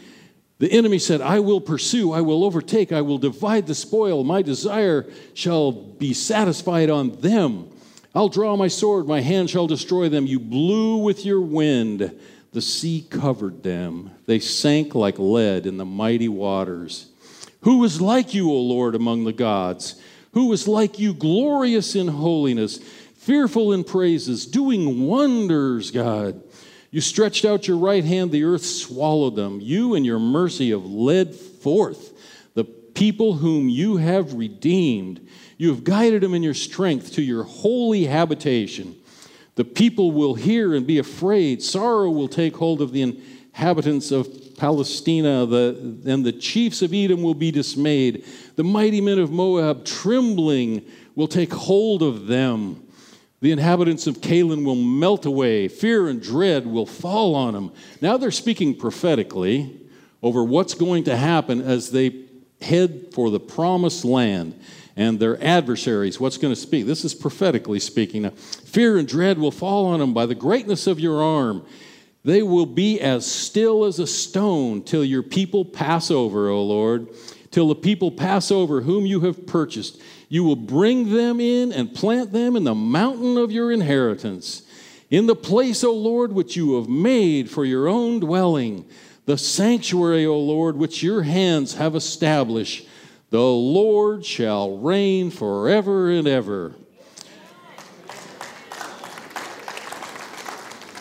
The 0.58 0.72
enemy 0.72 1.00
said, 1.00 1.20
I 1.20 1.40
will 1.42 1.60
pursue, 1.60 2.14
I 2.14 2.22
will 2.22 2.46
overtake, 2.46 2.94
I 2.94 3.02
will 3.02 3.18
divide 3.18 3.68
the 3.68 3.76
spoil. 3.76 4.24
My 4.24 4.42
desire 4.42 5.06
shall 5.34 5.74
be 5.74 6.14
satisfied 6.14 6.90
on 6.90 7.20
them. 7.20 7.70
I'll 8.14 8.30
draw 8.30 8.56
my 8.56 8.70
sword, 8.70 9.06
my 9.06 9.20
hand 9.20 9.50
shall 9.50 9.68
destroy 9.68 10.08
them. 10.08 10.26
You 10.26 10.40
blew 10.40 10.98
with 10.98 11.26
your 11.26 11.42
wind, 11.42 12.18
the 12.54 12.62
sea 12.62 13.06
covered 13.10 13.64
them. 13.64 14.12
They 14.28 14.40
sank 14.40 14.96
like 14.96 15.20
lead 15.20 15.66
in 15.66 15.76
the 15.76 15.84
mighty 15.84 16.30
waters. 16.30 17.08
Who 17.66 17.84
is 17.84 18.00
like 18.00 18.36
you, 18.36 18.52
O 18.52 18.62
Lord, 18.62 18.94
among 18.94 19.24
the 19.24 19.34
gods? 19.34 20.00
Who 20.34 20.54
is 20.54 20.68
like 20.68 21.00
you, 21.00 21.16
glorious 21.16 21.96
in 21.96 22.08
holiness, 22.08 22.78
fearful 22.78 23.74
in 23.74 23.84
praises, 23.84 24.46
doing 24.46 25.08
wonders, 25.08 25.90
God? 25.90 26.44
You 26.92 27.02
stretched 27.02 27.44
out 27.44 27.68
your 27.68 27.78
right 27.78 28.06
hand, 28.06 28.32
the 28.32 28.44
earth 28.44 28.64
swallowed 28.64 29.36
them. 29.36 29.60
You 29.62 29.96
and 29.96 30.06
your 30.06 30.20
mercy 30.20 30.70
have 30.70 30.86
led 30.86 31.34
forth 31.34 32.14
the 32.54 32.66
people 32.66 33.34
whom 33.34 33.68
you 33.68 33.98
have 33.98 34.36
redeemed. 34.36 35.28
You 35.58 35.70
have 35.70 35.84
guided 35.84 36.22
them 36.22 36.36
in 36.36 36.44
your 36.44 36.54
strength 36.54 37.14
to 37.14 37.24
your 37.24 37.46
holy 37.46 38.06
habitation. 38.06 38.96
The 39.56 39.66
people 39.66 40.12
will 40.12 40.36
hear 40.36 40.76
and 40.76 40.86
be 40.86 41.00
afraid. 41.00 41.64
Sorrow 41.64 42.12
will 42.12 42.28
take 42.28 42.58
hold 42.58 42.80
of 42.80 42.92
the 42.92 43.02
inhabitants 43.02 44.12
of 44.12 44.45
Palestina, 44.58 45.46
the, 45.46 46.02
and 46.06 46.26
the 46.26 46.32
chiefs 46.32 46.82
of 46.82 46.94
Edom 46.94 47.22
will 47.22 47.34
be 47.34 47.52
dismayed. 47.52 48.26
The 48.56 48.64
mighty 48.64 49.02
men 49.02 49.20
of 49.20 49.32
Moab, 49.32 49.86
trembling, 49.86 50.86
will 51.16 51.28
take 51.28 51.54
hold 51.54 52.02
of 52.02 52.28
them. 52.28 52.82
The 53.42 53.52
inhabitants 53.52 54.08
of 54.08 54.22
Canaan 54.22 54.64
will 54.64 54.76
melt 54.76 55.26
away. 55.26 55.68
Fear 55.68 56.08
and 56.08 56.22
dread 56.22 56.66
will 56.66 56.86
fall 56.86 57.36
on 57.36 57.54
them. 57.54 57.72
Now 58.02 58.18
they're 58.18 58.32
speaking 58.32 58.76
prophetically 58.76 59.82
over 60.24 60.44
what's 60.44 60.74
going 60.74 61.04
to 61.04 61.16
happen 61.16 61.62
as 61.62 61.92
they 61.92 62.26
head 62.62 63.14
for 63.14 63.30
the 63.30 63.40
promised 63.40 64.06
land 64.06 64.60
and 64.96 65.20
their 65.20 65.42
adversaries. 65.44 66.20
What's 66.20 66.38
going 66.38 66.54
to 66.54 66.60
speak? 66.60 66.86
This 66.86 67.04
is 67.04 67.14
prophetically 67.14 67.80
speaking. 67.80 68.30
Fear 68.32 68.98
and 68.98 69.08
dread 69.08 69.38
will 69.38 69.52
fall 69.52 69.86
on 69.88 70.00
them 70.00 70.14
by 70.14 70.26
the 70.26 70.36
greatness 70.36 70.88
of 70.88 71.00
your 71.00 71.22
arm. 71.22 71.66
They 72.26 72.42
will 72.42 72.66
be 72.66 73.00
as 73.00 73.24
still 73.24 73.86
as 73.86 74.00
a 74.00 74.08
stone 74.08 74.82
till 74.82 75.06
your 75.06 75.22
people 75.22 75.64
pass 75.64 76.10
over, 76.10 76.50
O 76.50 76.64
Lord, 76.64 77.08
till 77.52 77.68
the 77.68 77.76
people 77.76 78.10
pass 78.10 78.50
over 78.50 78.82
whom 78.82 79.06
you 79.06 79.20
have 79.22 79.46
purchased. 79.46 80.02
You 80.28 80.44
will 80.44 80.56
bring 80.56 81.14
them 81.14 81.40
in 81.40 81.72
and 81.72 81.94
plant 81.94 82.32
them 82.32 82.56
in 82.56 82.64
the 82.64 82.74
mountain 82.74 83.38
of 83.38 83.52
your 83.52 83.72
inheritance, 83.72 84.64
in 85.12 85.28
the 85.28 85.36
place, 85.36 85.84
O 85.84 85.94
Lord, 85.94 86.34
which 86.34 86.56
you 86.56 86.78
have 86.78 86.90
made 86.90 87.48
for 87.48 87.64
your 87.64 87.88
own 87.88 88.20
dwelling, 88.20 88.86
the 89.28 89.38
sanctuary, 89.38 90.26
O 90.26 90.40
Lord, 90.40 90.78
which 90.78 91.04
your 91.04 91.22
hands 91.22 91.76
have 91.76 91.96
established. 91.96 92.88
The 93.30 93.40
Lord 93.40 94.26
shall 94.26 94.80
reign 94.80 95.30
forever 95.30 96.10
and 96.10 96.28
ever. 96.28 96.74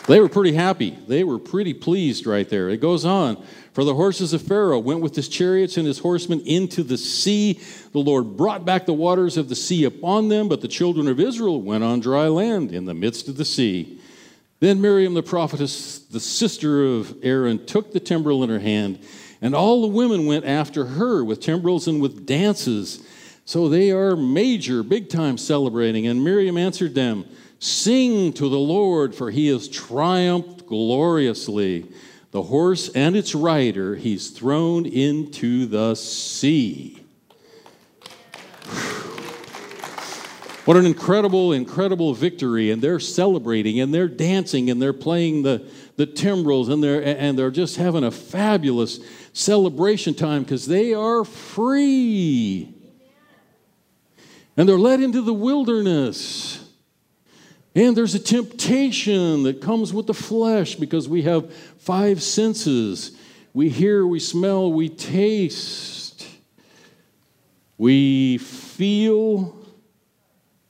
They 0.06 0.20
were 0.20 0.28
pretty 0.28 0.52
happy. 0.52 0.90
They 1.08 1.24
were 1.24 1.38
pretty 1.38 1.72
pleased 1.72 2.26
right 2.26 2.48
there. 2.48 2.68
It 2.68 2.80
goes 2.80 3.04
on. 3.04 3.42
For 3.72 3.84
the 3.84 3.94
horses 3.94 4.32
of 4.32 4.42
Pharaoh 4.42 4.78
went 4.78 5.00
with 5.00 5.16
his 5.16 5.28
chariots 5.28 5.76
and 5.78 5.86
his 5.86 5.98
horsemen 5.98 6.40
into 6.40 6.82
the 6.82 6.98
sea. 6.98 7.60
The 7.92 7.98
Lord 7.98 8.36
brought 8.36 8.64
back 8.64 8.86
the 8.86 8.92
waters 8.92 9.36
of 9.36 9.48
the 9.48 9.56
sea 9.56 9.84
upon 9.84 10.28
them, 10.28 10.48
but 10.48 10.60
the 10.60 10.68
children 10.68 11.08
of 11.08 11.18
Israel 11.18 11.60
went 11.60 11.84
on 11.84 12.00
dry 12.00 12.28
land 12.28 12.70
in 12.70 12.84
the 12.84 12.94
midst 12.94 13.28
of 13.28 13.36
the 13.36 13.44
sea. 13.44 13.98
Then 14.60 14.80
Miriam 14.80 15.14
the 15.14 15.22
prophetess, 15.22 15.98
the 15.98 16.20
sister 16.20 16.84
of 16.84 17.16
Aaron, 17.22 17.66
took 17.66 17.92
the 17.92 18.00
timbrel 18.00 18.44
in 18.44 18.50
her 18.50 18.60
hand, 18.60 18.98
and 19.42 19.54
all 19.54 19.82
the 19.82 19.88
women 19.88 20.26
went 20.26 20.44
after 20.44 20.84
her 20.84 21.24
with 21.24 21.40
timbrels 21.40 21.88
and 21.88 22.00
with 22.00 22.26
dances. 22.26 23.04
So 23.44 23.68
they 23.68 23.90
are 23.90 24.16
major, 24.16 24.82
big 24.82 25.08
time 25.08 25.36
celebrating. 25.36 26.06
And 26.06 26.24
Miriam 26.24 26.56
answered 26.56 26.94
them, 26.94 27.26
Sing 27.64 28.35
to 28.35 28.50
the 28.50 28.59
Lord, 28.59 29.14
for 29.14 29.31
he 29.31 29.46
has 29.46 29.68
triumphed 29.68 30.66
gloriously. 30.66 31.87
The 32.31 32.42
horse 32.42 32.90
and 32.90 33.16
its 33.16 33.35
rider 33.35 33.96
he's 33.96 34.29
thrown 34.29 34.85
into 34.85 35.64
the 35.64 35.94
sea. 35.94 37.03
What 40.66 40.77
an 40.77 40.85
incredible, 40.85 41.55
incredible 41.55 42.12
victory. 42.12 42.70
And 42.70 42.83
they're 42.83 43.00
celebrating 43.00 43.81
and 43.81 43.94
they're 43.94 44.09
dancing 44.09 44.68
and 44.68 44.81
they're 44.81 44.92
playing 44.92 45.42
the, 45.42 45.66
the 45.96 46.05
timbrels 46.05 46.68
and 46.68 46.85
they're, 46.85 47.03
and 47.03 47.38
they're 47.38 47.50
just 47.50 47.79
having 47.79 48.05
a 48.05 48.11
fabulous 48.11 49.00
celebration 49.33 50.12
time 50.12 50.42
because 50.42 50.66
they 50.66 50.92
are 50.92 51.24
free. 51.24 52.74
And 54.55 54.68
they're 54.68 54.77
led 54.77 55.00
into 55.00 55.22
the 55.22 55.33
wilderness. 55.33 56.63
And 57.74 57.96
there's 57.96 58.14
a 58.14 58.20
temptation 58.20 59.42
that 59.44 59.60
comes 59.60 59.92
with 59.92 60.06
the 60.06 60.14
flesh 60.14 60.76
because 60.76 61.08
we 61.08 61.22
have 61.22 61.52
five 61.78 62.22
senses 62.22 63.16
we 63.54 63.68
hear, 63.68 64.04
we 64.04 64.18
smell, 64.18 64.72
we 64.72 64.88
taste, 64.88 66.26
we 67.78 68.38
feel. 68.38 69.56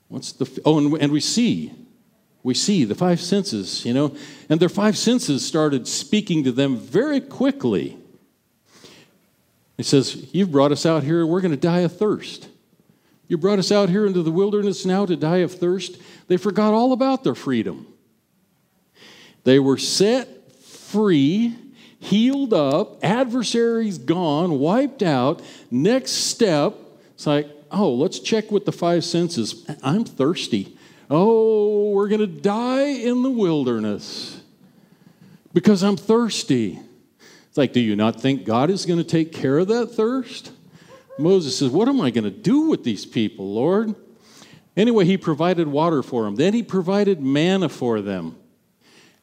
What's 0.09 0.33
the, 0.33 0.61
oh, 0.67 0.79
and, 0.79 0.95
and 1.03 1.11
we 1.11 1.21
see. 1.21 1.73
We 2.43 2.53
see 2.53 2.85
the 2.85 2.95
five 2.95 3.23
senses, 3.23 3.87
you 3.87 3.95
know, 3.95 4.14
and 4.51 4.61
their 4.61 4.69
five 4.69 4.99
senses 4.99 5.45
started 5.45 5.88
speaking 5.88 6.45
to 6.45 6.53
them 6.53 6.77
very 6.77 7.23
quickly. 7.23 7.97
He 9.79 9.83
says, 9.83 10.29
You've 10.35 10.53
brought 10.53 10.71
us 10.71 10.85
out 10.85 11.05
here, 11.05 11.27
we're 11.27 11.40
going 11.40 11.53
to 11.53 11.57
die 11.57 11.81
of 11.81 11.97
thirst. 11.97 12.49
You 13.35 13.38
brought 13.38 13.59
us 13.59 13.73
out 13.73 13.88
here 13.88 14.07
into 14.07 14.23
the 14.23 14.31
wilderness 14.31 14.87
now 14.87 15.07
to 15.07 15.16
die 15.16 15.38
of 15.38 15.53
thirst. 15.53 16.01
They 16.29 16.37
forgot 16.37 16.73
all 16.73 16.92
about 16.92 17.25
their 17.25 17.35
freedom. 17.35 17.92
They 19.42 19.59
were 19.59 19.77
set 19.77 20.53
free, 20.62 21.57
healed 21.99 22.55
up, 22.55 23.05
adversaries 23.05 23.99
gone, 23.99 24.61
wiped 24.61 25.03
out. 25.03 25.42
Next 25.68 26.12
step, 26.12 26.75
it's 27.14 27.27
like, 27.27 27.49
oh, 27.73 27.92
let's 27.92 28.20
check 28.20 28.53
with 28.53 28.66
the 28.66 28.70
five 28.70 29.05
senses. 29.05 29.68
I'm 29.83 30.05
thirsty. 30.05 30.79
Oh, 31.11 31.90
we're 31.90 32.07
going 32.07 32.20
to 32.20 32.29
die 32.29 32.85
in 32.85 33.25
the 33.25 33.33
wilderness 33.33 34.40
because 35.53 35.83
I'm 35.83 35.97
thirsty. 35.97 36.79
It's 37.49 37.59
like, 37.59 37.73
do 37.73 37.81
you 37.81 37.97
not 37.97 38.20
think 38.20 38.44
God 38.44 38.70
is 38.70 38.87
going 38.87 39.01
to 39.01 39.05
take 39.05 39.33
care 39.33 39.59
of 39.59 39.66
that 39.66 39.88
thirst? 39.88 40.53
Moses 41.18 41.59
says, 41.59 41.70
What 41.70 41.88
am 41.88 42.00
I 42.00 42.11
going 42.11 42.24
to 42.24 42.31
do 42.31 42.68
with 42.68 42.85
these 42.85 43.07
people, 43.07 43.55
Lord? 43.55 43.94
Anyway, 44.77 45.05
he 45.05 45.16
provided 45.16 45.68
water 45.68 46.03
for 46.03 46.24
them. 46.24 46.37
Then 46.37 46.53
he 46.53 46.62
provided 46.62 47.20
manna 47.20 47.68
for 47.68 48.00
them. 48.00 48.37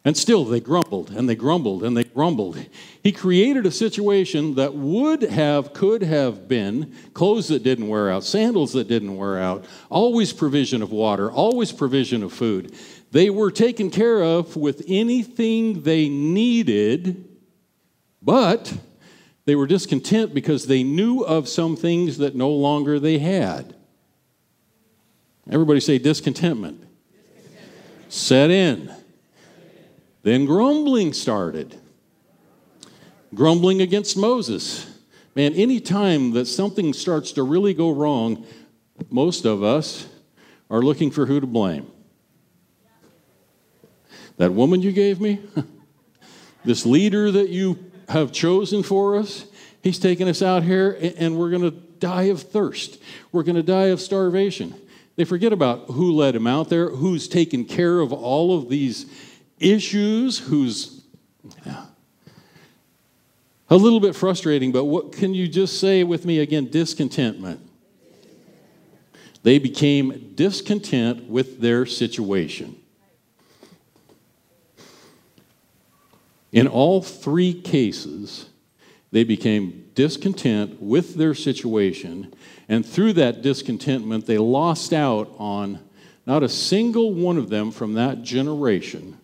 And 0.03 0.17
still 0.17 0.45
they 0.45 0.59
grumbled 0.59 1.11
and 1.11 1.29
they 1.29 1.35
grumbled 1.35 1.83
and 1.83 1.95
they 1.95 2.03
grumbled. 2.03 2.57
He 3.03 3.11
created 3.11 3.67
a 3.67 3.71
situation 3.71 4.55
that 4.55 4.73
would 4.73 5.21
have, 5.21 5.73
could 5.73 6.01
have 6.01 6.47
been 6.47 6.95
clothes 7.13 7.49
that 7.49 7.61
didn't 7.61 7.87
wear 7.87 8.09
out, 8.09 8.23
sandals 8.23 8.73
that 8.73 8.87
didn't 8.87 9.15
wear 9.15 9.37
out, 9.37 9.65
always 9.89 10.33
provision 10.33 10.81
of 10.81 10.91
water, 10.91 11.31
always 11.31 11.71
provision 11.71 12.23
of 12.23 12.33
food. 12.33 12.73
They 13.11 13.29
were 13.29 13.51
taken 13.51 13.91
care 13.91 14.23
of 14.23 14.55
with 14.55 14.83
anything 14.87 15.83
they 15.83 16.09
needed, 16.09 17.27
but 18.23 18.73
they 19.45 19.55
were 19.55 19.67
discontent 19.67 20.33
because 20.33 20.67
they 20.67 20.83
knew 20.83 21.21
of 21.21 21.49
some 21.49 21.75
things 21.75 22.17
that 22.19 22.35
no 22.35 22.49
longer 22.49 22.99
they 22.99 23.17
had. 23.17 23.75
Everybody 25.49 25.79
say 25.79 25.97
discontentment. 25.97 26.83
Set 28.09 28.51
in. 28.51 28.93
Then 30.23 30.45
grumbling 30.45 31.13
started. 31.13 31.75
Grumbling 33.33 33.81
against 33.81 34.15
Moses. 34.15 34.87
Man, 35.35 35.53
any 35.53 35.79
time 35.79 36.31
that 36.31 36.45
something 36.45 36.93
starts 36.93 37.31
to 37.33 37.43
really 37.43 37.73
go 37.73 37.89
wrong, 37.89 38.45
most 39.09 39.45
of 39.45 39.63
us 39.63 40.07
are 40.69 40.81
looking 40.81 41.09
for 41.09 41.25
who 41.25 41.39
to 41.39 41.47
blame. 41.47 41.89
That 44.37 44.53
woman 44.53 44.81
you 44.81 44.91
gave 44.91 45.19
me, 45.19 45.39
this 46.65 46.85
leader 46.85 47.31
that 47.31 47.49
you 47.49 47.90
have 48.11 48.31
chosen 48.31 48.83
for 48.83 49.17
us. 49.17 49.45
He's 49.81 49.99
taking 49.99 50.29
us 50.29 50.41
out 50.41 50.63
here, 50.63 50.97
and 51.17 51.37
we're 51.37 51.49
going 51.49 51.63
to 51.63 51.71
die 51.71 52.23
of 52.23 52.41
thirst. 52.41 53.01
We're 53.31 53.43
going 53.43 53.55
to 53.55 53.63
die 53.63 53.87
of 53.87 53.99
starvation. 53.99 54.75
They 55.15 55.25
forget 55.25 55.53
about 55.53 55.87
who 55.87 56.11
led 56.11 56.35
him 56.35 56.47
out 56.47 56.69
there, 56.69 56.89
who's 56.89 57.27
taken 57.27 57.65
care 57.65 57.99
of 57.99 58.13
all 58.13 58.57
of 58.57 58.69
these 58.69 59.05
issues, 59.59 60.39
who's 60.39 61.03
yeah, 61.65 61.85
a 63.69 63.75
little 63.75 63.99
bit 63.99 64.15
frustrating, 64.15 64.71
but 64.71 64.85
what 64.85 65.13
can 65.13 65.33
you 65.33 65.47
just 65.47 65.79
say 65.79 66.03
with 66.03 66.25
me 66.25 66.39
again? 66.39 66.69
Discontentment. 66.69 67.61
They 69.43 69.57
became 69.57 70.33
discontent 70.35 71.29
with 71.29 71.61
their 71.61 71.85
situation. 71.85 72.80
In 76.51 76.67
all 76.67 77.01
three 77.01 77.53
cases, 77.53 78.49
they 79.11 79.23
became 79.23 79.89
discontent 79.95 80.81
with 80.81 81.15
their 81.15 81.33
situation, 81.33 82.33
and 82.67 82.85
through 82.85 83.13
that 83.13 83.41
discontentment, 83.41 84.25
they 84.25 84.37
lost 84.37 84.93
out 84.93 85.33
on 85.37 85.79
not 86.25 86.43
a 86.43 86.49
single 86.49 87.13
one 87.13 87.37
of 87.37 87.49
them 87.49 87.71
from 87.71 87.93
that 87.93 88.21
generation 88.21 89.17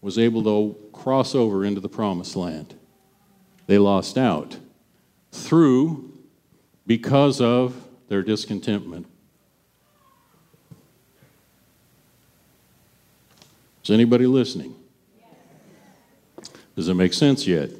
was 0.00 0.18
able 0.18 0.42
to 0.44 0.76
cross 0.92 1.34
over 1.34 1.64
into 1.64 1.80
the 1.80 1.88
promised 1.88 2.36
land. 2.36 2.74
They 3.66 3.78
lost 3.78 4.16
out 4.16 4.56
through 5.32 6.12
because 6.86 7.40
of 7.40 7.74
their 8.08 8.22
discontentment. 8.22 9.06
Is 13.84 13.90
anybody 13.90 14.26
listening? 14.26 14.74
Does 16.78 16.86
it 16.86 16.94
make 16.94 17.12
sense 17.12 17.44
yet? 17.44 17.72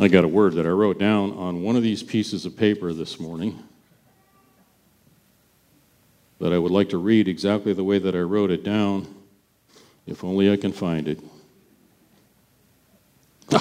I 0.00 0.08
got 0.08 0.24
a 0.24 0.28
word 0.28 0.54
that 0.54 0.66
I 0.66 0.70
wrote 0.70 0.98
down 0.98 1.30
on 1.34 1.62
one 1.62 1.76
of 1.76 1.84
these 1.84 2.02
pieces 2.02 2.44
of 2.44 2.56
paper 2.56 2.92
this 2.92 3.20
morning 3.20 3.62
that 6.40 6.52
I 6.52 6.58
would 6.58 6.72
like 6.72 6.88
to 6.88 6.98
read 6.98 7.28
exactly 7.28 7.72
the 7.72 7.84
way 7.84 8.00
that 8.00 8.16
I 8.16 8.22
wrote 8.22 8.50
it 8.50 8.64
down, 8.64 9.06
if 10.08 10.24
only 10.24 10.50
I 10.50 10.56
can 10.56 10.72
find 10.72 11.06
it. 11.06 11.20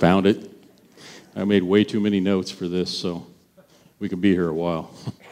Found 0.00 0.26
it. 0.26 0.52
I 1.34 1.44
made 1.44 1.62
way 1.62 1.82
too 1.82 2.00
many 2.00 2.20
notes 2.20 2.50
for 2.50 2.68
this, 2.68 2.90
so 2.90 3.26
we 3.98 4.10
could 4.10 4.20
be 4.20 4.32
here 4.32 4.50
a 4.50 4.54
while. 4.54 4.90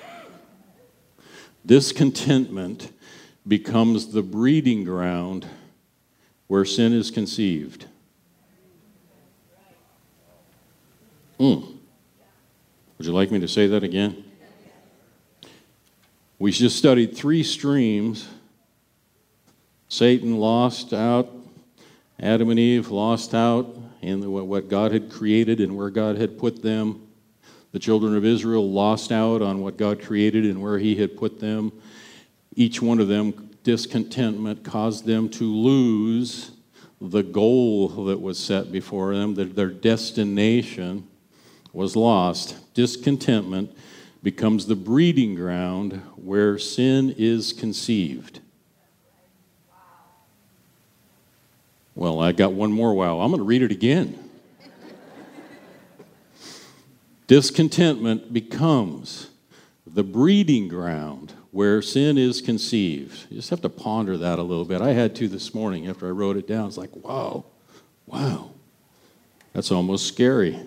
Discontentment 1.65 2.93
becomes 3.47 4.13
the 4.13 4.23
breeding 4.23 4.85
ground 4.85 5.47
where 6.47 6.65
sin 6.65 6.93
is 6.93 7.11
conceived. 7.11 7.87
Mm. 11.39 11.79
Would 12.99 13.07
you 13.07 13.13
like 13.13 13.31
me 13.31 13.41
to 13.41 13.49
say 13.49 13.67
that 13.69 13.83
again? 13.83 14.25
We 16.39 16.51
just 16.53 16.77
studied 16.77 17.17
three 17.17 17.43
streams. 17.43 18.29
Satan 19.89 20.39
lost 20.39 20.93
out, 20.93 21.31
Adam 22.19 22.51
and 22.51 22.59
Eve 22.59 22.91
lost 22.91 23.35
out 23.35 23.77
in 24.01 24.31
what 24.31 24.69
God 24.69 24.93
had 24.93 25.11
created 25.11 25.61
and 25.61 25.77
where 25.77 25.91
God 25.91 26.17
had 26.17 26.39
put 26.39 26.63
them. 26.63 27.07
The 27.73 27.79
children 27.79 28.15
of 28.15 28.25
Israel 28.25 28.71
lost 28.71 29.11
out 29.11 29.43
on 29.43 29.61
what 29.61 29.79
God 29.79 30.01
created 30.01 30.45
and 30.45 30.61
where 30.63 30.79
He 30.79 30.97
had 30.97 31.17
put 31.17 31.41
them. 31.41 31.73
Each 32.55 32.83
one 32.83 33.01
of 33.01 33.09
them, 33.09 33.51
discontentment 33.65 34.63
caused 34.63 35.07
them 35.07 35.29
to 35.31 35.45
lose 35.45 36.51
the 37.01 37.23
goal 37.23 37.89
that 37.89 38.21
was 38.21 38.39
set 38.39 38.71
before 38.71 39.15
them, 39.15 39.35
that 39.35 39.57
their 39.57 39.71
destination 39.71 41.09
was 41.73 41.97
lost. 41.97 42.57
Discontentment 42.75 43.75
becomes 44.23 44.67
the 44.67 44.77
breeding 44.77 45.35
ground 45.35 45.95
where 46.17 46.59
sin 46.59 47.15
is 47.17 47.53
conceived. 47.53 48.41
Well, 51.95 52.21
I 52.21 52.33
got 52.33 52.53
one 52.53 52.73
more 52.73 52.95
wow. 52.95 53.21
I'm 53.21 53.31
going 53.31 53.41
to 53.41 53.45
read 53.45 53.63
it 53.63 53.73
again. 53.73 54.31
Discontentment 57.27 58.33
becomes 58.33 59.31
the 59.87 60.03
breeding 60.03 60.69
ground 60.69 61.35
where 61.51 61.83
sin 61.83 62.17
is 62.17 62.41
conceived. 62.41 63.27
You 63.31 63.37
just 63.37 63.51
have 63.51 63.61
to 63.63 63.69
ponder 63.69 64.17
that 64.17 64.39
a 64.39 64.43
little 64.43 64.65
bit. 64.65 64.81
I 64.81 64.93
had 64.93 65.15
to 65.17 65.29
this 65.29 65.55
morning 65.55 65.87
after 65.87 66.07
I 66.07 66.11
wrote 66.11 66.37
it 66.37 66.49
down. 66.49 66.69
It's 66.69 66.79
like, 66.79 66.95
wow, 66.97 67.45
wow. 68.07 68.51
That's 69.53 69.71
almost 69.71 70.07
scary. 70.07 70.59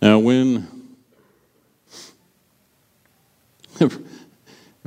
Now, 0.00 0.18
when 0.18 0.68
I 3.80 3.88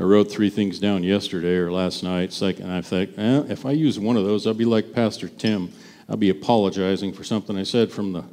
wrote 0.03 0.31
three 0.31 0.49
things 0.51 0.79
down 0.79 1.03
yesterday 1.03 1.55
or 1.55 1.71
last 1.71 2.03
night, 2.03 2.38
like, 2.39 2.60
and 2.60 2.71
I 2.71 2.81
think, 2.81 3.17
eh, 3.17 3.43
if 3.49 3.65
I 3.65 3.71
use 3.71 3.99
one 3.99 4.15
of 4.15 4.25
those, 4.25 4.45
I'll 4.45 4.53
be 4.53 4.65
like 4.65 4.93
Pastor 4.93 5.27
Tim. 5.27 5.71
I'll 6.07 6.17
be 6.17 6.29
apologizing 6.29 7.13
for 7.13 7.23
something 7.23 7.57
I 7.57 7.63
said 7.63 7.91
from 7.91 8.13
the 8.13 8.23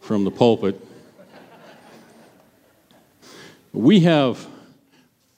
from 0.00 0.24
the 0.24 0.30
pulpit. 0.30 0.80
We 3.72 4.00
have 4.00 4.46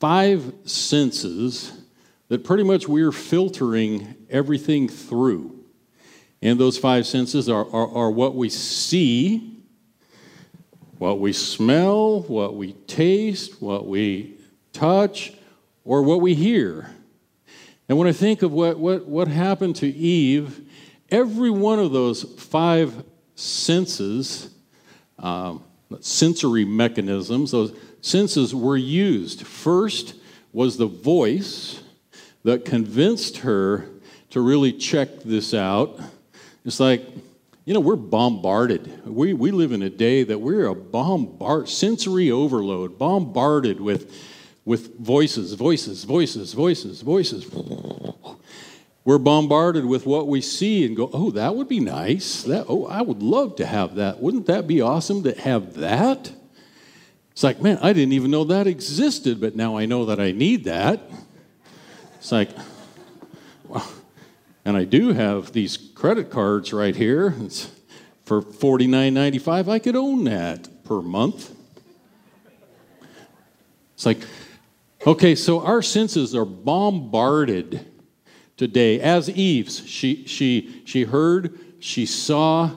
five 0.00 0.52
senses 0.64 1.72
that 2.28 2.44
pretty 2.44 2.62
much 2.62 2.88
we're 2.88 3.12
filtering 3.12 4.14
everything 4.30 4.88
through. 4.88 5.58
And 6.40 6.58
those 6.58 6.78
five 6.78 7.06
senses 7.06 7.48
are, 7.48 7.66
are, 7.72 7.88
are 7.88 8.10
what 8.10 8.34
we 8.34 8.48
see, 8.48 9.62
what 10.98 11.20
we 11.20 11.32
smell, 11.32 12.22
what 12.22 12.56
we 12.56 12.72
taste, 12.72 13.60
what 13.60 13.86
we 13.86 14.38
touch, 14.72 15.32
or 15.84 16.02
what 16.02 16.20
we 16.20 16.34
hear. 16.34 16.90
And 17.88 17.98
when 17.98 18.08
I 18.08 18.12
think 18.12 18.42
of 18.42 18.52
what, 18.52 18.78
what, 18.78 19.06
what 19.06 19.28
happened 19.28 19.76
to 19.76 19.86
Eve, 19.86 20.60
every 21.10 21.50
one 21.50 21.78
of 21.78 21.92
those 21.92 22.22
five 22.22 23.04
senses, 23.34 24.50
um, 25.18 25.62
sensory 26.00 26.64
mechanisms, 26.64 27.50
those 27.50 27.76
senses 28.00 28.54
were 28.54 28.76
used. 28.76 29.46
First 29.46 30.14
was 30.52 30.76
the 30.76 30.86
voice 30.86 31.82
that 32.44 32.64
convinced 32.64 33.38
her 33.38 33.86
to 34.30 34.40
really 34.40 34.72
check 34.72 35.22
this 35.24 35.52
out. 35.52 36.00
It's 36.64 36.80
like, 36.80 37.04
you 37.64 37.74
know, 37.74 37.80
we're 37.80 37.96
bombarded. 37.96 39.06
We, 39.06 39.34
we 39.34 39.50
live 39.50 39.72
in 39.72 39.82
a 39.82 39.90
day 39.90 40.24
that 40.24 40.40
we're 40.40 40.66
a 40.66 40.74
bombard, 40.74 41.68
sensory 41.68 42.30
overload, 42.30 42.98
bombarded 42.98 43.80
with, 43.80 44.12
with 44.64 44.98
voices, 44.98 45.54
voices, 45.54 46.04
voices, 46.04 46.52
voices, 46.52 47.02
voices. 47.02 47.46
We're 49.04 49.18
bombarded 49.18 49.84
with 49.84 50.06
what 50.06 50.28
we 50.28 50.40
see 50.40 50.86
and 50.86 50.96
go, 50.96 51.10
oh, 51.12 51.32
that 51.32 51.56
would 51.56 51.68
be 51.68 51.80
nice. 51.80 52.44
That, 52.44 52.66
oh, 52.68 52.86
I 52.86 53.02
would 53.02 53.22
love 53.22 53.56
to 53.56 53.66
have 53.66 53.96
that. 53.96 54.20
Wouldn't 54.20 54.46
that 54.46 54.68
be 54.68 54.80
awesome 54.80 55.24
to 55.24 55.32
have 55.40 55.74
that? 55.74 56.32
It's 57.32 57.42
like, 57.42 57.60
man, 57.60 57.78
I 57.82 57.92
didn't 57.92 58.12
even 58.12 58.30
know 58.30 58.44
that 58.44 58.66
existed, 58.68 59.40
but 59.40 59.56
now 59.56 59.76
I 59.76 59.86
know 59.86 60.06
that 60.06 60.20
I 60.20 60.30
need 60.30 60.64
that. 60.64 61.00
It's 62.18 62.30
like, 62.30 62.50
well, 63.66 63.90
and 64.64 64.76
I 64.76 64.84
do 64.84 65.12
have 65.12 65.52
these 65.52 65.76
credit 65.76 66.30
cards 66.30 66.72
right 66.72 66.94
here. 66.94 67.34
It's 67.40 67.68
for 68.24 68.42
$49.95. 68.42 69.68
I 69.68 69.78
could 69.80 69.96
own 69.96 70.24
that 70.24 70.84
per 70.84 71.02
month. 71.02 71.50
It's 73.94 74.06
like, 74.06 74.18
okay, 75.06 75.34
so 75.34 75.64
our 75.64 75.82
senses 75.82 76.34
are 76.34 76.44
bombarded 76.44 77.86
today. 78.56 79.00
As 79.00 79.28
Eve's, 79.30 79.86
she, 79.86 80.26
she, 80.26 80.82
she 80.84 81.04
heard, 81.04 81.58
she 81.80 82.06
saw, 82.06 82.70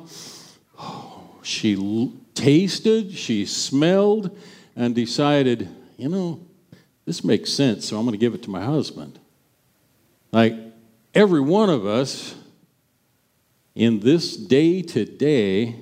she 1.41 2.11
tasted, 2.33 3.11
she 3.13 3.45
smelled, 3.45 4.37
and 4.75 4.93
decided, 4.95 5.69
you 5.97 6.09
know, 6.09 6.39
this 7.05 7.23
makes 7.23 7.51
sense, 7.51 7.85
so 7.85 7.97
I'm 7.97 8.03
going 8.03 8.13
to 8.13 8.17
give 8.17 8.33
it 8.33 8.43
to 8.43 8.49
my 8.49 8.63
husband. 8.63 9.19
Like, 10.31 10.55
Every 11.15 11.39
one 11.39 11.69
of 11.69 11.85
us 11.85 12.35
in 13.73 14.01
this 14.01 14.35
day 14.35 14.81
to 14.81 15.05
day 15.05 15.77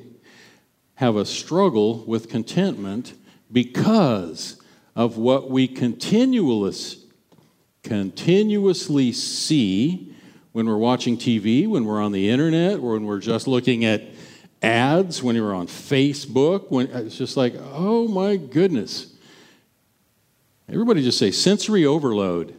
have 0.93 1.15
a 1.15 1.25
struggle 1.25 2.05
with 2.05 2.29
contentment 2.29 3.15
because 3.51 4.61
of 4.95 5.17
what 5.17 5.49
we 5.49 5.67
continuously, 5.67 7.01
continuously 7.83 9.11
see 9.11 10.15
when 10.51 10.67
we're 10.67 10.77
watching 10.77 11.17
TV, 11.17 11.67
when 11.67 11.85
we're 11.85 12.01
on 12.01 12.11
the 12.11 12.29
internet, 12.29 12.79
or 12.79 12.93
when 12.93 13.05
we're 13.05 13.19
just 13.19 13.47
looking 13.47 13.85
at 13.85 14.03
ads, 14.61 15.23
when 15.23 15.35
you're 15.35 15.53
on 15.53 15.67
Facebook. 15.67 16.69
When 16.69 16.87
it's 16.87 17.17
just 17.17 17.35
like, 17.35 17.55
oh 17.57 18.07
my 18.07 18.37
goodness. 18.37 19.13
Everybody 20.69 21.03
just 21.03 21.19
say 21.19 21.31
sensory 21.31 21.85
overload 21.85 22.55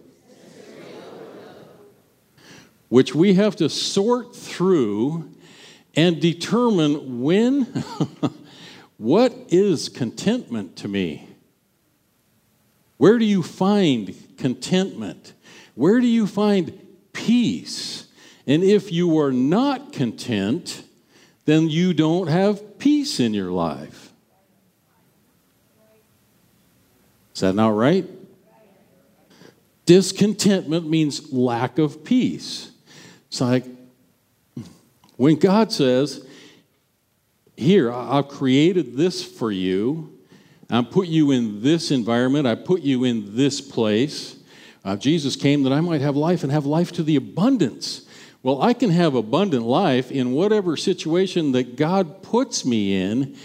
which 2.94 3.12
we 3.12 3.34
have 3.34 3.56
to 3.56 3.68
sort 3.68 4.36
through 4.36 5.28
and 5.96 6.20
determine 6.20 7.22
when, 7.22 7.62
what 8.98 9.34
is 9.48 9.88
contentment 9.88 10.76
to 10.76 10.86
me? 10.86 11.28
Where 13.04 13.18
do 13.18 13.26
you 13.26 13.42
find 13.42 14.16
contentment? 14.38 15.34
Where 15.74 16.00
do 16.00 16.06
you 16.06 16.26
find 16.26 16.72
peace? 17.12 18.06
And 18.46 18.64
if 18.64 18.90
you 18.90 19.18
are 19.18 19.30
not 19.30 19.92
content, 19.92 20.82
then 21.44 21.68
you 21.68 21.92
don't 21.92 22.28
have 22.28 22.78
peace 22.78 23.20
in 23.20 23.34
your 23.34 23.50
life. 23.50 24.10
Is 27.34 27.42
that 27.42 27.54
not 27.54 27.76
right? 27.76 28.08
Discontentment 29.84 30.88
means 30.88 31.30
lack 31.30 31.76
of 31.78 32.04
peace. 32.04 32.70
It's 33.28 33.42
like 33.42 33.66
when 35.18 35.36
God 35.36 35.72
says, 35.72 36.26
Here, 37.54 37.92
I've 37.92 38.28
created 38.28 38.96
this 38.96 39.22
for 39.22 39.52
you, 39.52 40.13
I 40.70 40.82
put 40.82 41.08
you 41.08 41.30
in 41.30 41.62
this 41.62 41.90
environment, 41.90 42.46
I 42.46 42.54
put 42.54 42.82
you 42.82 43.04
in 43.04 43.36
this 43.36 43.60
place. 43.60 44.36
Uh, 44.84 44.96
Jesus 44.96 45.36
came 45.36 45.62
that 45.62 45.72
I 45.72 45.80
might 45.80 46.00
have 46.00 46.16
life 46.16 46.42
and 46.42 46.52
have 46.52 46.66
life 46.66 46.92
to 46.92 47.02
the 47.02 47.16
abundance. 47.16 48.06
Well, 48.42 48.60
I 48.60 48.74
can 48.74 48.90
have 48.90 49.14
abundant 49.14 49.64
life 49.64 50.12
in 50.12 50.32
whatever 50.32 50.76
situation 50.76 51.52
that 51.52 51.76
God 51.76 52.22
puts 52.22 52.64
me 52.64 52.94
in 52.94 53.36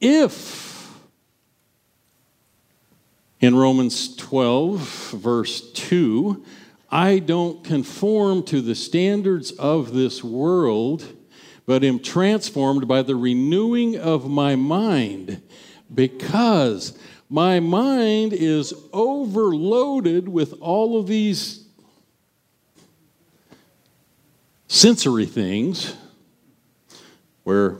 if, 0.00 0.98
in 3.38 3.54
Romans 3.54 4.16
12, 4.16 5.12
verse 5.12 5.70
2, 5.72 6.44
I 6.90 7.20
don't 7.20 7.62
conform 7.62 8.42
to 8.44 8.60
the 8.60 8.74
standards 8.74 9.52
of 9.52 9.92
this 9.92 10.24
world, 10.24 11.06
but 11.66 11.84
am 11.84 12.00
transformed 12.00 12.88
by 12.88 13.02
the 13.02 13.14
renewing 13.14 13.96
of 13.96 14.28
my 14.28 14.56
mind 14.56 15.42
because 15.94 16.98
my 17.28 17.60
mind 17.60 18.32
is 18.32 18.74
overloaded 18.92 20.28
with 20.28 20.54
all 20.60 20.98
of 20.98 21.06
these 21.06 21.64
sensory 24.68 25.26
things 25.26 25.96
where 27.44 27.76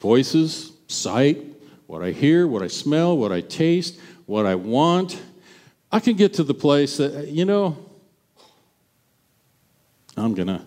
voices, 0.00 0.72
sight, 0.88 1.38
what 1.86 2.02
I 2.02 2.10
hear, 2.10 2.46
what 2.46 2.62
I 2.62 2.68
smell, 2.68 3.16
what 3.16 3.32
I 3.32 3.40
taste, 3.40 3.98
what 4.26 4.46
I 4.46 4.54
want. 4.54 5.20
I 5.90 6.00
can 6.00 6.16
get 6.16 6.34
to 6.34 6.42
the 6.42 6.54
place 6.54 6.96
that, 6.96 7.28
you 7.28 7.44
know, 7.44 7.76
I'm 10.16 10.34
going 10.34 10.48
to. 10.48 10.62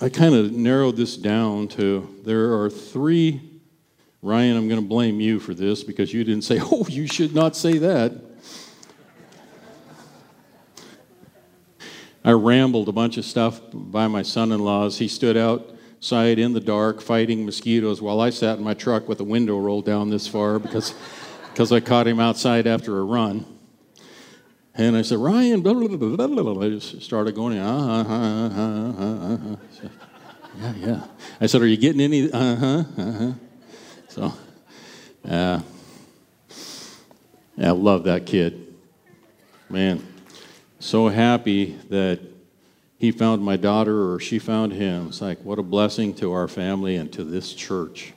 I 0.00 0.08
kind 0.08 0.34
of 0.34 0.52
narrowed 0.52 0.96
this 0.96 1.16
down 1.16 1.68
to 1.68 2.08
there 2.24 2.60
are 2.60 2.68
three. 2.68 3.40
Ryan, 4.22 4.56
I'm 4.56 4.68
going 4.68 4.80
to 4.80 4.86
blame 4.86 5.20
you 5.20 5.38
for 5.38 5.54
this 5.54 5.84
because 5.84 6.12
you 6.12 6.24
didn't 6.24 6.42
say, 6.42 6.58
oh, 6.62 6.86
you 6.88 7.06
should 7.06 7.34
not 7.34 7.56
say 7.56 7.78
that. 7.78 8.12
I 12.24 12.32
rambled 12.32 12.88
a 12.88 12.92
bunch 12.92 13.18
of 13.18 13.24
stuff 13.24 13.60
by 13.72 14.08
my 14.08 14.22
son 14.22 14.50
in 14.50 14.60
law's. 14.60 14.98
He 14.98 15.08
stood 15.08 15.36
outside 15.36 16.38
in 16.38 16.54
the 16.54 16.60
dark 16.60 17.02
fighting 17.02 17.44
mosquitoes 17.44 18.00
while 18.00 18.20
I 18.20 18.30
sat 18.30 18.58
in 18.58 18.64
my 18.64 18.74
truck 18.74 19.08
with 19.08 19.18
the 19.18 19.24
window 19.24 19.58
rolled 19.58 19.84
down 19.84 20.08
this 20.08 20.26
far 20.26 20.58
because, 20.58 20.94
because 21.52 21.70
I 21.70 21.80
caught 21.80 22.06
him 22.08 22.18
outside 22.18 22.66
after 22.66 22.98
a 22.98 23.04
run. 23.04 23.53
And 24.76 24.96
I 24.96 25.02
said, 25.02 25.18
Ryan, 25.18 25.60
blah, 25.60 25.72
blah, 25.74 25.88
blah, 25.88 26.26
blah, 26.26 26.42
blah. 26.42 26.64
I 26.64 26.70
just 26.70 27.00
started 27.02 27.34
going, 27.34 27.58
uh 27.58 28.04
uh 28.08 29.54
uh. 29.54 29.56
Yeah, 30.58 30.74
yeah. 30.76 31.06
I 31.40 31.46
said, 31.46 31.62
Are 31.62 31.66
you 31.66 31.76
getting 31.76 32.00
any? 32.00 32.30
Uh 32.30 32.56
huh, 32.56 32.84
uh 32.96 33.12
huh. 33.12 33.32
So, 34.08 34.32
uh, 35.28 35.60
I 37.62 37.70
love 37.70 38.04
that 38.04 38.26
kid. 38.26 38.74
Man, 39.68 40.06
so 40.78 41.08
happy 41.08 41.78
that 41.88 42.20
he 42.98 43.10
found 43.10 43.42
my 43.42 43.56
daughter 43.56 44.12
or 44.12 44.20
she 44.20 44.38
found 44.38 44.72
him. 44.72 45.08
It's 45.08 45.20
like, 45.20 45.38
what 45.44 45.58
a 45.58 45.62
blessing 45.62 46.14
to 46.16 46.32
our 46.32 46.48
family 46.48 46.96
and 46.96 47.12
to 47.12 47.24
this 47.24 47.52
church. 47.52 48.12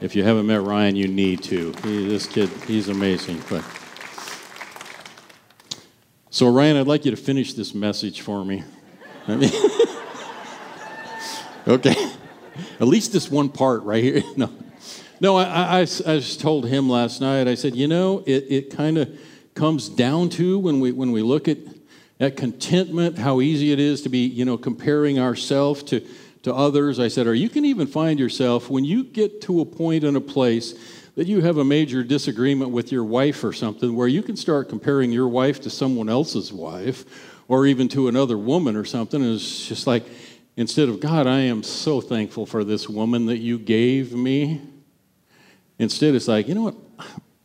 If 0.00 0.14
you 0.14 0.24
haven't 0.24 0.46
met 0.46 0.62
Ryan, 0.62 0.96
you 0.96 1.08
need 1.08 1.42
to. 1.44 1.72
He, 1.82 2.06
this 2.06 2.26
kid, 2.26 2.48
he's 2.66 2.88
amazing. 2.88 3.42
But 3.48 3.64
so, 6.30 6.50
Ryan, 6.50 6.76
I'd 6.76 6.86
like 6.86 7.04
you 7.04 7.10
to 7.12 7.16
finish 7.16 7.52
this 7.54 7.74
message 7.74 8.20
for 8.20 8.44
me. 8.44 8.64
okay, 11.68 11.94
at 12.80 12.86
least 12.86 13.12
this 13.12 13.30
one 13.30 13.48
part 13.48 13.82
right 13.84 14.02
here. 14.02 14.22
No, 14.36 14.50
no. 15.20 15.36
I, 15.36 15.44
I, 15.44 15.80
I 15.80 15.84
just 15.84 16.40
told 16.40 16.66
him 16.66 16.90
last 16.90 17.20
night. 17.20 17.48
I 17.48 17.54
said, 17.54 17.74
you 17.74 17.88
know, 17.88 18.22
it, 18.26 18.44
it 18.48 18.76
kind 18.76 18.98
of 18.98 19.18
comes 19.54 19.88
down 19.88 20.28
to 20.30 20.58
when 20.58 20.80
we 20.80 20.92
when 20.92 21.12
we 21.12 21.22
look 21.22 21.48
at 21.48 21.58
at 22.20 22.36
contentment, 22.36 23.18
how 23.18 23.40
easy 23.40 23.72
it 23.72 23.80
is 23.80 24.02
to 24.02 24.08
be, 24.08 24.26
you 24.26 24.44
know, 24.44 24.58
comparing 24.58 25.18
ourselves 25.18 25.82
to 25.84 26.06
to 26.42 26.54
others. 26.54 27.00
I 27.00 27.08
said, 27.08 27.26
or 27.26 27.34
you 27.34 27.48
can 27.48 27.64
even 27.64 27.86
find 27.86 28.20
yourself 28.20 28.68
when 28.68 28.84
you 28.84 29.04
get 29.04 29.40
to 29.42 29.60
a 29.60 29.64
point 29.64 30.04
in 30.04 30.16
a 30.16 30.20
place 30.20 30.74
that 31.16 31.26
you 31.26 31.40
have 31.40 31.56
a 31.56 31.64
major 31.64 32.04
disagreement 32.04 32.70
with 32.70 32.92
your 32.92 33.02
wife 33.02 33.42
or 33.42 33.52
something, 33.52 33.96
where 33.96 34.06
you 34.06 34.22
can 34.22 34.36
start 34.36 34.68
comparing 34.68 35.10
your 35.10 35.28
wife 35.28 35.60
to 35.62 35.70
someone 35.70 36.08
else's 36.08 36.52
wife 36.52 37.04
or 37.48 37.66
even 37.66 37.88
to 37.88 38.08
another 38.08 38.36
woman 38.36 38.76
or 38.76 38.84
something. 38.84 39.22
And 39.22 39.34
it's 39.34 39.66
just 39.66 39.86
like, 39.86 40.04
instead 40.56 40.90
of, 40.90 41.00
God, 41.00 41.26
I 41.26 41.40
am 41.40 41.62
so 41.62 42.02
thankful 42.02 42.44
for 42.44 42.64
this 42.64 42.88
woman 42.88 43.26
that 43.26 43.38
you 43.38 43.58
gave 43.58 44.12
me. 44.12 44.60
Instead, 45.78 46.14
it's 46.14 46.28
like, 46.28 46.48
you 46.48 46.54
know 46.54 46.62
what? 46.62 46.76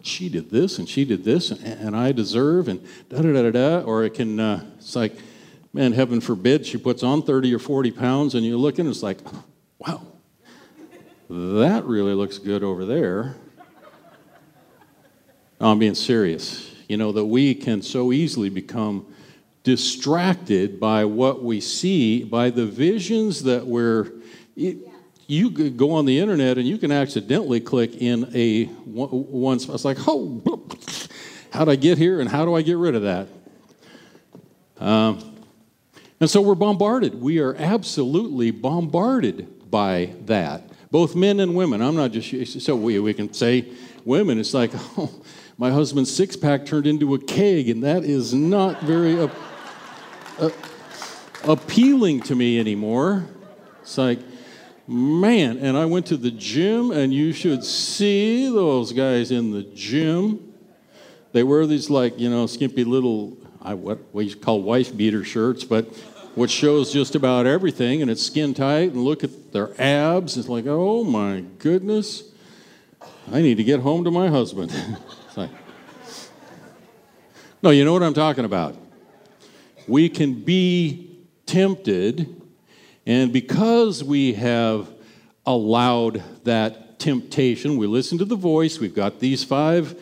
She 0.04 0.30
did 0.30 0.50
this 0.50 0.80
and 0.80 0.90
she 0.90 1.06
did 1.06 1.24
this 1.24 1.52
and, 1.52 1.64
and 1.64 1.96
I 1.96 2.12
deserve 2.12 2.68
and 2.68 2.86
da 3.08 3.22
da 3.22 3.32
da 3.34 3.44
da 3.44 3.52
da. 3.52 3.86
Or 3.86 4.04
it 4.04 4.16
can, 4.16 4.40
uh, 4.40 4.66
it's 4.80 4.96
like, 4.96 5.16
man, 5.74 5.94
heaven 5.94 6.20
forbid, 6.20 6.66
she 6.66 6.78
puts 6.78 7.04
on 7.04 7.22
30 7.22 7.54
or 7.54 7.60
40 7.60 7.92
pounds 7.92 8.36
and 8.36 8.44
you 8.44 8.58
look 8.58 8.80
and 8.80 8.90
it's 8.90 9.04
like, 9.04 9.20
wow, 9.78 10.02
that 11.30 11.86
really 11.86 12.16
looks 12.16 12.38
good 12.40 12.64
over 12.64 12.84
there. 12.84 13.36
I'm 15.62 15.78
being 15.78 15.95
serious. 15.95 16.70
You 16.88 16.97
know, 16.97 17.12
that 17.12 17.26
we 17.26 17.53
can 17.53 17.82
so 17.82 18.12
easily 18.12 18.49
become 18.49 19.05
distracted 19.64 20.80
by 20.80 21.05
what 21.05 21.43
we 21.43 21.62
see, 21.62 22.24
by 22.24 22.49
the 22.49 22.66
visions 22.66 23.43
that 23.43 23.66
we're. 23.66 24.12
It, 24.55 24.88
you 25.28 25.49
go 25.49 25.91
on 25.91 26.05
the 26.05 26.20
internet 26.20 26.57
and 26.57 26.68
you 26.68 26.78
can 26.78 26.91
accidentally 26.91 27.62
click 27.62 28.01
in 28.01 28.30
a 28.36 28.66
one 28.66 29.59
spot. 29.59 29.76
It's 29.76 29.86
like, 29.86 29.97
oh, 30.05 30.41
how 31.53 31.64
do 31.64 31.72
I 31.72 31.78
get 31.78 31.97
here 31.97 32.20
and 32.20 32.30
how 32.30 32.43
do 32.43 32.53
I 32.53 32.62
get 32.62 32.76
rid 32.76 32.95
of 32.95 33.03
that? 33.03 33.28
Um, 34.78 35.45
and 36.20 36.30
so 36.30 36.41
we're 36.41 36.55
bombarded. 36.55 37.16
We 37.22 37.39
are 37.39 37.55
absolutely 37.55 38.51
bombarded 38.51 39.72
by 39.72 40.16
that, 40.26 40.64
both 40.91 41.16
men 41.16 41.39
and 41.39 41.55
women. 41.55 41.82
I'm 41.82 41.95
not 41.95 42.12
just, 42.12 42.59
so 42.59 42.76
we, 42.76 42.99
we 42.99 43.14
can 43.14 43.32
say 43.32 43.70
women, 44.03 44.38
it's 44.38 44.53
like, 44.53 44.72
oh, 44.97 45.09
my 45.62 45.70
husband's 45.70 46.12
six 46.12 46.36
pack 46.36 46.66
turned 46.66 46.88
into 46.88 47.14
a 47.14 47.20
keg, 47.20 47.70
and 47.70 47.84
that 47.84 48.03
is 48.03 48.34
not 48.34 48.82
very 48.82 49.20
uh, 49.20 49.28
uh, 50.39 50.49
appealing 51.43 52.20
to 52.20 52.34
me 52.34 52.59
anymore. 52.59 53.28
It's 53.84 53.95
like, 53.95 54.18
man, 54.88 55.59
and 55.59 55.78
I 55.78 55.86
went 55.86 56.07
to 56.07 56.18
the 56.18 56.32
gym, 56.32 56.89
and 56.89 57.14
you 57.14 57.32
should 57.32 57.64
see 57.64 58.45
those 58.45 58.91
guys 58.91 59.30
in 59.30 59.51
the 59.51 59.62
gym. 59.62 60.51
They 61.32 61.43
wear 61.43 61.68
these, 61.68 61.91
like, 61.91 62.20
you 62.20 62.32
know, 62.32 62.47
skimpy 62.47 62.84
little, 62.84 63.38
I, 63.62 63.76
what 63.76 63.99
we 64.16 64.34
call 64.34 64.64
wife 64.64 64.97
beater 64.97 65.24
shirts, 65.24 65.64
but 65.64 65.95
which 66.34 66.49
shows 66.49 66.91
just 66.91 67.14
about 67.14 67.45
everything, 67.45 68.01
and 68.01 68.09
it's 68.09 68.26
skin 68.26 68.55
tight, 68.55 68.93
and 68.93 69.03
look 69.03 69.24
at 69.24 69.53
their 69.53 69.80
abs. 69.80 70.38
It's 70.38 70.49
like, 70.49 70.66
oh 70.68 71.03
my 71.03 71.41
goodness, 71.59 72.24
I 73.32 73.43
need 73.43 73.57
to 73.57 73.64
get 73.64 73.82
home 73.82 74.05
to 74.05 74.09
my 74.09 74.28
husband. 74.28 74.74
No, 77.64 77.70
you 77.70 77.86
know 77.86 77.93
what 77.93 78.01
I'm 78.01 78.16
talking 78.16 78.43
about. 78.43 78.76
We 79.88 80.09
can 80.09 80.41
be 80.41 81.28
tempted, 81.45 82.41
and 83.05 83.32
because 83.32 84.03
we 84.03 84.34
have 84.34 84.89
allowed 85.45 86.24
that 86.43 86.97
temptation, 86.99 87.78
we 87.78 87.86
listen 87.86 88.18
to 88.18 88.26
the 88.26 88.36
voice, 88.36 88.80
we've 88.80 88.95
got 88.95 89.20
these 89.20 89.43
five 89.43 89.95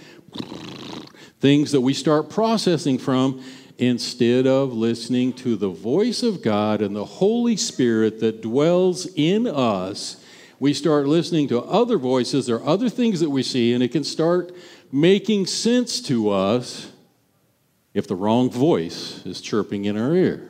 things 1.42 1.74
that 1.74 1.82
we 1.82 1.94
start 1.94 2.30
processing 2.30 2.98
from 2.98 3.44
instead 3.78 4.48
of 4.48 4.72
listening 4.72 5.34
to 5.34 5.58
the 5.58 5.70
voice 5.70 6.24
of 6.24 6.42
God 6.42 6.82
and 6.82 6.96
the 6.96 7.04
Holy 7.04 7.58
Spirit 7.58 8.22
that 8.22 8.42
dwells 8.42 9.06
in 9.18 9.46
us. 9.46 10.24
We 10.62 10.74
start 10.74 11.08
listening 11.08 11.50
to 11.50 11.60
other 11.60 11.98
voices 11.98 12.50
or 12.50 12.64
other 12.64 12.88
things 12.88 13.20
that 13.20 13.30
we 13.30 13.44
see, 13.44 13.74
and 13.74 13.84
it 13.84 13.92
can 13.92 14.06
start 14.06 14.54
making 14.94 15.48
sense 15.48 16.00
to 16.04 16.30
us 16.30 16.89
if 17.94 18.08
the 18.08 18.16
wrong 18.16 18.50
voice 18.50 19.26
is 19.26 19.42
chirping 19.42 19.86
in 19.86 19.98
our 19.98 20.16
ear. 20.16 20.50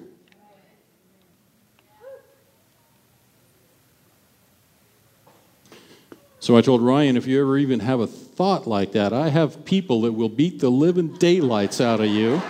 So 6.41 6.57
I 6.57 6.61
told 6.61 6.81
Ryan, 6.81 7.17
if 7.17 7.27
you 7.27 7.41
ever 7.41 7.57
even 7.57 7.81
have 7.81 7.99
a 7.99 8.07
thought 8.07 8.65
like 8.65 8.93
that, 8.93 9.13
I 9.13 9.29
have 9.29 9.65
people 9.65 10.01
that 10.01 10.13
will 10.13 10.29
beat 10.29 10.59
the 10.59 10.69
living 10.69 11.13
daylights 11.15 11.81
out 11.81 11.99
of 11.99 12.07
you. 12.07 12.41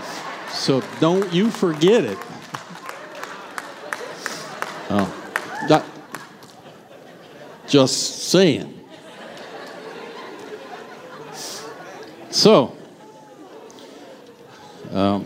So 0.52 0.82
don't 1.00 1.32
you 1.34 1.50
forget 1.50 2.06
it. 2.06 2.18
Oh, 4.92 5.14
that, 5.68 5.86
just 7.68 8.30
saying. 8.30 8.76
So, 12.32 12.78
um, 15.00 15.26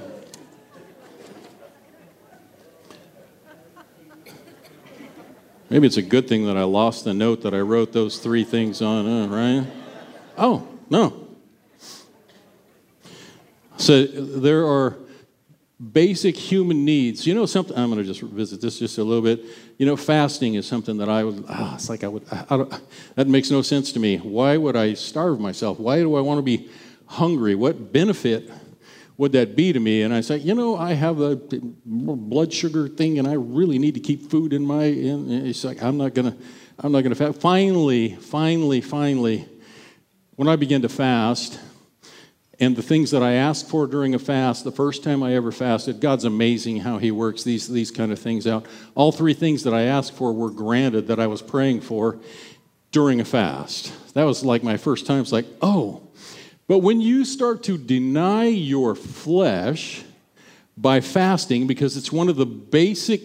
maybe 5.67 5.87
it's 5.87 5.97
a 5.97 6.03
good 6.03 6.27
thing 6.27 6.45
that 6.45 6.55
I 6.55 6.63
lost 6.63 7.05
the 7.05 7.13
note 7.13 7.41
that 7.41 7.55
I 7.55 7.59
wrote 7.61 7.91
those 7.91 8.19
three 8.19 8.43
things 8.43 8.83
on, 8.83 9.07
uh, 9.07 9.27
right? 9.27 9.67
Oh, 10.37 10.67
no. 10.91 11.27
So 13.77 14.05
there 14.05 14.67
are 14.67 14.95
basic 15.91 16.37
human 16.37 16.85
needs. 16.85 17.25
You 17.25 17.33
know 17.33 17.47
something? 17.47 17.75
I'm 17.75 17.89
going 17.89 17.99
to 17.99 18.05
just 18.05 18.21
revisit 18.21 18.61
this 18.61 18.77
just 18.77 18.99
a 18.99 19.03
little 19.03 19.23
bit. 19.23 19.43
You 19.79 19.87
know, 19.87 19.97
fasting 19.97 20.53
is 20.53 20.67
something 20.67 20.97
that 20.97 21.09
I 21.09 21.23
would. 21.23 21.45
Oh, 21.49 21.71
it's 21.73 21.89
like 21.89 22.03
I 22.03 22.09
would. 22.09 22.23
I 22.31 22.67
that 23.15 23.27
makes 23.27 23.49
no 23.49 23.63
sense 23.63 23.91
to 23.93 23.99
me. 23.99 24.17
Why 24.17 24.55
would 24.55 24.75
I 24.75 24.93
starve 24.93 25.39
myself? 25.39 25.79
Why 25.79 25.97
do 25.97 26.15
I 26.15 26.21
want 26.21 26.37
to 26.37 26.43
be 26.43 26.69
hungry? 27.07 27.55
What 27.55 27.91
benefit 27.91 28.51
would 29.17 29.31
that 29.33 29.55
be 29.55 29.73
to 29.73 29.79
me? 29.79 30.01
And 30.01 30.13
I 30.13 30.21
say, 30.21 30.37
you 30.37 30.55
know, 30.55 30.75
I 30.75 30.93
have 30.93 31.19
a 31.19 31.35
blood 31.85 32.51
sugar 32.51 32.87
thing, 32.87 33.19
and 33.19 33.27
I 33.27 33.33
really 33.33 33.77
need 33.77 33.93
to 33.93 33.99
keep 33.99 34.29
food 34.29 34.53
in 34.53 34.65
my. 34.65 34.85
In, 34.85 35.31
it's 35.45 35.63
like 35.63 35.83
I'm 35.83 35.97
not 35.97 36.13
gonna, 36.13 36.35
I'm 36.79 36.91
not 36.91 37.01
gonna 37.01 37.15
fast. 37.15 37.39
Finally, 37.39 38.15
finally, 38.15 38.81
finally, 38.81 39.47
when 40.35 40.47
I 40.47 40.55
began 40.55 40.81
to 40.81 40.89
fast, 40.89 41.59
and 42.59 42.75
the 42.75 42.81
things 42.81 43.11
that 43.11 43.21
I 43.21 43.33
asked 43.33 43.69
for 43.69 43.87
during 43.87 44.15
a 44.15 44.19
fast, 44.19 44.63
the 44.63 44.71
first 44.71 45.03
time 45.03 45.21
I 45.21 45.35
ever 45.35 45.51
fasted, 45.51 45.99
God's 45.99 46.23
amazing 46.23 46.77
how 46.77 46.97
He 46.97 47.11
works 47.11 47.43
these 47.43 47.67
these 47.67 47.91
kind 47.91 48.11
of 48.11 48.19
things 48.19 48.47
out. 48.47 48.65
All 48.95 49.11
three 49.11 49.33
things 49.33 49.63
that 49.63 49.73
I 49.73 49.83
asked 49.83 50.13
for 50.13 50.33
were 50.33 50.51
granted 50.51 51.07
that 51.07 51.19
I 51.19 51.27
was 51.27 51.41
praying 51.41 51.81
for 51.81 52.19
during 52.91 53.19
a 53.19 53.25
fast. 53.25 53.91
That 54.13 54.23
was 54.23 54.45
like 54.45 54.63
my 54.63 54.77
first 54.77 55.05
time. 55.05 55.21
It's 55.21 55.31
like, 55.31 55.47
oh, 55.61 56.02
but 56.67 56.79
when 56.79 57.01
you 57.01 57.25
start 57.25 57.63
to 57.63 57.77
deny 57.77 58.45
your 58.45 58.95
flesh 58.95 60.03
by 60.77 61.01
fasting, 61.01 61.67
because 61.67 61.97
it's 61.97 62.11
one 62.11 62.29
of 62.29 62.35
the 62.35 62.45
basic 62.45 63.21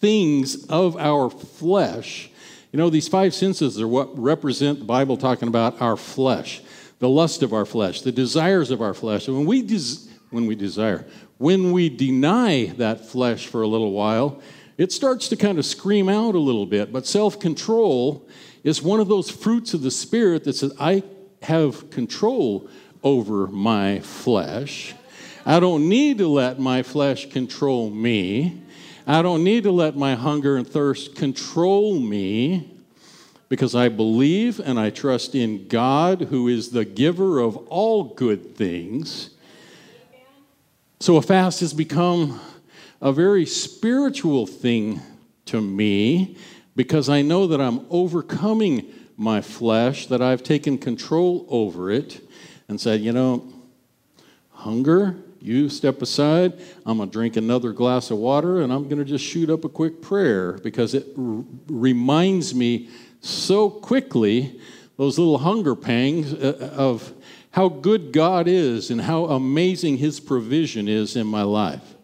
things 0.00 0.66
of 0.66 0.96
our 0.96 1.30
flesh, 1.30 2.30
you 2.72 2.78
know, 2.78 2.90
these 2.90 3.08
five 3.08 3.34
senses 3.34 3.80
are 3.80 3.88
what 3.88 4.18
represent 4.18 4.80
the 4.80 4.84
Bible 4.84 5.16
talking 5.16 5.48
about 5.48 5.80
our 5.80 5.96
flesh, 5.96 6.62
the 6.98 7.08
lust 7.08 7.42
of 7.42 7.52
our 7.52 7.64
flesh, 7.64 8.02
the 8.02 8.12
desires 8.12 8.70
of 8.70 8.82
our 8.82 8.94
flesh. 8.94 9.28
And 9.28 9.36
when 9.36 9.46
we, 9.46 9.62
des- 9.62 10.10
when 10.30 10.46
we 10.46 10.54
desire, 10.54 11.06
when 11.38 11.72
we 11.72 11.88
deny 11.88 12.66
that 12.76 13.06
flesh 13.06 13.46
for 13.46 13.62
a 13.62 13.66
little 13.66 13.92
while, 13.92 14.42
it 14.76 14.92
starts 14.92 15.28
to 15.28 15.36
kind 15.36 15.58
of 15.58 15.64
scream 15.64 16.08
out 16.08 16.34
a 16.34 16.38
little 16.38 16.66
bit. 16.66 16.92
But 16.92 17.06
self 17.06 17.38
control 17.38 18.28
is 18.64 18.82
one 18.82 19.00
of 19.00 19.08
those 19.08 19.30
fruits 19.30 19.74
of 19.74 19.82
the 19.82 19.90
Spirit 19.90 20.44
that 20.44 20.54
says, 20.54 20.72
I 20.80 21.02
have 21.44 21.90
control 21.90 22.68
over 23.02 23.46
my 23.46 24.00
flesh. 24.00 24.94
I 25.46 25.60
don't 25.60 25.88
need 25.88 26.18
to 26.18 26.28
let 26.28 26.58
my 26.58 26.82
flesh 26.82 27.28
control 27.30 27.90
me. 27.90 28.62
I 29.06 29.20
don't 29.20 29.44
need 29.44 29.64
to 29.64 29.70
let 29.70 29.96
my 29.96 30.14
hunger 30.14 30.56
and 30.56 30.66
thirst 30.66 31.14
control 31.14 32.00
me 32.00 32.70
because 33.50 33.74
I 33.74 33.90
believe 33.90 34.58
and 34.58 34.80
I 34.80 34.88
trust 34.88 35.34
in 35.34 35.68
God, 35.68 36.22
who 36.22 36.48
is 36.48 36.70
the 36.70 36.86
giver 36.86 37.40
of 37.40 37.56
all 37.68 38.04
good 38.14 38.56
things. 38.56 39.30
So 41.00 41.16
a 41.16 41.22
fast 41.22 41.60
has 41.60 41.74
become 41.74 42.40
a 43.02 43.12
very 43.12 43.44
spiritual 43.44 44.46
thing 44.46 45.02
to 45.46 45.60
me 45.60 46.38
because 46.74 47.10
I 47.10 47.20
know 47.20 47.46
that 47.48 47.60
I'm 47.60 47.84
overcoming 47.90 48.92
my 49.16 49.40
flesh, 49.40 50.06
that 50.06 50.20
I've 50.20 50.42
taken 50.42 50.78
control 50.78 51.46
over 51.48 51.90
it 51.90 52.20
and 52.68 52.80
said, 52.80 53.00
you 53.00 53.12
know, 53.12 53.52
hunger, 54.50 55.16
you 55.40 55.68
step 55.68 56.00
aside. 56.00 56.54
I'm 56.86 56.96
going 56.96 57.10
to 57.10 57.12
drink 57.12 57.36
another 57.36 57.72
glass 57.72 58.10
of 58.10 58.18
water 58.18 58.62
and 58.62 58.72
I'm 58.72 58.84
going 58.84 58.98
to 58.98 59.04
just 59.04 59.24
shoot 59.24 59.50
up 59.50 59.64
a 59.64 59.68
quick 59.68 60.00
prayer 60.00 60.54
because 60.62 60.94
it 60.94 61.06
r- 61.18 61.44
reminds 61.68 62.54
me 62.54 62.88
so 63.20 63.68
quickly 63.68 64.58
those 64.96 65.18
little 65.18 65.38
hunger 65.38 65.74
pangs 65.74 66.32
uh, 66.32 66.72
of 66.76 67.12
how 67.50 67.68
good 67.68 68.12
God 68.12 68.48
is 68.48 68.90
and 68.90 69.00
how 69.00 69.26
amazing 69.26 69.98
His 69.98 70.18
provision 70.18 70.88
is 70.88 71.14
in 71.14 71.26
my 71.26 71.42
life. 71.42 71.94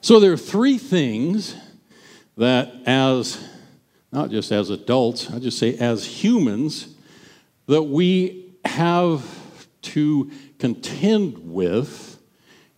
So 0.00 0.20
there 0.20 0.32
are 0.32 0.36
three 0.36 0.76
things 0.76 1.56
that, 2.36 2.74
as 2.84 3.42
not 4.14 4.30
just 4.30 4.52
as 4.52 4.70
adults, 4.70 5.28
I 5.28 5.40
just 5.40 5.58
say 5.58 5.76
as 5.76 6.04
humans, 6.04 6.94
that 7.66 7.82
we 7.82 8.54
have 8.64 9.66
to 9.82 10.30
contend 10.60 11.52
with 11.52 12.16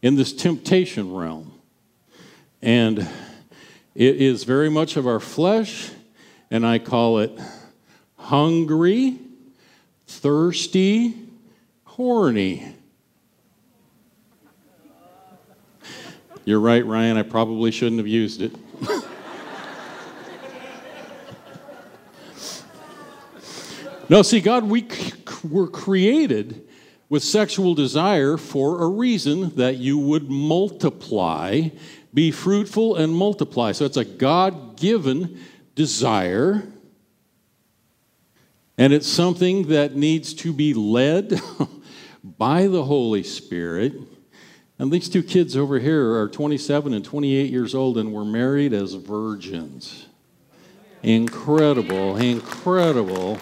in 0.00 0.14
this 0.14 0.32
temptation 0.32 1.14
realm. 1.14 1.52
And 2.62 3.00
it 3.94 4.16
is 4.16 4.44
very 4.44 4.70
much 4.70 4.96
of 4.96 5.06
our 5.06 5.20
flesh, 5.20 5.90
and 6.50 6.66
I 6.66 6.78
call 6.78 7.18
it 7.18 7.38
hungry, 8.16 9.18
thirsty, 10.06 11.16
horny. 11.84 12.74
You're 16.46 16.60
right, 16.60 16.84
Ryan. 16.86 17.18
I 17.18 17.24
probably 17.24 17.72
shouldn't 17.72 17.98
have 17.98 18.06
used 18.06 18.40
it. 18.40 18.54
No, 24.08 24.22
see, 24.22 24.40
God, 24.40 24.64
we 24.64 24.88
were 25.44 25.68
created 25.68 26.66
with 27.08 27.22
sexual 27.22 27.74
desire 27.74 28.36
for 28.36 28.82
a 28.82 28.88
reason 28.88 29.54
that 29.56 29.76
you 29.76 29.98
would 29.98 30.30
multiply, 30.30 31.68
be 32.12 32.30
fruitful, 32.30 32.96
and 32.96 33.14
multiply. 33.14 33.72
So 33.72 33.84
it's 33.84 33.96
a 33.96 34.04
God 34.04 34.76
given 34.76 35.40
desire. 35.74 36.64
And 38.78 38.92
it's 38.92 39.06
something 39.06 39.68
that 39.68 39.94
needs 39.96 40.34
to 40.34 40.52
be 40.52 40.74
led 40.74 41.40
by 42.24 42.66
the 42.66 42.84
Holy 42.84 43.22
Spirit 43.22 43.94
and 44.78 44.92
these 44.92 45.08
two 45.08 45.22
kids 45.22 45.56
over 45.56 45.78
here 45.78 46.14
are 46.20 46.28
27 46.28 46.92
and 46.92 47.04
28 47.04 47.50
years 47.50 47.74
old 47.74 47.96
and 47.96 48.12
were 48.12 48.26
married 48.26 48.74
as 48.74 48.92
virgins. 48.92 50.06
Incredible, 51.02 52.16
incredible 52.16 53.38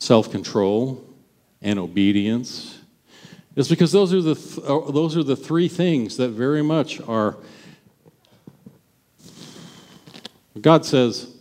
self 0.00 0.30
control 0.30 1.04
and 1.62 1.78
obedience. 1.78 2.78
It's 3.54 3.68
because 3.68 3.92
those 3.92 4.12
are, 4.12 4.22
the 4.22 4.34
th- 4.34 4.58
uh, 4.58 4.90
those 4.90 5.16
are 5.16 5.22
the 5.22 5.36
three 5.36 5.68
things 5.68 6.16
that 6.16 6.30
very 6.30 6.62
much 6.62 7.00
are. 7.02 7.36
God 10.60 10.84
says, 10.84 11.36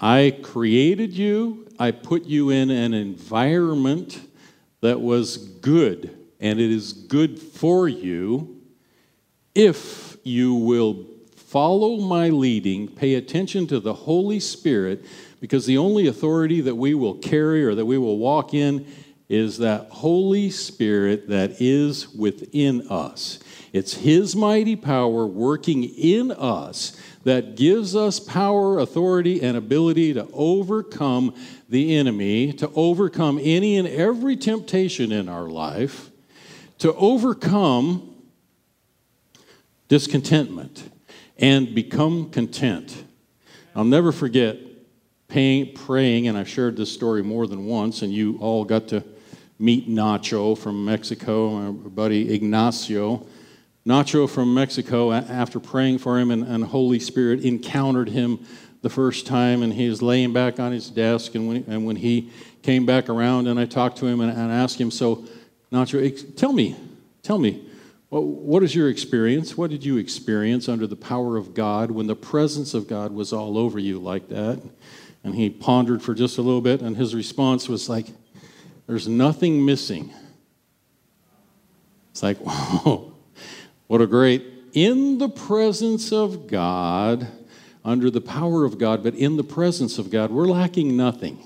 I 0.00 0.36
created 0.42 1.12
you, 1.12 1.68
I 1.78 1.92
put 1.92 2.24
you 2.24 2.50
in 2.50 2.70
an 2.70 2.94
environment 2.94 4.20
that 4.80 5.00
was 5.00 5.36
good, 5.36 6.18
and 6.40 6.58
it 6.58 6.70
is 6.70 6.92
good 6.92 7.38
for 7.38 7.86
you 7.86 8.60
if 9.54 10.16
you 10.22 10.54
will 10.54 11.04
follow 11.34 11.96
my 11.96 12.28
leading, 12.28 12.88
pay 12.88 13.14
attention 13.14 13.66
to 13.66 13.80
the 13.80 13.92
Holy 13.92 14.38
Spirit, 14.38 15.04
because 15.40 15.66
the 15.66 15.78
only 15.78 16.06
authority 16.06 16.60
that 16.60 16.74
we 16.74 16.94
will 16.94 17.14
carry 17.14 17.64
or 17.64 17.74
that 17.74 17.86
we 17.86 17.98
will 17.98 18.18
walk 18.18 18.54
in 18.54 18.86
is 19.28 19.58
that 19.58 19.88
Holy 19.90 20.50
Spirit 20.50 21.28
that 21.28 21.60
is 21.60 22.08
within 22.08 22.86
us. 22.88 23.38
It's 23.72 23.94
His 23.94 24.34
mighty 24.34 24.76
power 24.76 25.26
working 25.26 25.84
in 25.84 26.32
us 26.32 27.00
that 27.24 27.54
gives 27.54 27.94
us 27.94 28.18
power, 28.18 28.78
authority, 28.78 29.40
and 29.42 29.56
ability 29.56 30.14
to 30.14 30.28
overcome 30.32 31.34
the 31.68 31.96
enemy, 31.96 32.52
to 32.54 32.70
overcome 32.74 33.38
any 33.42 33.76
and 33.76 33.86
every 33.86 34.36
temptation 34.36 35.12
in 35.12 35.28
our 35.28 35.48
life, 35.48 36.10
to 36.78 36.92
overcome 36.94 38.16
discontentment 39.88 40.90
and 41.38 41.74
become 41.74 42.30
content. 42.30 43.04
I'll 43.76 43.84
never 43.84 44.12
forget 44.12 44.56
praying, 45.30 46.28
and 46.28 46.36
I've 46.36 46.48
shared 46.48 46.76
this 46.76 46.92
story 46.92 47.22
more 47.22 47.46
than 47.46 47.66
once, 47.66 48.02
and 48.02 48.12
you 48.12 48.38
all 48.40 48.64
got 48.64 48.88
to 48.88 49.04
meet 49.58 49.88
Nacho 49.88 50.56
from 50.56 50.84
Mexico, 50.84 51.70
my 51.70 51.88
buddy 51.88 52.34
Ignacio. 52.34 53.26
Nacho 53.86 54.28
from 54.28 54.52
Mexico, 54.52 55.12
after 55.12 55.60
praying 55.60 55.98
for 55.98 56.18
him, 56.18 56.30
and, 56.30 56.44
and 56.44 56.64
Holy 56.64 56.98
Spirit 56.98 57.44
encountered 57.44 58.08
him 58.08 58.44
the 58.82 58.90
first 58.90 59.26
time, 59.26 59.62
and 59.62 59.72
he 59.72 59.88
was 59.88 60.02
laying 60.02 60.32
back 60.32 60.58
on 60.58 60.72
his 60.72 60.90
desk. 60.90 61.34
And 61.34 61.48
when, 61.48 61.64
and 61.68 61.86
when 61.86 61.96
he 61.96 62.30
came 62.62 62.86
back 62.86 63.08
around, 63.08 63.46
and 63.46 63.58
I 63.58 63.66
talked 63.66 63.98
to 63.98 64.06
him 64.06 64.20
and, 64.20 64.30
and 64.30 64.52
asked 64.52 64.80
him, 64.80 64.90
So, 64.90 65.24
Nacho, 65.72 66.36
tell 66.36 66.52
me, 66.52 66.76
tell 67.22 67.38
me, 67.38 67.66
what, 68.08 68.24
what 68.24 68.62
is 68.62 68.74
your 68.74 68.88
experience? 68.88 69.56
What 69.56 69.70
did 69.70 69.84
you 69.84 69.96
experience 69.96 70.68
under 70.68 70.86
the 70.86 70.96
power 70.96 71.36
of 71.36 71.54
God 71.54 71.90
when 71.90 72.06
the 72.06 72.16
presence 72.16 72.74
of 72.74 72.88
God 72.88 73.12
was 73.12 73.32
all 73.32 73.56
over 73.56 73.78
you 73.78 73.98
like 73.98 74.28
that? 74.28 74.60
And 75.22 75.34
he 75.34 75.50
pondered 75.50 76.02
for 76.02 76.14
just 76.14 76.38
a 76.38 76.42
little 76.42 76.60
bit, 76.60 76.80
and 76.80 76.96
his 76.96 77.14
response 77.14 77.68
was 77.68 77.88
like, 77.88 78.06
There's 78.86 79.06
nothing 79.06 79.64
missing. 79.64 80.12
It's 82.10 82.22
like, 82.22 82.38
whoa. 82.38 83.12
What 83.86 84.00
a 84.00 84.06
great, 84.06 84.44
in 84.72 85.18
the 85.18 85.28
presence 85.28 86.12
of 86.12 86.46
God, 86.46 87.26
under 87.84 88.10
the 88.10 88.20
power 88.20 88.64
of 88.64 88.78
God, 88.78 89.02
but 89.02 89.14
in 89.14 89.36
the 89.36 89.44
presence 89.44 89.98
of 89.98 90.10
God, 90.10 90.30
we're 90.30 90.46
lacking 90.46 90.96
nothing. 90.96 91.42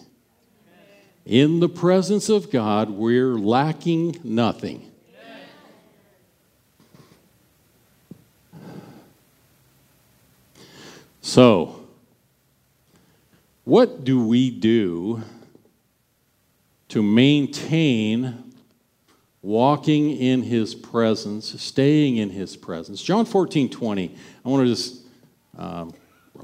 In 1.25 1.61
the 1.61 1.71
presence 1.71 2.29
of 2.29 2.51
God, 2.51 2.91
we're 2.91 3.35
lacking 3.35 4.19
nothing. 4.25 4.91
So, 11.23 11.74
what 13.65 14.05
do 14.05 14.27
we 14.27 14.51
do 14.51 15.23
to 16.89 17.03
maintain 17.03 18.45
walking 19.45 20.17
in 20.17 20.43
his 20.43 20.75
presence, 20.75 21.61
staying 21.61 22.17
in 22.17 22.31
his 22.31 22.57
presence. 22.57 23.03
John 23.03 23.27
14, 23.27 23.69
20. 23.69 24.17
I 24.45 24.49
want 24.49 24.67
to 24.67 24.73
just 24.73 25.03
um, 25.59 25.93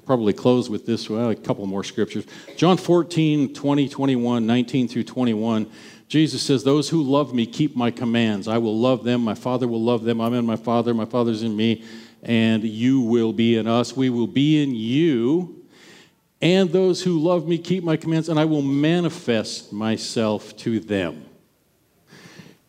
probably 0.04 0.34
close 0.34 0.68
with 0.68 0.84
this, 0.84 1.08
well, 1.08 1.30
a 1.30 1.34
couple 1.34 1.64
more 1.66 1.82
scriptures. 1.82 2.26
John 2.56 2.76
14, 2.76 3.54
20, 3.54 3.88
21, 3.88 4.46
19 4.46 4.88
through 4.88 5.04
21. 5.04 5.70
Jesus 6.08 6.42
says, 6.42 6.62
Those 6.62 6.90
who 6.90 7.02
love 7.02 7.32
me 7.32 7.46
keep 7.46 7.74
my 7.74 7.90
commands. 7.90 8.48
I 8.48 8.58
will 8.58 8.78
love 8.78 9.02
them. 9.02 9.22
My 9.22 9.34
Father 9.34 9.66
will 9.66 9.82
love 9.82 10.04
them. 10.04 10.20
I'm 10.20 10.34
in 10.34 10.44
my 10.44 10.56
Father. 10.56 10.92
My 10.92 11.06
Father's 11.06 11.42
in 11.42 11.56
me. 11.56 11.84
And 12.22 12.62
you 12.62 13.00
will 13.00 13.32
be 13.32 13.56
in 13.56 13.66
us. 13.66 13.96
We 13.96 14.10
will 14.10 14.26
be 14.26 14.62
in 14.62 14.74
you. 14.74 15.59
And 16.42 16.70
those 16.70 17.02
who 17.02 17.18
love 17.18 17.46
me 17.46 17.58
keep 17.58 17.84
my 17.84 17.96
commands, 17.96 18.28
and 18.28 18.38
I 18.38 18.46
will 18.46 18.62
manifest 18.62 19.72
myself 19.72 20.56
to 20.58 20.80
them. 20.80 21.26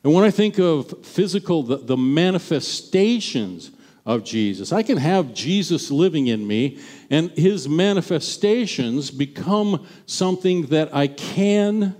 And 0.03 0.13
when 0.13 0.23
I 0.23 0.31
think 0.31 0.59
of 0.59 1.05
physical, 1.05 1.63
the, 1.63 1.77
the, 1.77 1.97
manifestations 1.97 3.71
of 4.05 4.23
Jesus, 4.23 4.71
I 4.71 4.81
can 4.81 4.97
have 4.97 5.33
Jesus 5.33 5.91
living 5.91 6.27
in 6.27 6.45
me, 6.45 6.79
and 7.09 7.29
his 7.31 7.69
manifestations 7.69 9.11
become 9.11 9.85
something 10.07 10.65
that 10.67 10.93
I 10.93 11.07
can 11.07 11.95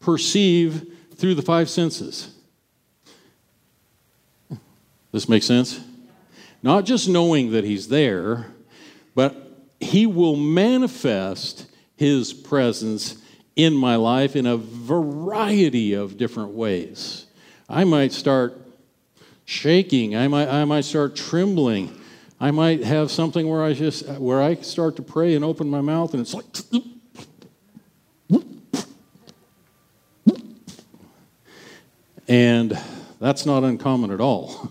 perceive 0.00 0.94
through 1.16 1.34
the 1.34 1.42
five 1.42 1.70
senses. 1.70 2.30
This 5.10 5.28
makes 5.28 5.46
sense? 5.46 5.80
Not 6.62 6.84
just 6.84 7.08
knowing 7.08 7.52
that 7.52 7.64
he's 7.64 7.88
there, 7.88 8.46
but 9.14 9.47
he 9.80 10.06
will 10.06 10.36
manifest 10.36 11.66
his 11.96 12.32
presence 12.32 13.16
in 13.56 13.74
my 13.74 13.96
life 13.96 14.36
in 14.36 14.46
a 14.46 14.56
variety 14.56 15.92
of 15.94 16.16
different 16.16 16.50
ways. 16.50 17.26
I 17.68 17.84
might 17.84 18.12
start 18.12 18.56
shaking, 19.44 20.16
I 20.16 20.28
might, 20.28 20.48
I 20.48 20.64
might 20.64 20.84
start 20.84 21.16
trembling. 21.16 21.94
I 22.40 22.52
might 22.52 22.84
have 22.84 23.10
something 23.10 23.48
where 23.48 23.64
I 23.64 23.72
just 23.72 24.06
where 24.10 24.40
I 24.40 24.54
start 24.56 24.94
to 24.96 25.02
pray 25.02 25.34
and 25.34 25.44
open 25.44 25.68
my 25.68 25.80
mouth 25.80 26.14
and 26.14 26.20
it's 26.20 26.34
like 26.34 26.44
and 32.28 32.78
that's 33.18 33.44
not 33.44 33.64
uncommon 33.64 34.12
at 34.12 34.20
all. 34.20 34.70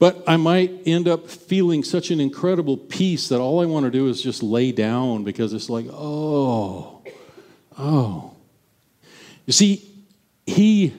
But 0.00 0.24
I 0.26 0.38
might 0.38 0.72
end 0.86 1.06
up 1.06 1.28
feeling 1.28 1.84
such 1.84 2.10
an 2.10 2.20
incredible 2.20 2.78
peace 2.78 3.28
that 3.28 3.38
all 3.38 3.60
I 3.60 3.66
want 3.66 3.84
to 3.84 3.90
do 3.90 4.08
is 4.08 4.22
just 4.22 4.42
lay 4.42 4.72
down 4.72 5.24
because 5.24 5.52
it's 5.52 5.68
like, 5.68 5.84
oh, 5.92 7.02
oh. 7.78 8.34
You 9.44 9.52
see, 9.52 9.86
He 10.46 10.94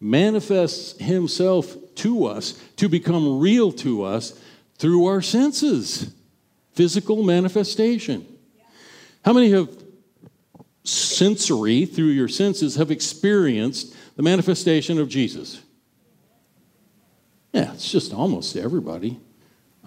manifests 0.00 0.96
Himself 1.00 1.76
to 1.96 2.26
us 2.26 2.52
to 2.76 2.88
become 2.88 3.40
real 3.40 3.72
to 3.72 4.04
us 4.04 4.40
through 4.78 5.06
our 5.06 5.20
senses, 5.20 6.14
physical 6.74 7.24
manifestation. 7.24 8.24
How 9.24 9.32
many 9.32 9.50
have 9.50 9.68
sensory, 10.84 11.86
through 11.86 12.06
your 12.06 12.28
senses, 12.28 12.76
have 12.76 12.92
experienced 12.92 13.96
the 14.14 14.22
manifestation 14.22 15.00
of 15.00 15.08
Jesus? 15.08 15.60
Yeah, 17.52 17.72
it's 17.74 17.90
just 17.90 18.14
almost 18.14 18.56
everybody. 18.56 19.20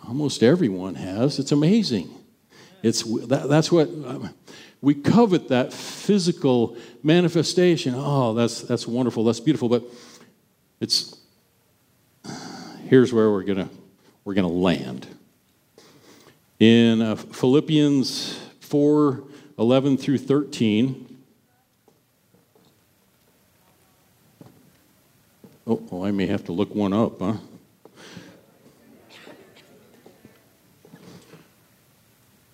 Almost 0.08 0.44
everyone 0.44 0.96
has. 0.96 1.40
It's 1.40 1.52
amazing. 1.52 2.10
It's 2.84 3.02
that, 3.28 3.50
that's 3.50 3.72
what 3.72 3.88
um, 3.88 4.30
we 4.82 4.94
covet 4.94 5.48
that 5.48 5.74
physical 5.74 6.78
manifestation. 7.02 7.96
Oh, 7.98 8.36
that's 8.36 8.62
that's 8.62 8.88
wonderful. 8.88 9.24
That's 9.24 9.40
beautiful. 9.40 9.68
But 9.68 9.84
it's 10.80 11.18
here's 12.88 13.12
where 13.12 13.32
we're 13.32 13.44
gonna 13.44 13.70
we're 14.24 14.36
gonna 14.36 14.48
land 14.48 15.08
in 16.60 17.02
uh, 17.02 17.16
Philippians 17.16 18.38
four 18.60 19.24
eleven 19.58 19.98
through 19.98 20.20
thirteen. 20.20 21.18
Oh, 25.66 25.82
oh, 25.92 26.06
I 26.06 26.12
may 26.12 26.28
have 26.28 26.44
to 26.46 26.52
look 26.52 26.76
one 26.76 26.94
up, 26.94 27.20
huh? 27.20 27.38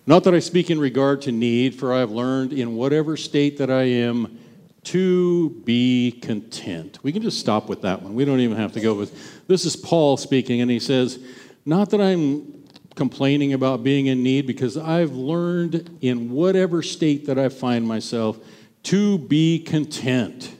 Not 0.04 0.24
that 0.24 0.34
I 0.34 0.40
speak 0.40 0.70
in 0.70 0.80
regard 0.80 1.22
to 1.22 1.32
need, 1.32 1.76
for 1.76 1.92
I 1.92 2.00
have 2.00 2.10
learned 2.10 2.52
in 2.52 2.74
whatever 2.74 3.16
state 3.16 3.58
that 3.58 3.70
I 3.70 3.82
am 3.82 4.38
to 4.84 5.50
be 5.64 6.18
content. 6.22 6.98
We 7.04 7.12
can 7.12 7.22
just 7.22 7.38
stop 7.38 7.68
with 7.68 7.82
that 7.82 8.02
one. 8.02 8.14
We 8.14 8.24
don't 8.24 8.40
even 8.40 8.56
have 8.56 8.72
to 8.72 8.80
go 8.80 8.94
with 8.94 9.46
this 9.46 9.64
is 9.64 9.76
Paul 9.76 10.16
speaking, 10.16 10.60
and 10.60 10.70
he 10.70 10.80
says, 10.80 11.20
Not 11.64 11.90
that 11.90 12.00
I'm 12.00 12.64
complaining 12.96 13.52
about 13.52 13.84
being 13.84 14.06
in 14.06 14.24
need, 14.24 14.46
because 14.46 14.76
I've 14.76 15.12
learned 15.12 15.98
in 16.00 16.32
whatever 16.32 16.82
state 16.82 17.26
that 17.26 17.38
I 17.38 17.48
find 17.48 17.86
myself 17.86 18.38
to 18.84 19.18
be 19.18 19.60
content. 19.60 20.52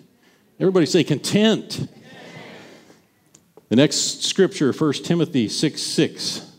Everybody 0.60 0.86
say 0.86 1.02
content. 1.02 1.88
The 3.70 3.76
next 3.76 4.22
scripture, 4.22 4.72
1 4.72 4.92
Timothy 5.04 5.48
6 5.48 5.82
6. 5.82 6.51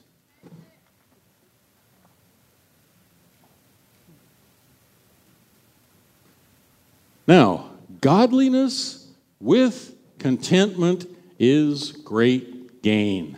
Now, 7.28 7.72
godliness 8.02 9.08
with 9.40 9.96
contentment 10.20 11.06
is 11.40 11.92
great 11.92 12.82
gain. 12.82 13.38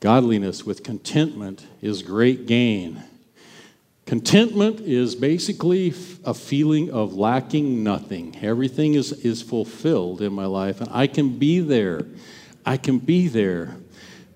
Godliness 0.00 0.64
with 0.64 0.84
contentment 0.84 1.66
is 1.82 2.02
great 2.02 2.46
gain. 2.46 3.02
Contentment 4.06 4.80
is 4.80 5.14
basically 5.14 5.92
a 6.24 6.32
feeling 6.32 6.90
of 6.90 7.14
lacking 7.14 7.84
nothing. 7.84 8.38
Everything 8.40 8.94
is, 8.94 9.12
is 9.12 9.42
fulfilled 9.42 10.22
in 10.22 10.32
my 10.32 10.46
life, 10.46 10.80
and 10.80 10.88
I 10.90 11.08
can 11.08 11.38
be 11.38 11.60
there. 11.60 12.06
I 12.64 12.78
can 12.78 13.00
be 13.00 13.28
there. 13.28 13.76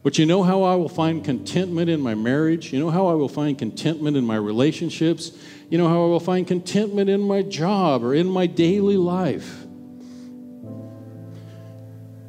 But 0.03 0.19
you 0.19 0.27
know 0.27 0.43
how 0.43 0.65
I 0.65 0.75
will 0.75 0.89
find 0.89 1.25
contentment 1.25 1.89
in 1.89 2.01
my 2.01 2.15
marriage? 2.15 2.73
You 2.73 2.81
know 2.81 2.91
how 2.91 3.07
I 3.07 3.15
will 3.15 3.29
find 3.29 3.57
contentment 3.57 4.17
in 4.17 4.25
my 4.25 4.37
relationships? 4.37 5.33
You 5.73 5.79
know 5.79 5.89
how 5.89 6.05
I 6.05 6.07
will 6.09 6.21
find 6.21 6.47
contentment 6.47 7.09
in 7.09 7.23
my 7.23 7.41
job 7.41 8.05
or 8.05 8.15
in 8.15 8.27
my 8.27 8.47
daily 8.47 8.99
life? 8.99 9.65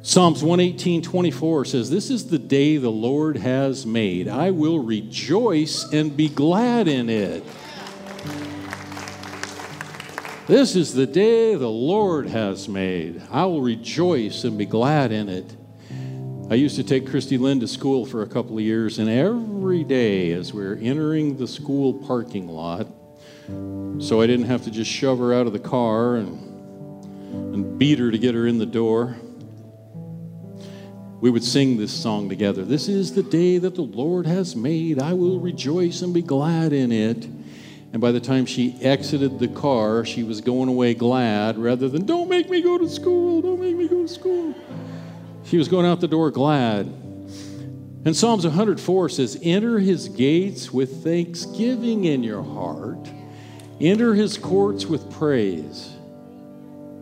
Psalms 0.00 0.42
118, 0.42 1.02
24 1.02 1.66
says, 1.66 1.90
This 1.90 2.08
is 2.08 2.28
the 2.28 2.38
day 2.38 2.78
the 2.78 2.88
Lord 2.88 3.36
has 3.36 3.84
made. 3.84 4.28
I 4.28 4.50
will 4.50 4.78
rejoice 4.78 5.84
and 5.92 6.16
be 6.16 6.30
glad 6.30 6.88
in 6.88 7.10
it. 7.10 7.44
This 10.46 10.74
is 10.74 10.94
the 10.94 11.06
day 11.06 11.54
the 11.54 11.68
Lord 11.68 12.28
has 12.28 12.66
made. 12.66 13.20
I 13.30 13.44
will 13.44 13.60
rejoice 13.60 14.44
and 14.44 14.56
be 14.56 14.64
glad 14.64 15.12
in 15.12 15.28
it. 15.28 15.54
I 16.50 16.54
used 16.54 16.76
to 16.76 16.82
take 16.82 17.10
Christy 17.10 17.36
Lynn 17.36 17.60
to 17.60 17.68
school 17.68 18.06
for 18.06 18.22
a 18.22 18.26
couple 18.26 18.56
of 18.56 18.64
years, 18.64 18.98
and 18.98 19.10
every 19.10 19.84
day 19.84 20.32
as 20.32 20.54
we 20.54 20.64
are 20.64 20.76
entering 20.76 21.36
the 21.36 21.46
school 21.46 21.92
parking 21.92 22.48
lot, 22.48 22.86
so 23.46 24.20
I 24.20 24.26
didn't 24.26 24.46
have 24.46 24.64
to 24.64 24.70
just 24.70 24.90
shove 24.90 25.18
her 25.18 25.34
out 25.34 25.46
of 25.46 25.52
the 25.52 25.58
car 25.58 26.16
and, 26.16 27.54
and 27.54 27.78
beat 27.78 27.98
her 27.98 28.10
to 28.10 28.18
get 28.18 28.34
her 28.34 28.46
in 28.46 28.58
the 28.58 28.66
door, 28.66 29.16
we 31.20 31.30
would 31.30 31.44
sing 31.44 31.78
this 31.78 31.92
song 31.92 32.28
together. 32.28 32.64
This 32.64 32.88
is 32.88 33.14
the 33.14 33.22
day 33.22 33.58
that 33.58 33.74
the 33.74 33.82
Lord 33.82 34.26
has 34.26 34.54
made. 34.54 35.00
I 35.00 35.14
will 35.14 35.40
rejoice 35.40 36.02
and 36.02 36.12
be 36.12 36.22
glad 36.22 36.72
in 36.72 36.92
it. 36.92 37.24
And 37.94 38.00
by 38.00 38.12
the 38.12 38.20
time 38.20 38.44
she 38.44 38.76
exited 38.82 39.38
the 39.38 39.48
car, 39.48 40.04
she 40.04 40.22
was 40.22 40.40
going 40.40 40.68
away 40.68 40.94
glad 40.94 41.56
rather 41.56 41.88
than, 41.88 42.04
don't 42.04 42.28
make 42.28 42.50
me 42.50 42.60
go 42.60 42.76
to 42.76 42.88
school, 42.88 43.40
don't 43.40 43.60
make 43.60 43.76
me 43.76 43.88
go 43.88 44.02
to 44.02 44.08
school. 44.08 44.54
She 45.44 45.56
was 45.56 45.68
going 45.68 45.86
out 45.86 46.00
the 46.00 46.08
door 46.08 46.30
glad. 46.30 46.86
And 48.04 48.14
Psalms 48.14 48.44
104 48.44 49.08
says, 49.08 49.38
Enter 49.42 49.78
his 49.78 50.08
gates 50.08 50.72
with 50.72 51.02
thanksgiving 51.02 52.04
in 52.04 52.22
your 52.22 52.42
heart, 52.42 53.08
enter 53.80 54.14
his 54.14 54.38
courts 54.38 54.86
with 54.86 55.10
praise. 55.12 55.94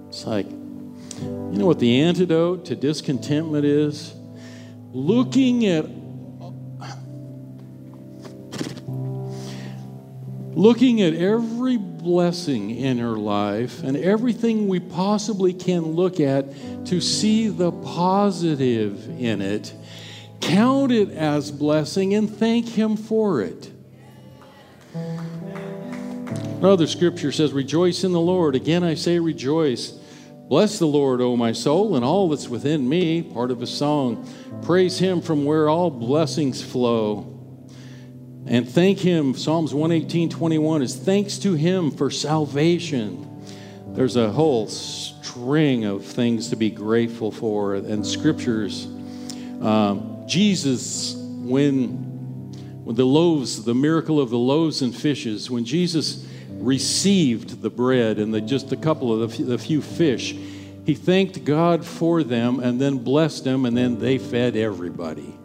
It's 0.09 0.27
like, 0.27 0.51
you 0.51 1.59
know 1.59 1.66
what 1.66 1.79
the 1.79 2.01
antidote 2.01 2.64
to 2.66 2.77
discontentment 2.77 3.64
is? 3.64 4.14
Looking 4.93 5.66
at 5.66 5.87
looking 10.55 11.01
at 11.01 11.14
every 11.14 11.77
blessing 11.77 12.70
in 12.70 12.99
her 12.99 13.16
life 13.16 13.83
and 13.83 13.97
everything 13.97 14.68
we 14.68 14.81
possibly 14.81 15.53
can 15.53 15.93
look 15.93 16.20
at 16.20 16.47
to 16.87 17.01
see 17.01 17.49
the 17.49 17.73
positive 17.73 19.09
in 19.20 19.41
it, 19.41 19.73
count 20.41 20.93
it 20.93 21.11
as 21.11 21.51
blessing 21.51 22.14
and 22.14 22.31
thank 22.31 22.68
Him 22.68 22.97
for 22.97 23.41
it. 23.41 23.72
Another 26.63 26.87
scripture 26.87 27.33
says, 27.33 27.53
Rejoice 27.53 28.05
in 28.05 28.13
the 28.13 28.21
Lord. 28.21 28.55
Again, 28.55 28.85
I 28.85 28.95
say 28.95 29.19
rejoice. 29.19 29.99
Bless 30.49 30.79
the 30.79 30.87
Lord, 30.87 31.21
O 31.21 31.35
my 31.35 31.51
soul, 31.51 31.97
and 31.97 32.05
all 32.05 32.29
that's 32.29 32.49
within 32.49 32.89
me. 32.89 33.21
Part 33.21 33.51
of 33.51 33.63
a 33.63 33.67
song. 33.67 34.33
Praise 34.63 34.97
Him 34.97 35.21
from 35.23 35.45
where 35.45 35.69
all 35.69 35.91
blessings 35.91 36.63
flow. 36.63 37.37
And 38.47 38.69
thank 38.69 39.01
Him. 39.01 39.35
Psalms 39.35 39.75
118 39.75 40.31
21 40.31 40.83
is 40.83 40.95
thanks 40.95 41.37
to 41.39 41.55
Him 41.55 41.91
for 41.91 42.13
salvation. 42.13 43.45
There's 43.89 44.15
a 44.15 44.31
whole 44.31 44.69
string 44.69 45.85
of 45.85 46.05
things 46.05 46.51
to 46.51 46.57
be 46.57 46.71
grateful 46.71 47.33
for, 47.33 47.75
and 47.75 48.07
scriptures. 48.07 48.87
Um, 49.61 50.23
Jesus, 50.29 51.17
when, 51.17 51.89
when 52.85 52.95
the 52.95 53.05
loaves, 53.05 53.65
the 53.65 53.75
miracle 53.75 54.21
of 54.21 54.31
the 54.31 54.39
loaves 54.39 54.81
and 54.81 54.95
fishes, 54.95 55.51
when 55.51 55.65
Jesus 55.65 56.29
received 56.63 57.61
the 57.61 57.71
bread 57.71 58.19
and 58.19 58.33
the, 58.33 58.41
just 58.41 58.73
a 58.73 58.77
couple 58.77 59.23
of 59.23 59.37
the, 59.37 59.43
the 59.43 59.59
few 59.59 59.83
fish, 59.83 60.35
he 60.85 60.95
thanked 60.95 61.45
God 61.45 61.85
for 61.85 62.23
them 62.23 62.61
and 62.61 62.81
then 62.81 62.99
blessed 62.99 63.45
them, 63.45 63.67
and 63.67 63.77
then 63.77 63.99
they 63.99 64.19
fed 64.19 64.57
everybody. 64.57 65.39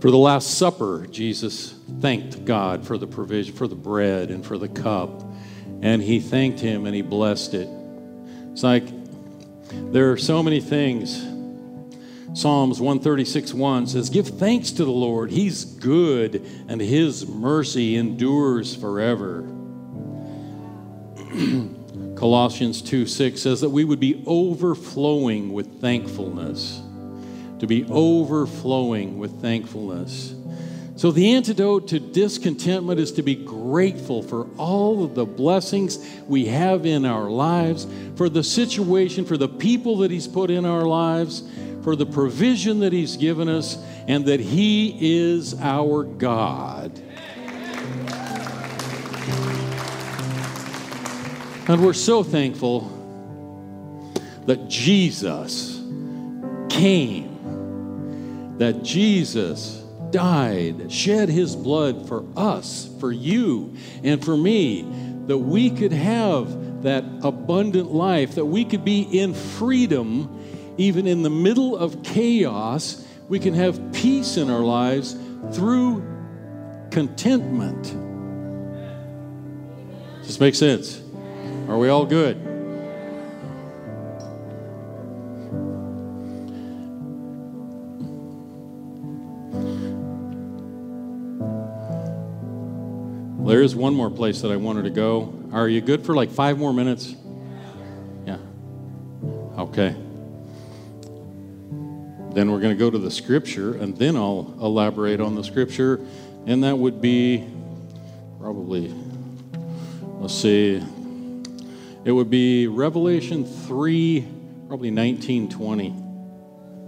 For 0.00 0.12
the 0.12 0.18
Last 0.18 0.56
Supper, 0.56 1.08
Jesus 1.10 1.74
thanked 2.00 2.44
God 2.44 2.86
for 2.86 2.96
the 2.96 3.08
provision, 3.08 3.54
for 3.54 3.66
the 3.66 3.74
bread 3.74 4.30
and 4.30 4.46
for 4.46 4.56
the 4.56 4.68
cup. 4.68 5.24
And 5.82 6.00
he 6.00 6.20
thanked 6.20 6.60
him 6.60 6.86
and 6.86 6.94
he 6.94 7.02
blessed 7.02 7.54
it. 7.54 7.68
It's 8.52 8.62
like 8.62 8.84
there 9.92 10.12
are 10.12 10.16
so 10.16 10.42
many 10.42 10.60
things 10.60 11.24
Psalms 12.38 12.80
136 12.80 13.52
1 13.52 13.88
says, 13.88 14.10
Give 14.10 14.28
thanks 14.28 14.70
to 14.70 14.84
the 14.84 14.92
Lord. 14.92 15.32
He's 15.32 15.64
good, 15.64 16.46
and 16.68 16.80
his 16.80 17.26
mercy 17.26 17.96
endures 17.96 18.76
forever. 18.76 19.40
Colossians 22.14 22.80
2 22.80 23.06
6 23.06 23.42
says 23.42 23.60
that 23.60 23.70
we 23.70 23.82
would 23.82 23.98
be 23.98 24.22
overflowing 24.24 25.52
with 25.52 25.80
thankfulness. 25.80 26.80
To 27.58 27.66
be 27.66 27.84
overflowing 27.90 29.18
with 29.18 29.42
thankfulness. 29.42 30.36
So, 30.94 31.10
the 31.10 31.34
antidote 31.34 31.88
to 31.88 31.98
discontentment 31.98 33.00
is 33.00 33.10
to 33.12 33.22
be 33.22 33.34
grateful 33.34 34.22
for 34.22 34.46
all 34.58 35.02
of 35.02 35.16
the 35.16 35.26
blessings 35.26 35.98
we 36.28 36.46
have 36.46 36.86
in 36.86 37.04
our 37.04 37.28
lives, 37.28 37.88
for 38.14 38.28
the 38.28 38.44
situation, 38.44 39.24
for 39.24 39.36
the 39.36 39.48
people 39.48 39.98
that 39.98 40.12
He's 40.12 40.28
put 40.28 40.52
in 40.52 40.64
our 40.64 40.84
lives, 40.84 41.42
for 41.88 41.96
the 41.96 42.04
provision 42.04 42.80
that 42.80 42.92
He's 42.92 43.16
given 43.16 43.48
us, 43.48 43.82
and 44.06 44.26
that 44.26 44.40
He 44.40 44.94
is 45.00 45.58
our 45.58 46.04
God. 46.04 46.92
And 51.66 51.82
we're 51.82 51.94
so 51.94 52.22
thankful 52.22 52.82
that 54.44 54.68
Jesus 54.68 55.80
came, 56.68 58.58
that 58.58 58.82
Jesus 58.82 59.82
died, 60.10 60.92
shed 60.92 61.30
his 61.30 61.56
blood 61.56 62.06
for 62.06 62.22
us, 62.36 62.90
for 63.00 63.10
you, 63.10 63.74
and 64.04 64.22
for 64.22 64.36
me, 64.36 64.82
that 65.26 65.38
we 65.38 65.70
could 65.70 65.92
have 65.92 66.82
that 66.82 67.02
abundant 67.22 67.90
life, 67.90 68.34
that 68.34 68.44
we 68.44 68.66
could 68.66 68.84
be 68.84 69.00
in 69.18 69.32
freedom 69.32 70.37
even 70.78 71.06
in 71.06 71.22
the 71.22 71.30
middle 71.30 71.76
of 71.76 72.02
chaos. 72.02 73.04
We 73.28 73.38
can 73.38 73.52
have 73.52 73.92
peace 73.92 74.38
in 74.38 74.48
our 74.48 74.60
lives 74.60 75.14
through 75.52 76.02
contentment. 76.90 77.82
Does 80.18 80.28
this 80.28 80.40
make 80.40 80.54
sense? 80.54 81.02
Are 81.68 81.76
we 81.76 81.90
all 81.90 82.06
good? 82.06 82.48
There 93.46 93.62
is 93.62 93.74
one 93.74 93.94
more 93.94 94.10
place 94.10 94.42
that 94.42 94.52
I 94.52 94.56
wanted 94.56 94.84
to 94.84 94.90
go. 94.90 95.34
Are 95.52 95.68
you 95.68 95.80
good 95.80 96.06
for 96.06 96.14
like 96.14 96.30
five 96.30 96.58
more 96.58 96.72
minutes? 96.72 97.16
Yeah. 98.24 98.38
Okay. 99.58 99.96
Then 102.32 102.50
we're 102.52 102.60
going 102.60 102.74
to 102.74 102.78
go 102.78 102.90
to 102.90 102.98
the 102.98 103.10
scripture, 103.10 103.74
and 103.74 103.96
then 103.96 104.16
I'll 104.16 104.54
elaborate 104.60 105.20
on 105.20 105.34
the 105.34 105.42
scripture, 105.42 106.00
and 106.46 106.62
that 106.64 106.78
would 106.78 107.00
be 107.00 107.46
probably, 108.38 108.94
let's 110.20 110.34
see, 110.34 110.82
it 112.04 112.12
would 112.12 112.30
be 112.30 112.66
Revelation 112.66 113.44
3, 113.44 114.26
probably 114.68 114.90
19, 114.90 115.48
20. 115.48 115.86
I 115.88 115.92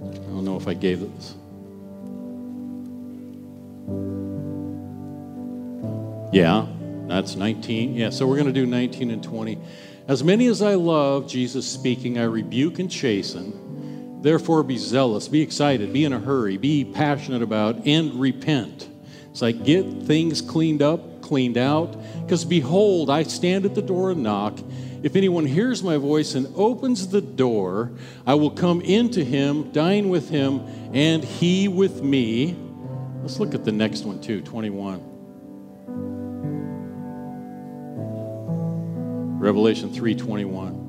don't 0.03 0.45
know 0.45 0.57
if 0.57 0.68
I 0.68 0.74
gave 0.74 1.01
this. 1.01 1.34
Yeah, 6.32 6.66
that's 7.09 7.34
19. 7.34 7.95
Yeah, 7.95 8.11
so 8.11 8.26
we're 8.26 8.36
going 8.36 8.47
to 8.47 8.53
do 8.53 8.66
19 8.66 9.11
and 9.11 9.22
20. 9.22 9.59
As 10.07 10.22
many 10.22 10.47
as 10.47 10.62
I 10.62 10.74
love, 10.74 11.28
Jesus 11.28 11.66
speaking, 11.66 12.18
I 12.18 12.24
rebuke 12.24 12.78
and 12.78 12.91
chasten. 12.91 13.69
Therefore, 14.22 14.62
be 14.62 14.76
zealous, 14.76 15.28
be 15.28 15.40
excited, 15.40 15.92
be 15.92 16.04
in 16.04 16.12
a 16.12 16.18
hurry, 16.18 16.56
be 16.56 16.84
passionate 16.84 17.42
about, 17.42 17.86
and 17.86 18.14
repent. 18.20 18.88
It's 19.30 19.40
like 19.40 19.64
get 19.64 19.86
things 20.02 20.42
cleaned 20.42 20.82
up, 20.82 21.22
cleaned 21.22 21.56
out. 21.56 21.96
Because 22.22 22.44
behold, 22.44 23.08
I 23.08 23.22
stand 23.22 23.64
at 23.64 23.74
the 23.74 23.82
door 23.82 24.10
and 24.10 24.22
knock. 24.22 24.58
If 25.02 25.16
anyone 25.16 25.46
hears 25.46 25.82
my 25.82 25.96
voice 25.96 26.34
and 26.34 26.52
opens 26.54 27.08
the 27.08 27.22
door, 27.22 27.92
I 28.26 28.34
will 28.34 28.50
come 28.50 28.82
into 28.82 29.24
him, 29.24 29.70
dine 29.72 30.10
with 30.10 30.28
him, 30.28 30.60
and 30.92 31.24
he 31.24 31.68
with 31.68 32.02
me. 32.02 32.56
Let's 33.22 33.40
look 33.40 33.54
at 33.54 33.64
the 33.64 33.72
next 33.72 34.04
one 34.04 34.20
too, 34.20 34.42
21. 34.42 35.00
Revelation 39.40 39.90
3:21. 39.90 40.79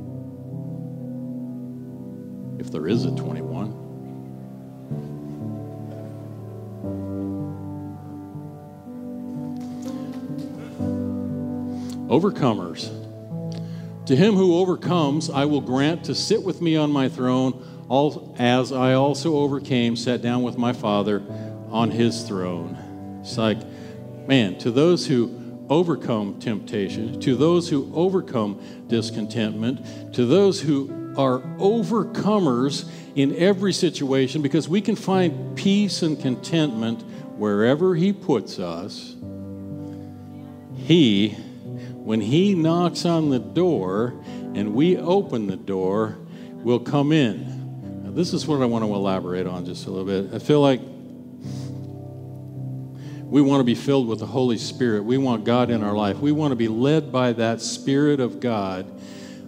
If 2.61 2.69
there 2.69 2.87
is 2.87 3.05
a 3.05 3.15
21. 3.15 3.73
Overcomers. 12.07 12.91
To 14.05 14.15
him 14.15 14.35
who 14.35 14.59
overcomes, 14.59 15.31
I 15.31 15.45
will 15.45 15.61
grant 15.61 16.03
to 16.03 16.13
sit 16.13 16.43
with 16.43 16.61
me 16.61 16.75
on 16.75 16.91
my 16.91 17.09
throne, 17.09 17.65
all, 17.89 18.35
as 18.37 18.71
I 18.71 18.93
also 18.93 19.37
overcame, 19.37 19.95
sat 19.95 20.21
down 20.21 20.43
with 20.43 20.59
my 20.59 20.71
Father 20.71 21.23
on 21.71 21.89
his 21.89 22.21
throne. 22.21 22.77
It's 23.21 23.39
like, 23.39 23.57
man, 24.27 24.59
to 24.59 24.69
those 24.69 25.07
who 25.07 25.65
overcome 25.67 26.39
temptation, 26.39 27.19
to 27.21 27.35
those 27.35 27.69
who 27.69 27.91
overcome 27.95 28.61
discontentment, 28.87 30.13
to 30.13 30.27
those 30.27 30.61
who 30.61 31.00
are 31.17 31.39
overcomers 31.57 32.89
in 33.15 33.35
every 33.35 33.73
situation, 33.73 34.41
because 34.41 34.69
we 34.69 34.81
can 34.81 34.95
find 34.95 35.55
peace 35.57 36.01
and 36.01 36.19
contentment 36.19 37.01
wherever 37.37 37.95
He 37.95 38.13
puts 38.13 38.59
us. 38.59 39.15
He 40.75 41.37
when 42.03 42.19
He 42.19 42.55
knocks 42.55 43.05
on 43.05 43.29
the 43.29 43.39
door 43.39 44.13
and 44.55 44.73
we 44.73 44.97
open 44.97 45.47
the 45.47 45.55
door, 45.55 46.17
will 46.55 46.79
come 46.79 47.11
in. 47.11 48.03
Now, 48.03 48.11
this 48.11 48.33
is 48.33 48.47
what 48.47 48.61
I 48.61 48.65
want 48.65 48.83
to 48.83 48.93
elaborate 48.93 49.47
on 49.47 49.65
just 49.65 49.85
a 49.87 49.91
little 49.91 50.05
bit. 50.05 50.33
I 50.33 50.39
feel 50.39 50.61
like 50.61 50.81
we 53.23 53.41
want 53.41 53.61
to 53.61 53.63
be 53.63 53.75
filled 53.75 54.07
with 54.07 54.19
the 54.19 54.25
Holy 54.25 54.57
Spirit. 54.57 55.03
We 55.03 55.17
want 55.17 55.45
God 55.45 55.69
in 55.69 55.83
our 55.83 55.93
life. 55.93 56.17
We 56.17 56.31
want 56.31 56.51
to 56.51 56.55
be 56.55 56.67
led 56.67 57.11
by 57.11 57.33
that 57.33 57.61
Spirit 57.61 58.19
of 58.19 58.39
God 58.39 58.85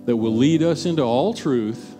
that 0.05 0.15
will 0.15 0.35
lead 0.35 0.63
us 0.63 0.85
into 0.85 1.01
all 1.01 1.33
truth, 1.33 1.95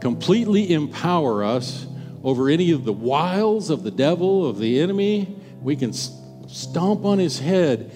completely 0.00 0.72
empower 0.72 1.44
us 1.44 1.86
over 2.22 2.48
any 2.48 2.70
of 2.70 2.84
the 2.84 2.92
wiles 2.92 3.70
of 3.70 3.82
the 3.82 3.90
devil, 3.90 4.46
of 4.46 4.58
the 4.58 4.80
enemy. 4.80 5.36
We 5.60 5.76
can 5.76 5.92
stomp 5.92 7.04
on 7.04 7.18
his 7.18 7.38
head 7.38 7.92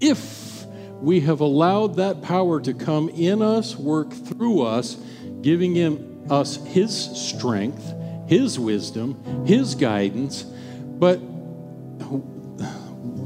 if 0.00 0.66
we 1.00 1.20
have 1.20 1.40
allowed 1.40 1.96
that 1.96 2.22
power 2.22 2.60
to 2.60 2.74
come 2.74 3.08
in 3.10 3.42
us, 3.42 3.76
work 3.76 4.12
through 4.12 4.62
us, 4.62 4.96
giving 5.42 5.74
him, 5.74 6.26
us 6.30 6.56
his 6.66 6.92
strength, 6.94 7.94
his 8.26 8.58
wisdom, 8.58 9.44
his 9.46 9.74
guidance. 9.74 10.42
But 10.42 11.20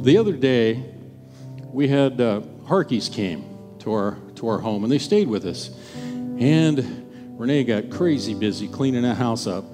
the 0.03 0.19
other 0.19 0.33
day, 0.33 0.85
we 1.73 1.89
had 1.89 2.21
uh, 2.21 2.43
Harkeys 2.67 3.09
came 3.09 3.45
to 3.79 3.93
our 3.93 4.19
to 4.43 4.49
our 4.49 4.59
home, 4.59 4.82
and 4.82 4.93
they 4.93 4.99
stayed 4.99 5.28
with 5.28 5.47
us. 5.47 5.70
And 5.95 7.38
Renee 7.38 7.62
got 7.62 7.90
crazy 7.90 8.34
busy 8.34 8.66
cleaning 8.66 9.03
that 9.03 9.14
house 9.14 9.47
up. 9.47 9.64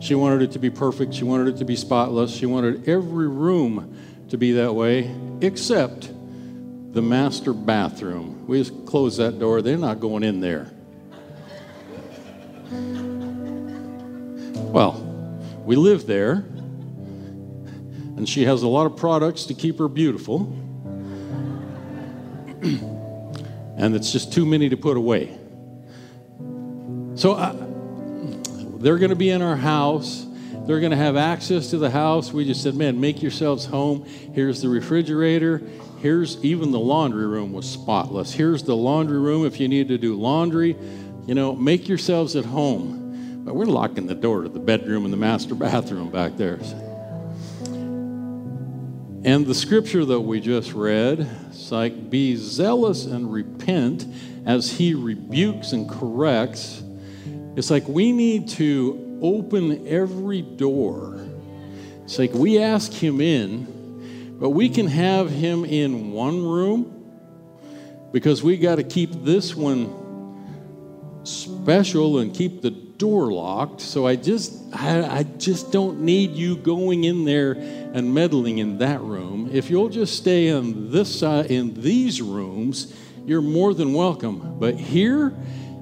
She 0.00 0.14
wanted 0.14 0.42
it 0.42 0.52
to 0.52 0.60
be 0.60 0.70
perfect. 0.70 1.12
She 1.12 1.24
wanted 1.24 1.48
it 1.48 1.58
to 1.58 1.64
be 1.64 1.74
spotless. 1.74 2.32
She 2.32 2.46
wanted 2.46 2.88
every 2.88 3.26
room 3.26 3.96
to 4.28 4.38
be 4.38 4.52
that 4.52 4.72
way, 4.76 5.12
except 5.40 6.08
the 6.92 7.02
master 7.02 7.52
bathroom. 7.52 8.46
We 8.46 8.62
just 8.62 8.86
close 8.86 9.16
that 9.16 9.40
door, 9.40 9.60
they're 9.60 9.76
not 9.76 9.98
going 9.98 10.22
in 10.22 10.38
there. 10.38 10.70
Well, 14.70 15.02
we 15.64 15.74
live 15.74 16.06
there, 16.06 16.44
and 18.16 18.28
she 18.28 18.44
has 18.44 18.62
a 18.62 18.68
lot 18.68 18.86
of 18.86 18.96
products 18.96 19.46
to 19.46 19.54
keep 19.54 19.78
her 19.78 19.88
beautiful, 19.88 20.54
and 23.78 23.94
it's 23.94 24.10
just 24.10 24.32
too 24.32 24.44
many 24.44 24.68
to 24.68 24.76
put 24.76 24.96
away. 24.96 25.38
So 27.14 27.34
they're 28.80 28.98
going 28.98 29.10
to 29.10 29.16
be 29.16 29.30
in 29.30 29.40
our 29.40 29.56
house. 29.56 30.26
They're 30.66 30.80
going 30.80 30.90
to 30.90 30.96
have 30.96 31.16
access 31.16 31.70
to 31.70 31.78
the 31.78 31.88
house. 31.88 32.32
We 32.32 32.44
just 32.44 32.62
said, 32.62 32.74
man, 32.74 33.00
make 33.00 33.22
yourselves 33.22 33.64
home. 33.64 34.04
Here's 34.04 34.60
the 34.60 34.68
refrigerator. 34.68 35.62
Here's 36.00 36.44
even 36.44 36.72
the 36.72 36.78
laundry 36.78 37.26
room 37.26 37.52
was 37.52 37.70
spotless. 37.70 38.32
Here's 38.32 38.64
the 38.64 38.76
laundry 38.76 39.18
room 39.18 39.46
if 39.46 39.58
you 39.60 39.68
need 39.68 39.88
to 39.88 39.98
do 39.98 40.16
laundry. 40.16 40.76
You 41.26 41.34
know, 41.34 41.54
make 41.54 41.88
yourselves 41.88 42.36
at 42.36 42.44
home. 42.44 43.44
But 43.44 43.54
we're 43.54 43.64
locking 43.64 44.06
the 44.06 44.14
door 44.14 44.42
to 44.42 44.48
the 44.48 44.60
bedroom 44.60 45.04
and 45.04 45.12
the 45.12 45.16
master 45.16 45.54
bathroom 45.56 46.10
back 46.10 46.36
there. 46.36 46.58
And 49.24 49.46
the 49.46 49.54
scripture 49.54 50.04
that 50.04 50.20
we 50.20 50.40
just 50.40 50.72
read, 50.72 51.28
it's 51.48 51.72
like, 51.72 52.08
be 52.08 52.36
zealous 52.36 53.04
and 53.04 53.32
repent 53.32 54.06
as 54.46 54.70
he 54.70 54.94
rebukes 54.94 55.72
and 55.72 55.88
corrects. 55.88 56.82
It's 57.56 57.70
like 57.70 57.86
we 57.88 58.12
need 58.12 58.48
to 58.50 59.18
open 59.20 59.86
every 59.88 60.42
door. 60.42 61.28
It's 62.04 62.18
like 62.18 62.32
we 62.32 62.58
ask 62.58 62.92
Him 62.92 63.20
in, 63.20 64.36
but 64.40 64.50
we 64.50 64.68
can 64.68 64.86
have 64.86 65.30
Him 65.30 65.64
in 65.64 66.12
one 66.12 66.42
room 66.42 66.94
because 68.12 68.42
we 68.42 68.56
got 68.56 68.76
to 68.76 68.84
keep 68.84 69.24
this 69.24 69.54
one 69.54 70.06
special 71.24 72.20
and 72.20 72.32
keep 72.32 72.62
the 72.62 72.70
door 72.98 73.32
locked. 73.32 73.80
So 73.80 74.06
I 74.06 74.16
just 74.16 74.54
I, 74.74 75.18
I, 75.18 75.22
just 75.22 75.72
don't 75.72 76.00
need 76.00 76.32
you 76.32 76.56
going 76.56 77.04
in 77.04 77.24
there 77.24 77.52
and 77.52 78.12
meddling 78.12 78.58
in 78.58 78.78
that 78.78 79.00
room. 79.00 79.48
If 79.52 79.70
you'll 79.70 79.88
just 79.88 80.16
stay 80.16 80.48
in 80.48 80.90
this 80.90 81.20
side 81.20 81.46
in 81.46 81.80
these 81.80 82.20
rooms, 82.20 82.92
you're 83.24 83.40
more 83.40 83.72
than 83.72 83.94
welcome. 83.94 84.58
But 84.58 84.74
here, 84.74 85.32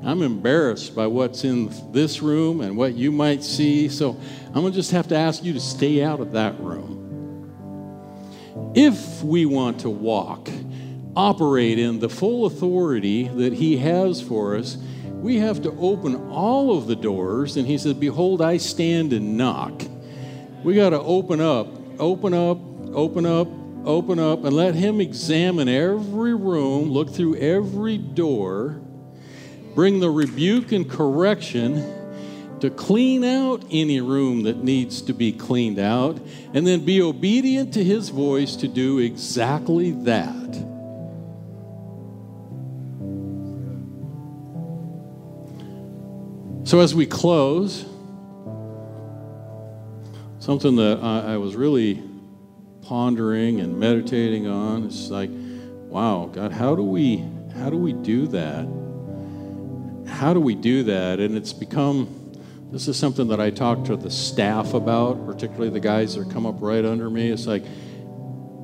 I'm 0.05 0.23
embarrassed 0.23 0.95
by 0.95 1.07
what's 1.07 1.43
in 1.43 1.73
this 1.93 2.21
room 2.21 2.61
and 2.61 2.77
what 2.77 2.95
you 2.95 3.11
might 3.11 3.43
see. 3.43 3.89
So 3.89 4.21
I'm 4.49 4.63
gonna 4.63 4.71
just 4.71 4.93
have 4.93 5.09
to 5.09 5.17
ask 5.17 5.43
you 5.43 5.55
to 5.55 5.61
stay 5.61 6.03
out 6.03 6.21
of 6.21 6.33
that 6.33 6.61
room. 6.61 6.93
If 8.75 9.23
we 9.23 9.47
want 9.47 9.81
to 9.81 9.91
walk, 9.91 10.51
operate 11.17 11.79
in 11.79 11.99
the 11.99 12.11
full 12.11 12.45
authority 12.45 13.27
that 13.27 13.55
He 13.55 13.79
has 13.79 14.21
for 14.21 14.57
us 14.57 14.77
we 15.23 15.39
have 15.39 15.63
to 15.63 15.73
open 15.73 16.31
all 16.31 16.77
of 16.77 16.87
the 16.87 16.97
doors. 16.97 17.57
And 17.57 17.67
he 17.67 17.79
says, 17.79 17.95
Behold, 17.95 18.43
I 18.43 18.59
stand 18.59 19.13
and 19.13 19.37
knock. 19.37 19.83
We 20.63 20.75
got 20.75 20.91
to 20.91 21.01
open 21.01 21.41
up, 21.41 21.69
open 21.99 22.35
up, 22.35 22.59
open 22.93 23.27
up, 23.27 23.49
open 23.85 24.19
up, 24.19 24.45
and 24.45 24.55
let 24.55 24.75
him 24.75 25.01
examine 25.01 25.69
every 25.69 26.35
room, 26.35 26.91
look 26.91 27.11
through 27.11 27.37
every 27.37 27.99
door, 27.99 28.81
bring 29.75 30.01
the 30.01 30.11
rebuke 30.11 30.73
and 30.73 30.91
correction 30.91 31.93
to 32.61 32.71
clean 32.71 33.23
out 33.23 33.65
any 33.71 34.01
room 34.01 34.43
that 34.45 34.65
needs 34.65 35.03
to 35.03 35.13
be 35.13 35.31
cleaned 35.33 35.79
out, 35.79 36.19
and 36.55 36.67
then 36.67 36.85
be 36.85 37.03
obedient 37.03 37.75
to 37.75 37.85
his 37.85 38.09
voice 38.09 38.57
to 38.57 38.69
do 38.69 38.99
exactly 38.99 39.91
that. 39.91 40.76
So, 46.67 46.81
as 46.81 46.97
we 46.97 47.07
close, 47.07 47.85
something 50.41 50.75
that 50.75 50.99
I, 51.01 51.35
I 51.35 51.37
was 51.37 51.55
really 51.55 52.03
pondering 52.83 53.61
and 53.61 53.79
meditating 53.79 54.49
on 54.49 54.83
is 54.83 55.09
like, 55.09 55.31
wow, 55.31 56.29
God, 56.33 56.51
how 56.51 56.75
do 56.75 56.83
we 56.83 57.25
how 57.55 57.71
do 57.71 57.77
we 57.77 57.93
do 57.93 58.27
that? 58.27 58.67
How 60.09 60.35
do 60.35 60.41
we 60.41 60.57
do 60.57 60.83
that? 60.83 61.21
And 61.21 61.37
it's 61.37 61.53
become 61.53 62.33
this 62.73 62.89
is 62.89 62.99
something 62.99 63.29
that 63.29 63.39
I 63.41 63.51
talk 63.51 63.85
to 63.85 63.97
the 63.97 64.11
staff 64.11 64.75
about, 64.75 65.25
particularly 65.25 65.71
the 65.71 65.79
guys 65.79 66.17
that 66.17 66.33
come 66.33 66.47
up 66.47 66.57
right 66.59 66.85
under 66.85 67.09
me. 67.09 67.31
It's 67.31 67.47
like 67.47 67.63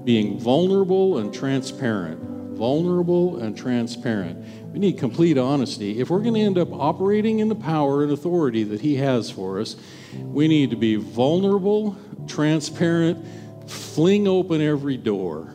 being 0.05 0.41
vulnerable 0.41 1.19
and 1.19 1.33
transparent. 1.33 2.32
Vulnerable 2.57 3.39
and 3.39 3.57
transparent. 3.57 4.73
We 4.73 4.79
need 4.79 4.99
complete 4.99 5.39
honesty. 5.39 6.01
If 6.01 6.11
we're 6.11 6.21
going 6.21 6.35
to 6.35 6.41
end 6.41 6.59
up 6.59 6.73
operating 6.73 7.41
in 7.41 7.49
the 7.49 7.55
power 7.55 8.03
and 8.03 8.13
authority 8.13 8.65
that 8.65 8.81
He 8.81 8.97
has 8.97 9.31
for 9.31 9.61
us, 9.61 9.77
we 10.17 10.49
need 10.49 10.71
to 10.71 10.77
be 10.77 10.97
vulnerable, 10.97 11.97
transparent, 12.27 13.25
fling 13.69 14.29
open 14.29 14.61
every 14.61 14.97
door. 14.97 15.55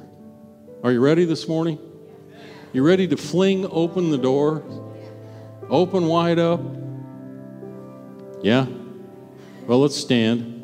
Are 0.83 0.91
you 0.91 0.99
ready 0.99 1.25
this 1.25 1.47
morning? 1.47 1.79
You 2.73 2.85
ready 2.85 3.07
to 3.07 3.17
fling 3.17 3.65
open 3.71 4.11
the 4.11 4.17
door? 4.17 4.63
Open 5.69 6.07
wide 6.07 6.39
up? 6.39 6.61
Yeah? 8.41 8.67
Well, 9.65 9.79
let's 9.79 9.97
stand. 9.97 10.56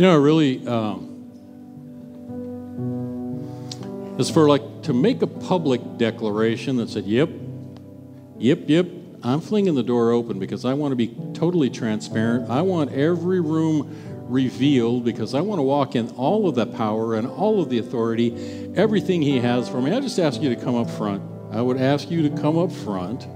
You 0.00 0.06
know, 0.06 0.16
really. 0.16 0.66
Um, 0.66 1.08
is 4.18 4.30
for 4.30 4.48
like 4.48 4.84
to 4.84 4.94
make 4.94 5.20
a 5.20 5.26
public 5.26 5.98
declaration 5.98 6.76
that 6.76 6.88
said, 6.88 7.04
yep, 7.04 7.28
yep, 8.38 8.60
yep, 8.66 8.86
I'm 9.22 9.42
flinging 9.42 9.74
the 9.74 9.82
door 9.82 10.12
open 10.12 10.38
because 10.38 10.64
I 10.64 10.72
want 10.72 10.92
to 10.92 10.96
be 10.96 11.08
totally 11.34 11.68
transparent. 11.68 12.48
I 12.48 12.62
want 12.62 12.92
every 12.92 13.40
room 13.40 13.94
revealed 14.26 15.04
because 15.04 15.34
I 15.34 15.42
want 15.42 15.58
to 15.58 15.64
walk 15.64 15.94
in 15.94 16.08
all 16.12 16.48
of 16.48 16.54
that 16.54 16.74
power 16.74 17.14
and 17.16 17.26
all 17.26 17.60
of 17.60 17.68
the 17.68 17.78
authority, 17.78 18.72
everything 18.74 19.20
He 19.20 19.38
has 19.40 19.68
for 19.68 19.82
me. 19.82 19.92
I 19.92 20.00
just 20.00 20.18
ask 20.18 20.40
you 20.40 20.48
to 20.54 20.56
come 20.56 20.76
up 20.76 20.88
front. 20.88 21.22
I 21.52 21.60
would 21.60 21.76
ask 21.78 22.10
you 22.10 22.26
to 22.26 22.40
come 22.40 22.56
up 22.58 22.72
front. 22.72 23.28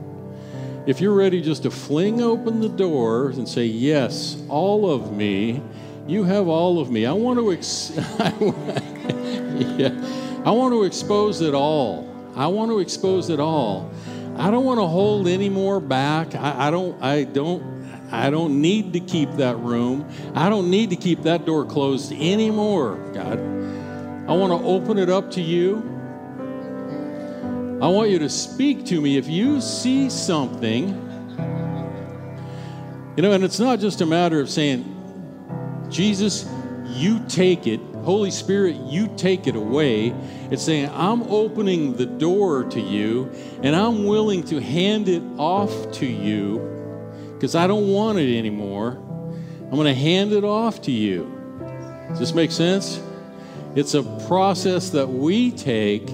If 0.87 1.03
you're 1.03 1.13
ready 1.13 1.43
just 1.43 1.65
to 1.65 1.71
fling 1.71 2.23
open 2.23 2.61
the 2.61 2.71
door 2.71 3.29
and 3.29 3.47
say, 3.47 3.67
Yes, 3.67 4.43
all 4.49 4.91
of 4.91 5.13
me, 5.13 5.63
you 6.07 6.25
have 6.25 6.49
all 6.49 6.81
of 6.81 6.91
me. 6.91 7.07
I 7.07 7.13
want 7.13 7.39
to. 7.39 7.53
Ex- 7.53 7.93
yeah. 9.79 10.43
I 10.45 10.51
want 10.51 10.73
to 10.75 10.85
expose 10.85 11.41
it 11.41 11.55
all. 11.55 12.11
I 12.37 12.47
want 12.49 12.71
to 12.71 12.81
expose 12.81 13.31
it 13.31 13.41
all. 13.41 13.91
I 14.37 14.51
don't 14.51 14.65
want 14.65 14.81
to 14.81 14.87
hold 14.87 15.29
any 15.29 15.49
more 15.49 15.81
back. 15.81 16.35
I, 16.35 16.69
I, 16.69 16.71
don't. 16.71 17.03
I 17.03 17.25
don't. 17.25 17.75
I 18.11 18.31
don't 18.31 18.61
need 18.61 18.93
to 18.93 19.01
keep 19.01 19.31
that 19.33 19.57
room. 19.57 20.09
I 20.35 20.49
don't 20.49 20.71
need 20.71 20.91
to 20.91 20.97
keep 20.97 21.23
that 21.23 21.47
door 21.47 21.65
closed 21.65 22.13
anymore. 22.13 22.97
God, 23.15 23.39
I 23.39 24.35
want 24.35 24.53
to 24.53 24.67
open 24.67 24.99
it 24.99 25.09
up 25.09 25.31
to 25.33 25.41
you. 25.41 25.91
I 27.81 27.89
want 27.89 28.11
you 28.11 28.19
to 28.21 28.29
speak 28.29 28.85
to 28.87 29.01
me 29.01 29.17
if 29.17 29.27
you 29.27 29.61
see 29.61 30.11
something. 30.11 31.01
You 33.17 33.23
know, 33.23 33.33
and 33.33 33.45
it's 33.45 33.61
not 33.61 33.79
just 33.79 34.01
a 34.01 34.07
matter 34.07 34.41
of 34.41 34.51
saying, 34.51 34.94
Jesus, 35.95 36.47
you 36.87 37.25
take 37.29 37.67
it 37.67 37.81
Holy 38.05 38.31
Spirit, 38.31 38.77
you 38.77 39.09
take 39.17 39.47
it 39.47 39.57
away. 39.57 40.15
It's 40.51 40.63
saying, 40.63 40.91
I'm 40.93 41.23
opening 41.23 41.97
the 41.97 42.05
door 42.05 42.65
to 42.65 42.81
you 42.81 43.33
and 43.63 43.75
I'm 43.75 44.05
willing 44.05 44.43
to 44.45 44.61
hand 44.61 45.09
it 45.09 45.23
off 45.39 45.93
to 45.93 46.07
you 46.07 46.59
because 47.33 47.55
I 47.55 47.67
don't 47.67 47.89
want 47.89 48.19
it 48.19 48.37
anymore. 48.37 48.91
I'm 48.91 49.71
going 49.71 49.87
to 49.87 49.95
hand 49.95 50.33
it 50.33 50.45
off 50.45 50.83
to 50.83 50.93
you. 50.93 51.31
Does 52.11 52.19
this 52.19 52.35
make 52.35 52.53
sense? 52.53 53.01
It's 53.75 53.95
a 53.95 54.03
process 54.29 54.91
that 54.91 55.09
we 55.09 55.51
take, 55.51 56.09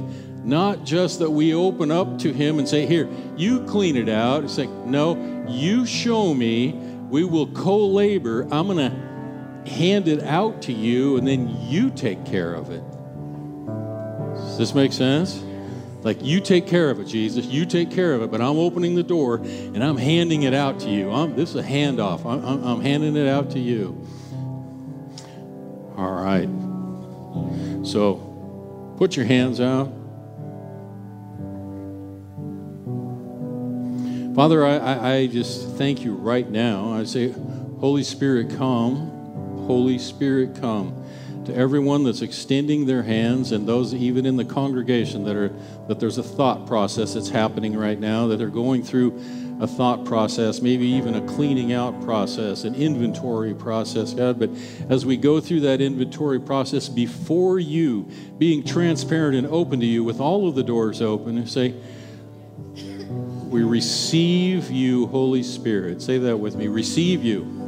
not 0.44 0.84
just 0.84 1.18
that 1.18 1.30
we 1.30 1.52
open 1.52 1.90
up 1.90 2.20
to 2.20 2.32
Him 2.32 2.60
and 2.60 2.68
say, 2.68 2.86
Here, 2.86 3.08
you 3.36 3.64
clean 3.64 3.96
it 3.96 4.08
out. 4.08 4.44
It's 4.44 4.56
like, 4.56 4.70
No, 4.70 5.46
you 5.48 5.84
show 5.84 6.32
me. 6.32 6.70
We 7.10 7.24
will 7.24 7.48
co 7.48 7.84
labor. 7.88 8.42
I'm 8.52 8.68
going 8.68 8.78
to 8.78 9.09
hand 9.66 10.08
it 10.08 10.22
out 10.22 10.62
to 10.62 10.72
you 10.72 11.16
and 11.16 11.26
then 11.26 11.48
you 11.68 11.90
take 11.90 12.24
care 12.24 12.54
of 12.54 12.70
it. 12.70 12.82
Does 14.34 14.58
this 14.58 14.74
make 14.74 14.92
sense? 14.92 15.42
Like 16.02 16.22
you 16.22 16.40
take 16.40 16.66
care 16.66 16.88
of 16.90 16.98
it, 16.98 17.04
Jesus. 17.04 17.44
You 17.44 17.66
take 17.66 17.90
care 17.90 18.14
of 18.14 18.22
it, 18.22 18.30
but 18.30 18.40
I'm 18.40 18.56
opening 18.56 18.94
the 18.94 19.02
door 19.02 19.36
and 19.36 19.84
I'm 19.84 19.98
handing 19.98 20.44
it 20.44 20.54
out 20.54 20.80
to 20.80 20.90
you. 20.90 21.10
I'm, 21.10 21.36
this 21.36 21.50
is 21.50 21.56
a 21.56 21.62
handoff. 21.62 22.24
I'm, 22.24 22.44
I'm, 22.44 22.64
I'm 22.64 22.80
handing 22.80 23.16
it 23.16 23.28
out 23.28 23.50
to 23.50 23.58
you. 23.58 24.06
All 25.96 26.12
right. 26.12 26.48
So 27.86 28.94
put 28.96 29.14
your 29.16 29.26
hands 29.26 29.60
out. 29.60 29.92
Father, 34.34 34.64
I, 34.64 34.76
I, 34.76 35.12
I 35.12 35.26
just 35.26 35.76
thank 35.76 36.02
you 36.02 36.14
right 36.14 36.48
now. 36.48 36.94
I 36.94 37.04
say, 37.04 37.34
Holy 37.80 38.04
Spirit, 38.04 38.56
come. 38.56 39.19
Holy 39.70 40.00
Spirit, 40.00 40.60
come. 40.60 41.00
To 41.44 41.54
everyone 41.54 42.02
that's 42.02 42.22
extending 42.22 42.86
their 42.86 43.04
hands 43.04 43.52
and 43.52 43.68
those 43.68 43.94
even 43.94 44.26
in 44.26 44.36
the 44.36 44.44
congregation 44.44 45.22
that 45.22 45.36
are 45.36 45.52
that 45.86 46.00
there's 46.00 46.18
a 46.18 46.24
thought 46.24 46.66
process 46.66 47.14
that's 47.14 47.28
happening 47.28 47.76
right 47.76 47.98
now, 47.98 48.26
that 48.26 48.38
they're 48.38 48.48
going 48.48 48.82
through 48.82 49.16
a 49.60 49.68
thought 49.68 50.04
process, 50.04 50.60
maybe 50.60 50.88
even 50.88 51.14
a 51.14 51.20
cleaning 51.20 51.72
out 51.72 52.02
process, 52.02 52.64
an 52.64 52.74
inventory 52.74 53.54
process, 53.54 54.12
God. 54.12 54.40
But 54.40 54.50
as 54.88 55.06
we 55.06 55.16
go 55.16 55.38
through 55.40 55.60
that 55.60 55.80
inventory 55.80 56.40
process 56.40 56.88
before 56.88 57.60
you, 57.60 58.08
being 58.38 58.64
transparent 58.64 59.36
and 59.36 59.46
open 59.46 59.78
to 59.78 59.86
you 59.86 60.02
with 60.02 60.18
all 60.18 60.48
of 60.48 60.56
the 60.56 60.64
doors 60.64 61.00
open, 61.00 61.38
and 61.38 61.48
say, 61.48 61.76
We 63.48 63.62
receive 63.62 64.68
you, 64.72 65.06
Holy 65.06 65.44
Spirit. 65.44 66.02
Say 66.02 66.18
that 66.18 66.38
with 66.38 66.56
me. 66.56 66.66
Receive 66.66 67.22
you. 67.22 67.59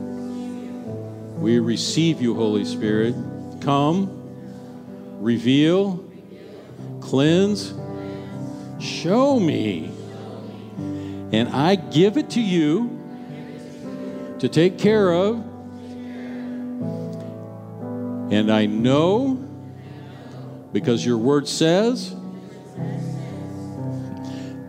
We 1.43 1.59
receive 1.59 2.23
you, 2.23 2.37
Holy 2.37 2.65
Spirit. 2.65 3.17
Come, 3.63 4.09
reveal, 5.19 6.09
cleanse, 7.01 7.75
show 8.79 9.41
me. 9.41 9.91
And 11.33 11.49
I 11.49 11.75
give 11.75 12.17
it 12.17 12.31
to 12.31 12.41
you 12.41 12.97
to 14.39 14.49
take 14.49 14.79
care 14.79 15.13
of. 15.13 15.45
And 18.31 18.49
I 18.49 18.67
know, 18.67 19.45
because 20.73 21.05
your 21.05 21.19
word 21.19 21.49
says, 21.49 22.15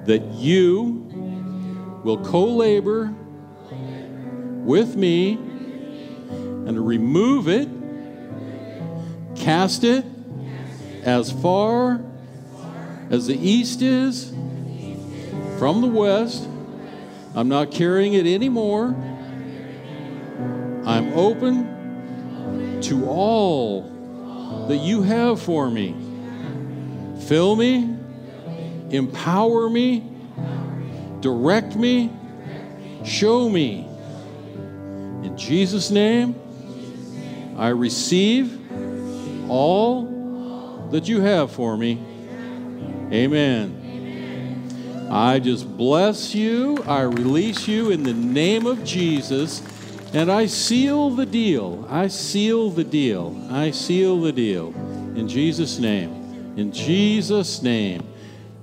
that 0.07 0.23
you 0.33 2.01
will 2.03 2.17
co 2.25 2.45
labor 2.45 3.13
with 4.65 4.95
me 4.95 5.52
and 6.65 6.75
to 6.75 6.81
remove 6.81 7.47
it, 7.47 7.67
cast 9.35 9.83
it 9.83 10.05
as 11.03 11.31
far 11.31 11.99
as 13.09 13.27
the 13.27 13.37
east 13.37 13.81
is 13.81 14.29
from 15.59 15.81
the 15.81 15.87
west. 15.87 16.47
I'm 17.35 17.49
not 17.49 17.71
carrying 17.71 18.13
it 18.13 18.25
anymore. 18.25 18.95
I'm 20.85 21.13
open 21.13 22.81
to 22.81 23.05
all 23.05 24.65
that 24.67 24.77
you 24.77 25.01
have 25.03 25.41
for 25.41 25.69
me. 25.69 25.95
Fill 27.27 27.55
me, 27.55 27.95
empower 28.89 29.69
me, 29.69 30.03
direct 31.21 31.75
me, 31.75 32.11
show 33.05 33.49
me. 33.49 33.87
In 35.23 35.37
Jesus' 35.37 35.89
name, 35.89 36.35
I 37.57 37.69
receive 37.69 38.59
all 39.49 40.87
that 40.91 41.07
you 41.07 41.21
have 41.21 41.51
for 41.51 41.77
me. 41.77 42.01
Amen. 43.11 45.09
I 45.11 45.39
just 45.39 45.77
bless 45.77 46.33
you. 46.33 46.77
I 46.87 47.01
release 47.01 47.67
you 47.67 47.91
in 47.91 48.03
the 48.03 48.13
name 48.13 48.65
of 48.65 48.83
Jesus. 48.83 49.61
And 50.13 50.31
I 50.31 50.47
seal 50.47 51.11
the 51.11 51.25
deal. 51.25 51.85
I 51.89 52.07
seal 52.07 52.69
the 52.71 52.83
deal. 52.83 53.47
I 53.51 53.71
seal 53.71 54.21
the 54.21 54.31
deal. 54.31 54.73
In 55.15 55.27
Jesus' 55.27 55.77
name. 55.77 56.53
In 56.57 56.71
Jesus' 56.71 57.61
name. 57.61 58.07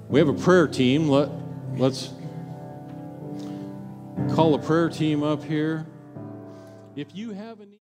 We 0.09 0.19
have 0.19 0.29
a 0.29 0.35
prayer 0.35 0.67
team. 0.67 1.09
Let, 1.09 1.29
let's 1.77 2.11
call 4.35 4.55
a 4.55 4.59
prayer 4.59 4.89
team 4.89 5.23
up 5.23 5.45
here. 5.45 5.87
If 6.97 7.15
you 7.15 7.31
have 7.31 7.61
any 7.61 7.79